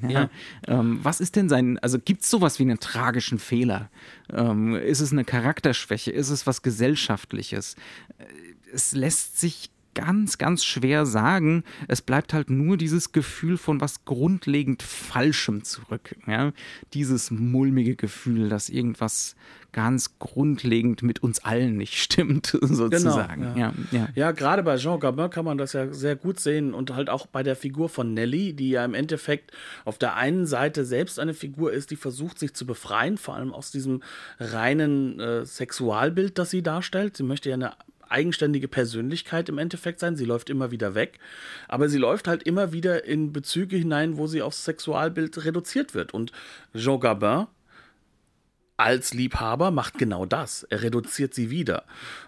Ja. 0.09 0.31
Ähm, 0.67 0.99
was 1.03 1.21
ist 1.21 1.37
denn 1.37 1.49
sein, 1.49 1.79
also 1.79 1.99
gibt 1.99 2.23
es 2.23 2.31
sowas 2.31 2.59
wie 2.59 2.65
einen 2.65 2.81
tragischen 2.81 3.39
Fehler? 3.39 3.91
Ähm, 4.33 4.75
ist 4.75 5.01
es 5.01 5.13
eine 5.13 5.25
Charakterschwäche? 5.25 6.11
Ist 6.11 6.31
es 6.31 6.47
was 6.47 6.63
Gesellschaftliches? 6.63 7.77
Äh, 8.19 8.25
es 8.73 8.93
lässt 8.93 9.41
sich 9.41 9.71
ganz, 9.97 10.37
ganz 10.37 10.65
schwer 10.65 11.07
sagen. 11.07 11.65
Es 11.89 12.03
bleibt 12.03 12.35
halt 12.35 12.51
nur 12.51 12.77
dieses 12.77 13.13
Gefühl 13.13 13.57
von 13.57 13.81
was 13.81 14.05
grundlegend 14.05 14.83
Falschem 14.83 15.65
zurück. 15.65 16.15
Ja? 16.27 16.53
Dieses 16.93 17.31
mulmige 17.31 17.97
Gefühl, 17.97 18.51
dass 18.51 18.69
irgendwas 18.69 19.35
ganz 19.77 20.19
grundlegend 20.19 21.03
mit 21.03 21.23
uns 21.23 21.45
allen 21.45 21.77
nicht 21.77 21.99
stimmt, 22.03 22.47
sozusagen. 22.63 23.43
Genau, 23.43 23.59
ja. 23.59 23.75
Ja, 23.93 23.99
ja. 23.99 24.09
ja, 24.15 24.33
gerade 24.33 24.63
bei 24.63 24.79
Jean 24.79 24.99
Gabin 24.99 25.29
kann 25.29 25.45
man 25.45 25.59
das 25.59 25.75
ja 25.75 25.93
sehr 25.93 26.17
gut 26.17 26.41
sehen 26.41 26.73
und 26.73 26.95
halt 26.95 27.11
auch 27.11 27.27
bei 27.27 27.43
der 27.43 27.57
Figur 27.57 27.91
von 27.91 28.15
Nelly, 28.15 28.55
die 28.55 28.71
ja 28.71 28.87
im 28.87 28.95
Endeffekt 28.95 29.53
auf 29.85 29.99
der 29.99 30.17
einen 30.17 30.47
Seite 30.47 30.87
selbst 30.87 31.21
eine 31.21 31.35
Figur 31.35 31.75
ist, 31.75 31.91
die 31.91 31.97
versucht, 31.97 32.39
sich 32.39 32.55
zu 32.55 32.65
befreien, 32.65 33.19
vor 33.19 33.35
allem 33.35 33.53
aus 33.53 33.71
diesem 33.71 34.03
reinen 34.41 35.21
äh, 35.21 35.45
Sexualbild, 35.45 36.39
das 36.39 36.49
sie 36.49 36.63
darstellt. 36.63 37.19
Sie 37.19 37.23
möchte 37.23 37.51
ja 37.51 37.57
eine 37.57 37.75
eigenständige 38.09 38.69
Persönlichkeit 38.69 39.51
im 39.51 39.59
Endeffekt 39.59 40.01
sein. 40.01 40.17
Sie 40.17 40.25
läuft 40.25 40.49
immer 40.49 40.71
wieder 40.71 40.95
weg, 40.95 41.19
aber 41.69 41.91
sie 41.91 41.99
läuft 41.99 42.29
halt 42.29 42.45
immer 42.45 42.73
wieder 42.73 43.05
in 43.05 43.35
Bezüge 43.35 43.77
hinein, 43.77 44.17
wo 44.17 44.27
sie 44.27 44.41
aufs 44.41 44.65
Sexualbild 44.65 45.45
reduziert 45.45 45.93
wird. 45.93 46.15
Und 46.15 46.33
Jean 46.75 46.99
Gabin 46.99 47.47
als 48.77 49.15
Liebhaber 49.15 49.71
macht 49.71 49.97
genau 49.97 50.27
das. 50.27 50.65
Er 50.65 50.83
reduziert 50.83 51.33
sie 51.35 51.51
wieder. 51.51 51.85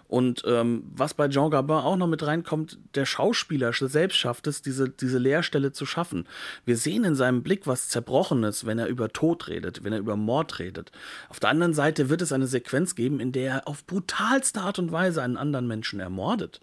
Und 0.07 0.41
ähm, 0.47 0.83
was 0.95 1.13
bei 1.13 1.29
Jean 1.29 1.51
Gabin 1.51 1.75
auch 1.75 1.95
noch 1.95 2.07
mit 2.07 2.25
reinkommt, 2.25 2.79
der 2.95 3.05
Schauspieler 3.05 3.71
selbst 3.73 4.17
schafft 4.17 4.47
es, 4.47 4.63
diese, 4.63 4.89
diese 4.89 5.19
Leerstelle 5.19 5.71
zu 5.71 5.85
schaffen. 5.85 6.27
Wir 6.65 6.77
sehen 6.77 7.03
in 7.03 7.13
seinem 7.13 7.43
Blick 7.43 7.67
was 7.67 7.89
Zerbrochenes, 7.89 8.65
wenn 8.65 8.79
er 8.79 8.87
über 8.87 9.09
Tod 9.09 9.47
redet, 9.47 9.83
wenn 9.83 9.93
er 9.93 9.99
über 9.99 10.15
Mord 10.15 10.57
redet. 10.57 10.91
Auf 11.29 11.39
der 11.39 11.51
anderen 11.51 11.75
Seite 11.75 12.09
wird 12.09 12.23
es 12.23 12.31
eine 12.31 12.47
Sequenz 12.47 12.95
geben, 12.95 13.19
in 13.19 13.31
der 13.31 13.51
er 13.51 13.67
auf 13.67 13.85
brutalste 13.85 14.61
Art 14.61 14.79
und 14.79 14.91
Weise 14.91 15.21
einen 15.21 15.37
anderen 15.37 15.67
Menschen 15.67 15.99
ermordet. 15.99 16.59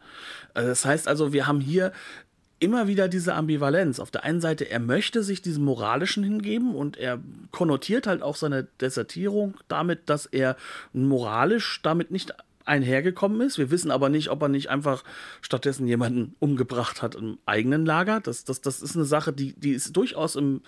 Äh, 0.55 0.65
das 0.65 0.85
heißt 0.85 1.07
also, 1.07 1.33
wir 1.33 1.47
haben 1.47 1.61
hier 1.61 1.93
immer 2.59 2.87
wieder 2.89 3.09
diese 3.09 3.35
Ambivalenz. 3.35 4.01
Auf 4.01 4.11
der 4.11 4.25
einen 4.25 4.41
Seite, 4.41 4.71
er 4.71 4.81
möchte 4.81 5.23
sich 5.23 5.43
diesem 5.43 5.65
Moralischen 5.65 6.25
hingeben 6.25 6.75
und 6.75 6.97
er 6.97 7.21
konnotiert 7.51 8.07
halt 8.07 8.23
auch 8.23 8.37
seine 8.37 8.65
Desertierung 8.81 9.55
damit, 9.69 10.09
dass 10.09 10.27
er 10.27 10.57
moralisch 10.93 11.81
damit 11.83 12.11
nicht 12.11 12.35
einhergekommen 12.67 13.41
ist. 13.41 13.59
Wir 13.59 13.71
wissen 13.71 13.91
aber 13.91 14.09
nicht, 14.09 14.31
ob 14.31 14.43
er 14.43 14.49
nicht 14.49 14.71
einfach 14.71 15.05
stattdessen 15.41 15.87
jemanden 15.87 16.35
umgebracht 16.39 17.03
hat 17.03 17.15
im 17.15 17.39
eigenen 17.47 17.87
Lager. 17.87 18.21
Das, 18.21 18.45
das, 18.45 18.61
das 18.61 18.83
ist 18.83 18.97
eine 18.97 19.05
Sache, 19.05 19.33
die, 19.33 19.55
die 19.55 19.73
ist 19.73 19.97
durchaus 19.97 20.37
im 20.37 20.63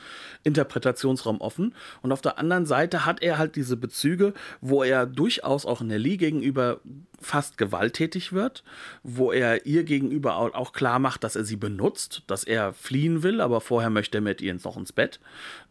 Interpretationsraum 0.44 1.40
offen. 1.40 1.74
Und 2.03 2.12
auf 2.12 2.20
der 2.20 2.38
anderen 2.38 2.66
Seite 2.66 3.05
hat 3.05 3.22
er 3.22 3.38
halt 3.38 3.57
diese 3.57 3.76
Bezüge, 3.76 4.34
wo 4.61 4.82
er 4.82 5.07
durchaus 5.07 5.66
auch 5.66 5.80
Nelly 5.80 6.16
gegenüber 6.16 6.80
fast 7.20 7.59
gewalttätig 7.59 8.32
wird, 8.32 8.62
wo 9.03 9.32
er 9.32 9.66
ihr 9.66 9.84
gegenüber 9.84 10.36
auch 10.36 10.72
klar 10.72 10.99
macht, 10.99 11.24
dass 11.24 11.34
er 11.34 11.44
sie 11.44 11.57
benutzt, 11.57 12.22
dass 12.28 12.44
er 12.44 12.72
fliehen 12.72 13.22
will, 13.22 13.40
aber 13.40 13.61
vorher 13.61 13.90
möchte 13.90 14.18
er 14.18 14.22
mit 14.22 14.40
ihr 14.40 14.55
noch 14.55 14.76
ins 14.76 14.92
Bett. 14.92 15.20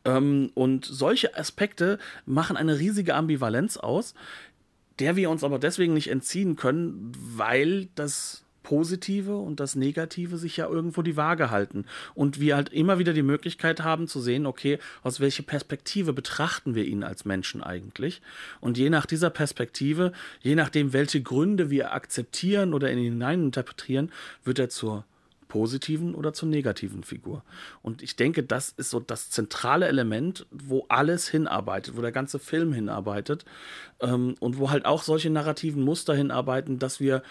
Ähm, 0.05 0.51
und 0.55 0.85
solche 0.85 1.37
Aspekte 1.37 1.99
machen 2.25 2.57
eine 2.57 2.79
riesige 2.79 3.15
Ambivalenz 3.15 3.77
aus, 3.77 4.13
der 4.99 5.15
wir 5.15 5.29
uns 5.29 5.43
aber 5.43 5.59
deswegen 5.59 5.93
nicht 5.93 6.09
entziehen 6.09 6.55
können, 6.55 7.11
weil 7.35 7.87
das 7.95 8.43
Positive 8.67 9.37
und 9.37 9.61
das 9.61 9.75
Negative 9.75 10.37
sich 10.37 10.57
ja 10.57 10.67
irgendwo 10.67 11.01
die 11.01 11.15
Waage 11.15 11.51
halten. 11.51 11.85
Und 12.15 12.41
wir 12.41 12.57
halt 12.57 12.67
immer 12.67 12.99
wieder 12.99 13.13
die 13.13 13.23
Möglichkeit 13.23 13.81
haben 13.81 14.09
zu 14.09 14.19
sehen, 14.19 14.45
okay, 14.45 14.77
aus 15.03 15.21
welcher 15.21 15.43
Perspektive 15.43 16.11
betrachten 16.11 16.75
wir 16.75 16.83
ihn 16.83 17.01
als 17.01 17.23
Menschen 17.23 17.63
eigentlich? 17.63 18.21
Und 18.59 18.77
je 18.77 18.89
nach 18.89 19.05
dieser 19.05 19.29
Perspektive, 19.29 20.11
je 20.41 20.55
nachdem, 20.55 20.91
welche 20.91 21.21
Gründe 21.21 21.69
wir 21.69 21.93
akzeptieren 21.93 22.73
oder 22.73 22.91
in 22.91 22.97
ihn 22.97 23.13
hineininterpretieren, 23.13 24.11
wird 24.43 24.59
er 24.59 24.67
zur 24.67 25.05
positiven 25.47 26.15
oder 26.15 26.33
zur 26.33 26.49
negativen 26.49 27.03
Figur. 27.03 27.43
Und 27.81 28.01
ich 28.01 28.15
denke, 28.15 28.43
das 28.43 28.69
ist 28.69 28.89
so 28.89 28.99
das 28.99 29.29
zentrale 29.29 29.87
Element, 29.87 30.45
wo 30.51 30.85
alles 30.89 31.27
hinarbeitet, 31.27 31.97
wo 31.97 32.01
der 32.01 32.11
ganze 32.11 32.39
Film 32.39 32.73
hinarbeitet 32.73 33.45
ähm, 33.99 34.35
und 34.39 34.57
wo 34.57 34.69
halt 34.69 34.85
auch 34.85 35.03
solche 35.03 35.29
narrativen 35.29 35.83
Muster 35.83 36.13
hinarbeiten, 36.13 36.79
dass 36.79 36.99
wir 36.99 37.23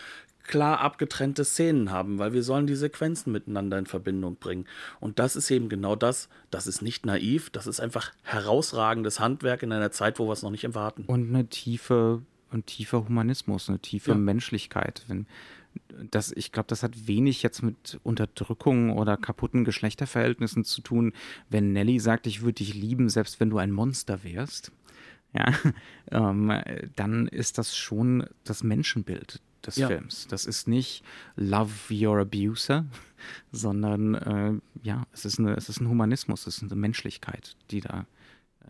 klar 0.47 0.81
abgetrennte 0.81 1.45
Szenen 1.45 1.91
haben, 1.91 2.19
weil 2.19 2.33
wir 2.33 2.43
sollen 2.43 2.67
die 2.67 2.77
Sequenzen 2.77 3.33
miteinander 3.33 3.79
in 3.79 3.87
Verbindung 3.87 4.37
bringen. 4.37 4.67
Und 5.01 5.19
das 5.19 5.37
ist 5.37 5.51
eben 5.51 5.69
genau 5.69 5.97
das. 5.97 6.29
Das 6.51 6.67
ist 6.67 6.83
nicht 6.83 7.05
naiv, 7.05 7.51
das 7.51 7.67
ist 7.67 7.81
einfach 7.81 8.13
herausragendes 8.23 9.21
Handwerk 9.21 9.63
in 9.63 9.73
einer 9.73 9.91
Zeit, 9.91 10.19
wo 10.19 10.27
wir 10.27 10.33
es 10.33 10.43
noch 10.43 10.51
nicht 10.51 10.65
erwarten. 10.65 11.05
Und 11.07 11.29
eine 11.29 11.47
tiefe, 11.49 12.23
ein 12.53 12.65
tiefer 12.65 13.05
Humanismus, 13.05 13.69
eine 13.69 13.81
tiefe 13.81 14.13
ja. 14.13 14.17
Menschlichkeit. 14.17 15.05
Wenn, 15.09 15.27
das, 16.11 16.33
ich 16.33 16.53
glaube, 16.53 16.69
das 16.69 16.83
hat 16.83 17.07
wenig 17.07 17.43
jetzt 17.43 17.63
mit 17.63 17.99
Unterdrückung 18.03 18.91
oder 18.91 19.17
kaputten 19.17 19.65
Geschlechterverhältnissen 19.65 20.65
zu 20.65 20.81
tun, 20.81 21.13
wenn 21.49 21.73
Nelly 21.73 21.99
sagt, 21.99 22.27
ich 22.27 22.43
würde 22.43 22.55
dich 22.55 22.75
lieben, 22.75 23.09
selbst 23.09 23.41
wenn 23.41 23.51
du 23.51 23.59
ein 23.59 23.71
Monster 23.71 24.25
wärst. 24.25 24.73
Ja, 25.33 25.53
ähm, 26.11 26.53
dann 26.95 27.29
ist 27.29 27.59
das 27.59 27.77
schon 27.77 28.27
das 28.45 28.63
Menschenbild 28.63 29.41
des 29.67 29.77
ja. 29.77 29.89
Films. 29.89 30.27
Das 30.29 30.47
ist 30.47 30.69
nicht 30.69 31.03
Love 31.37 31.73
Your 31.91 32.21
Abuser, 32.21 32.87
sondern 33.53 34.15
äh, 34.15 34.55
ja, 34.83 35.07
es 35.13 35.25
ist, 35.25 35.39
eine, 35.39 35.55
es 35.57 35.69
ist 35.69 35.81
ein 35.81 35.89
Humanismus, 35.89 36.47
es 36.47 36.59
ist 36.59 36.71
eine 36.71 36.81
Menschlichkeit, 36.81 37.57
die 37.71 37.81
da 37.81 38.07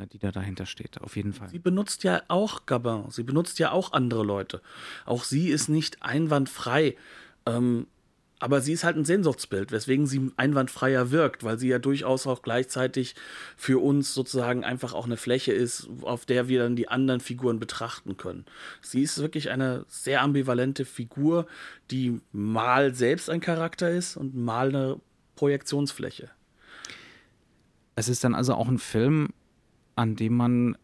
die 0.05 0.19
da 0.19 0.31
dahinter 0.31 0.67
steht, 0.67 1.01
auf 1.01 1.17
jeden 1.17 1.33
Fall. 1.33 1.49
Sie 1.49 1.59
benutzt 1.59 2.05
ja 2.05 2.23
auch 2.29 2.67
Gabin, 2.67 3.11
sie 3.11 3.23
benutzt 3.23 3.59
ja 3.59 3.73
auch 3.73 3.93
andere 3.93 4.25
Leute. 4.25 4.61
Auch 5.07 5.25
sie 5.25 5.49
ist 5.49 5.69
nicht 5.69 6.03
einwandfrei. 6.03 6.97
Ähm, 7.47 7.87
aber 8.39 8.61
sie 8.61 8.75
ist 8.75 8.85
halt 8.85 8.97
ein 8.97 9.05
Sehnsuchtsbild, 9.07 9.73
weswegen 9.73 10.07
sie 10.07 10.31
einwandfreier 10.37 11.11
wirkt, 11.11 11.43
weil 11.43 11.59
sie 11.59 11.69
ja 11.69 11.79
durchaus 11.79 12.27
auch 12.27 12.43
gleichzeitig 12.43 13.15
für 13.57 13.83
uns 13.83 14.13
sozusagen 14.13 14.63
einfach 14.63 14.93
auch 14.93 15.07
eine 15.07 15.17
Fläche 15.17 15.53
ist, 15.53 15.89
auf 16.03 16.27
der 16.27 16.47
wir 16.49 16.61
dann 16.61 16.77
die 16.77 16.89
anderen 16.89 17.21
Figuren 17.21 17.59
betrachten 17.59 18.19
können. 18.19 18.45
Sie 18.83 19.01
ist 19.01 19.19
wirklich 19.19 19.51
eine 19.51 19.87
sehr 19.89 20.21
ambivalente 20.21 20.85
Figur, 20.85 21.47
die 21.91 22.21
mal 22.33 22.95
selbst 22.95 23.31
ein 23.31 23.41
Charakter 23.41 23.91
ist 23.91 24.19
und 24.19 24.35
mal 24.35 24.69
eine 24.69 25.01
Projektionsfläche. 25.37 26.31
Es 27.95 28.11
ist 28.11 28.23
dann 28.23 28.35
also 28.35 28.53
auch 28.55 28.69
ein 28.69 28.79
Film, 28.79 29.31
an 29.97 30.17
dem 30.17 30.37
man 30.37 30.77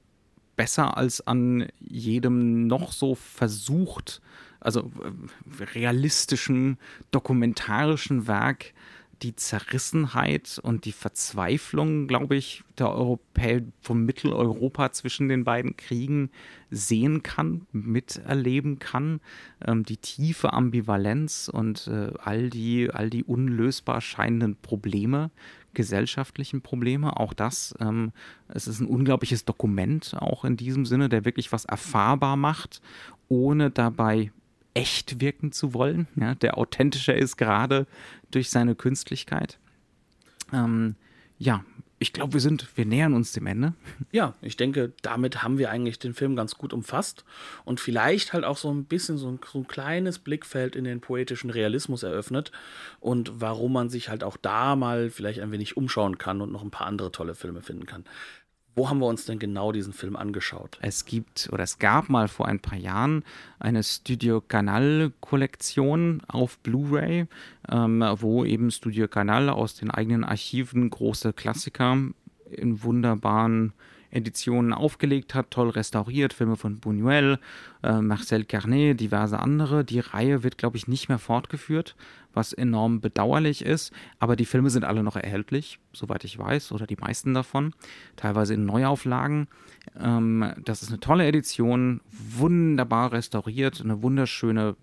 besser 0.57 0.97
als 0.97 1.27
an 1.27 1.69
jedem 1.81 2.67
noch 2.67 2.93
so 2.93 3.15
versucht, 3.15 4.21
also 4.61 4.91
äh, 5.03 5.65
realistischen, 5.75 6.79
dokumentarischen 7.11 8.27
Werk 8.27 8.75
die 9.23 9.37
Zerrissenheit 9.37 10.61
und 10.63 10.85
die 10.85 10.93
Verzweiflung, 10.93 12.09
glaube 12.09 12.35
ich, 12.35 12.65
der 12.77 12.91
Europäer 12.91 13.63
von 13.81 14.05
Mitteleuropa 14.05 14.91
zwischen 14.91 15.29
den 15.29 15.45
beiden 15.45 15.77
Kriegen 15.77 16.31
sehen 16.71 17.23
kann, 17.23 17.67
miterleben 17.71 18.79
kann, 18.79 19.21
ähm, 19.65 19.85
die 19.85 19.97
tiefe 19.97 20.53
Ambivalenz 20.53 21.49
und 21.53 21.87
äh, 21.87 22.13
all 22.19 22.51
die 22.51 22.91
all 22.91 23.11
die 23.11 23.25
unlösbar 23.25 24.01
scheinenden 24.01 24.57
Probleme, 24.57 25.31
gesellschaftlichen 25.75 26.63
Probleme. 26.63 27.19
Auch 27.19 27.33
das, 27.33 27.75
ähm, 27.81 28.13
es 28.49 28.67
ist 28.67 28.81
ein 28.81 28.87
unglaubliches 28.87 29.45
Dokument, 29.45 30.15
auch 30.19 30.45
in 30.45 30.57
diesem 30.57 30.87
Sinne, 30.87 31.09
der 31.09 31.25
wirklich 31.25 31.53
was 31.53 31.65
erfahrbar 31.65 32.37
macht, 32.37 32.81
ohne 33.29 33.71
dabei 33.71 34.33
echt 34.75 35.21
wirken 35.21 35.53
zu 35.53 35.75
wollen. 35.75 36.09
Ja, 36.17 36.35
der 36.35 36.59
authentischer 36.59 37.15
ist 37.15 37.37
gerade 37.37 37.87
durch 38.31 38.51
seine 38.51 38.75
Künstlichkeit. 38.75 39.59
Ähm, 40.53 40.97
ja, 41.39 41.65
ich 42.03 42.13
glaube, 42.13 42.33
wir 42.35 42.41
sind, 42.41 42.67
wir 42.77 42.85
nähern 42.85 43.15
uns 43.15 43.33
dem 43.33 43.47
Ende. 43.47 43.75
Ja, 44.11 44.35
ich 44.43 44.57
denke, 44.57 44.93
damit 45.03 45.43
haben 45.43 45.57
wir 45.57 45.71
eigentlich 45.71 45.99
den 46.01 46.15
Film 46.15 46.35
ganz 46.35 46.57
gut 46.57 46.73
umfasst 46.73 47.25
und 47.65 47.79
vielleicht 47.79 48.33
halt 48.33 48.45
auch 48.45 48.57
so 48.57 48.73
ein 48.73 48.85
bisschen 48.85 49.17
so 49.17 49.29
ein, 49.29 49.39
so 49.51 49.61
ein 49.61 49.69
kleines 49.69 50.19
Blickfeld 50.19 50.75
in 50.75 50.85
den 50.85 51.01
poetischen 51.01 51.49
Realismus 51.49 52.03
eröffnet 52.03 52.51
und 52.99 53.41
warum 53.41 53.73
man 53.73 53.89
sich 53.89 54.09
halt 54.09 54.25
auch 54.25 54.37
da 54.37 54.75
mal 54.75 55.11
vielleicht 55.11 55.41
ein 55.41 55.53
wenig 55.53 55.77
umschauen 55.77 56.19
kann 56.19 56.41
und 56.41 56.51
noch 56.51 56.63
ein 56.63 56.73
paar 56.73 56.89
andere 56.89 57.13
tolle 57.13 57.37
Filme 57.37 57.63
finden 57.63 57.87
kann. 57.87 58.05
Wo 58.75 58.89
haben 58.89 59.01
wir 59.01 59.07
uns 59.07 59.27
denn 59.27 59.39
genau 59.39 59.71
diesen 59.71 59.93
Film 59.93 60.17
angeschaut? 60.17 60.79
Es 60.81 61.05
gibt 61.05 61.51
oder 61.53 61.63
es 61.63 61.79
gab 61.79 62.09
mal 62.09 62.29
vor 62.29 62.47
ein 62.47 62.59
paar 62.59 62.79
Jahren 62.79 63.23
eine 63.59 63.83
Studio 63.83 64.41
Canal 64.41 65.13
Kollektion 65.21 66.23
auf 66.27 66.59
Blu-ray, 66.59 67.27
ähm, 67.71 68.05
wo 68.17 68.45
eben 68.47 68.71
Studio 68.71 69.09
Canal 69.09 69.51
aus 69.51 69.75
den 69.75 69.91
eigenen 69.91 70.25
Archiven 70.25 70.89
große 70.89 71.35
Klassiker 71.35 71.99
in 72.51 72.83
wunderbaren 72.83 73.75
Editionen 74.13 74.73
aufgelegt 74.73 75.35
hat, 75.35 75.51
toll 75.51 75.71
restauriert, 75.71 76.33
Filme 76.35 76.57
von 76.57 76.81
Buñuel, 76.81 77.39
äh, 77.83 78.01
Marcel 78.01 78.45
Carnet, 78.45 79.01
diverse 79.01 79.39
andere. 79.39 79.85
Die 79.85 80.01
Reihe 80.01 80.43
wird, 80.43 80.59
glaube 80.59 80.77
ich, 80.77 80.87
nicht 80.87 81.09
mehr 81.09 81.19
fortgeführt, 81.19 81.97
was 82.35 82.53
enorm 82.53 83.01
bedauerlich 83.01 83.65
ist, 83.65 83.93
aber 84.19 84.37
die 84.37 84.45
Filme 84.45 84.71
sind 84.71 84.85
alle 84.85 85.03
noch 85.03 85.17
erhältlich, 85.17 85.79
soweit 85.93 86.25
ich 86.25 86.39
weiß, 86.39 86.73
oder 86.73 86.87
die 86.87 86.97
meisten 86.97 87.35
davon, 87.35 87.75
teilweise 88.17 88.55
in 88.55 88.65
Neuauflagen. 88.65 89.49
Ähm, 89.99 90.53
das 90.65 90.83
ist 90.83 90.89
eine 90.89 91.01
tolle 91.01 91.27
Edition, 91.27 92.01
wunderbar 92.11 93.13
restauriert, 93.13 93.81
eine 93.81 94.03
wunderschöne, 94.03 94.77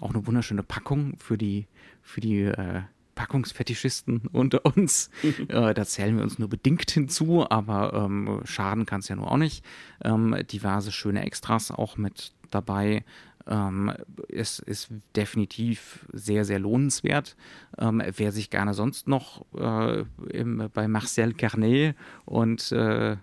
auch 0.00 0.14
eine 0.14 0.26
wunderschöne 0.26 0.62
Packung 0.62 1.16
für 1.18 1.38
die 1.38 1.66
für 2.02 2.20
die 2.20 2.42
äh, 2.42 2.82
Packungsfetischisten 3.14 4.22
unter 4.32 4.64
uns. 4.64 5.10
äh, 5.48 5.74
da 5.74 5.84
zählen 5.84 6.16
wir 6.16 6.22
uns 6.22 6.38
nur 6.38 6.48
bedingt 6.48 6.90
hinzu, 6.90 7.46
aber 7.48 7.92
ähm, 7.94 8.40
schaden 8.44 8.86
kann 8.86 9.00
es 9.00 9.08
ja 9.08 9.16
nur 9.16 9.30
auch 9.30 9.36
nicht. 9.36 9.64
Ähm, 10.02 10.36
diverse 10.50 10.92
schöne 10.92 11.24
Extras 11.24 11.70
auch 11.70 11.96
mit 11.96 12.32
dabei. 12.50 13.04
Ähm, 13.46 13.92
es 14.28 14.58
ist 14.58 14.88
definitiv 15.16 16.06
sehr, 16.12 16.44
sehr 16.44 16.58
lohnenswert. 16.58 17.36
Ähm, 17.78 18.02
wer 18.16 18.32
sich 18.32 18.50
gerne 18.50 18.74
sonst 18.74 19.08
noch 19.08 19.44
äh, 19.56 20.04
im, 20.30 20.70
bei 20.72 20.88
Marcel 20.88 21.34
Carnet 21.34 21.94
und 22.24 22.72
äh, 22.72 23.16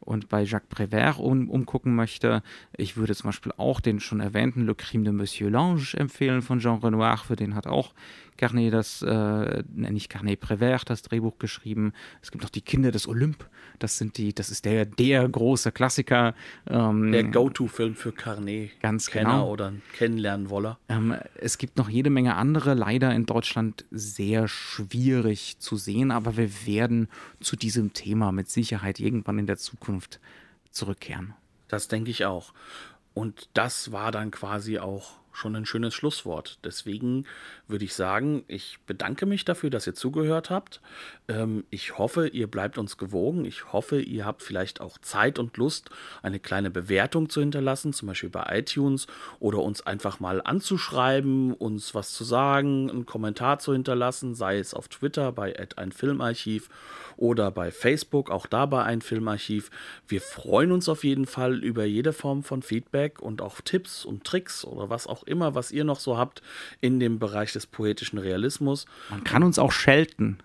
und 0.00 0.30
bei 0.30 0.42
Jacques 0.42 0.70
Prévert 0.70 1.18
um, 1.18 1.50
umgucken 1.50 1.94
möchte, 1.94 2.42
ich 2.74 2.96
würde 2.96 3.14
zum 3.14 3.28
Beispiel 3.28 3.52
auch 3.58 3.78
den 3.78 4.00
schon 4.00 4.20
erwähnten 4.20 4.64
Le 4.64 4.74
Crime 4.74 5.04
de 5.04 5.12
Monsieur 5.12 5.50
Lange 5.50 5.82
empfehlen 5.94 6.40
von 6.40 6.60
Jean 6.60 6.78
Renoir, 6.78 7.18
für 7.18 7.36
den 7.36 7.54
hat 7.54 7.66
auch 7.66 7.92
Carnet 8.38 8.72
das, 8.72 9.02
äh, 9.02 9.62
nicht 9.74 10.08
Carnet 10.08 10.40
Prévert 10.40 10.84
das 10.86 11.02
Drehbuch 11.02 11.38
geschrieben. 11.38 11.92
Es 12.22 12.30
gibt 12.30 12.42
noch 12.42 12.50
die 12.50 12.62
Kinder 12.62 12.90
des 12.90 13.06
Olymp. 13.06 13.46
Das 13.78 13.98
sind 13.98 14.16
die, 14.16 14.32
das 14.32 14.50
ist 14.50 14.64
der, 14.64 14.86
der 14.86 15.28
große 15.28 15.72
Klassiker. 15.72 16.34
Ähm, 16.66 17.12
der 17.12 17.24
Go-To-Film 17.24 17.94
für 17.94 18.12
Carnet. 18.12 18.80
Ganz 18.80 19.10
Kenner 19.10 19.30
genau. 19.30 19.50
oder 19.50 19.72
kennenlernen 19.92 20.48
woller. 20.48 20.78
Ähm, 20.88 21.14
es 21.36 21.58
gibt 21.58 21.76
noch 21.76 21.88
jede 21.88 22.10
Menge 22.10 22.36
andere, 22.36 22.74
leider 22.74 23.14
in 23.14 23.26
Deutschland 23.26 23.84
sehr 23.90 24.48
schwierig 24.48 25.58
zu 25.58 25.76
sehen, 25.76 26.10
aber 26.10 26.36
wir 26.36 26.66
werden 26.66 27.08
zu 27.40 27.56
diesem 27.56 27.92
Thema 27.92 28.32
mit 28.32 28.48
Sicherheit 28.48 29.00
irgendwann 29.00 29.38
in 29.38 29.46
der 29.46 29.58
Zukunft 29.58 30.20
zurückkehren. 30.70 31.34
Das 31.68 31.88
denke 31.88 32.10
ich 32.10 32.24
auch. 32.24 32.54
Und 33.14 33.48
das 33.52 33.92
war 33.92 34.12
dann 34.12 34.30
quasi 34.30 34.78
auch 34.78 35.17
schon 35.32 35.54
ein 35.56 35.66
schönes 35.66 35.94
Schlusswort. 35.94 36.58
Deswegen 36.64 37.24
würde 37.66 37.84
ich 37.84 37.94
sagen, 37.94 38.44
ich 38.48 38.78
bedanke 38.86 39.26
mich 39.26 39.44
dafür, 39.44 39.70
dass 39.70 39.86
ihr 39.86 39.94
zugehört 39.94 40.50
habt. 40.50 40.80
Ähm, 41.28 41.64
ich 41.70 41.98
hoffe, 41.98 42.28
ihr 42.28 42.46
bleibt 42.46 42.78
uns 42.78 42.96
gewogen. 42.96 43.44
Ich 43.44 43.72
hoffe, 43.72 44.00
ihr 44.00 44.24
habt 44.24 44.42
vielleicht 44.42 44.80
auch 44.80 44.98
Zeit 44.98 45.38
und 45.38 45.56
Lust, 45.56 45.90
eine 46.22 46.40
kleine 46.40 46.70
Bewertung 46.70 47.28
zu 47.28 47.40
hinterlassen, 47.40 47.92
zum 47.92 48.08
Beispiel 48.08 48.30
bei 48.30 48.58
iTunes 48.58 49.06
oder 49.38 49.58
uns 49.58 49.86
einfach 49.86 50.20
mal 50.20 50.40
anzuschreiben, 50.42 51.52
uns 51.52 51.94
was 51.94 52.12
zu 52.12 52.24
sagen, 52.24 52.90
einen 52.90 53.06
Kommentar 53.06 53.58
zu 53.58 53.72
hinterlassen, 53.72 54.34
sei 54.34 54.58
es 54.58 54.74
auf 54.74 54.88
Twitter 54.88 55.32
bei 55.32 55.54
ein 55.76 55.92
Filmarchiv 55.92 56.68
oder 57.18 57.50
bei 57.50 57.70
Facebook, 57.70 58.30
auch 58.30 58.46
da 58.46 58.64
bei 58.66 58.84
ein 58.84 59.02
Filmarchiv. 59.02 59.70
Wir 60.06 60.20
freuen 60.20 60.72
uns 60.72 60.88
auf 60.88 61.04
jeden 61.04 61.26
Fall 61.26 61.62
über 61.62 61.84
jede 61.84 62.12
Form 62.12 62.44
von 62.44 62.62
Feedback 62.62 63.20
und 63.20 63.42
auch 63.42 63.60
Tipps 63.60 64.04
und 64.04 64.24
Tricks 64.24 64.64
oder 64.64 64.88
was 64.88 65.06
auch 65.06 65.24
immer, 65.28 65.54
was 65.54 65.70
ihr 65.70 65.84
noch 65.84 66.00
so 66.00 66.18
habt 66.18 66.42
in 66.80 66.98
dem 66.98 67.18
Bereich 67.18 67.52
des 67.52 67.66
poetischen 67.66 68.18
Realismus. 68.18 68.86
Man 69.10 69.24
kann 69.24 69.42
uns 69.42 69.58
auch 69.58 69.72
schelten. 69.72 70.38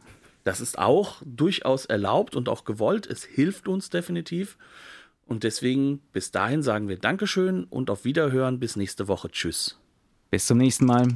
Das 0.43 0.61
ist 0.61 0.77
auch 0.77 1.21
durchaus 1.25 1.85
erlaubt 1.85 2.35
und 2.35 2.49
auch 2.49 2.65
gewollt. 2.65 3.07
Es 3.07 3.23
hilft 3.23 3.67
uns 3.67 3.89
definitiv. 3.89 4.57
Und 5.25 5.43
deswegen 5.43 5.99
bis 6.11 6.31
dahin 6.31 6.61
sagen 6.61 6.89
wir 6.89 6.97
Dankeschön 6.97 7.63
und 7.63 7.89
auf 7.89 8.03
Wiederhören. 8.03 8.59
Bis 8.59 8.75
nächste 8.75 9.07
Woche. 9.07 9.31
Tschüss. 9.31 9.79
Bis 10.29 10.45
zum 10.45 10.57
nächsten 10.57 10.85
Mal. 10.85 11.07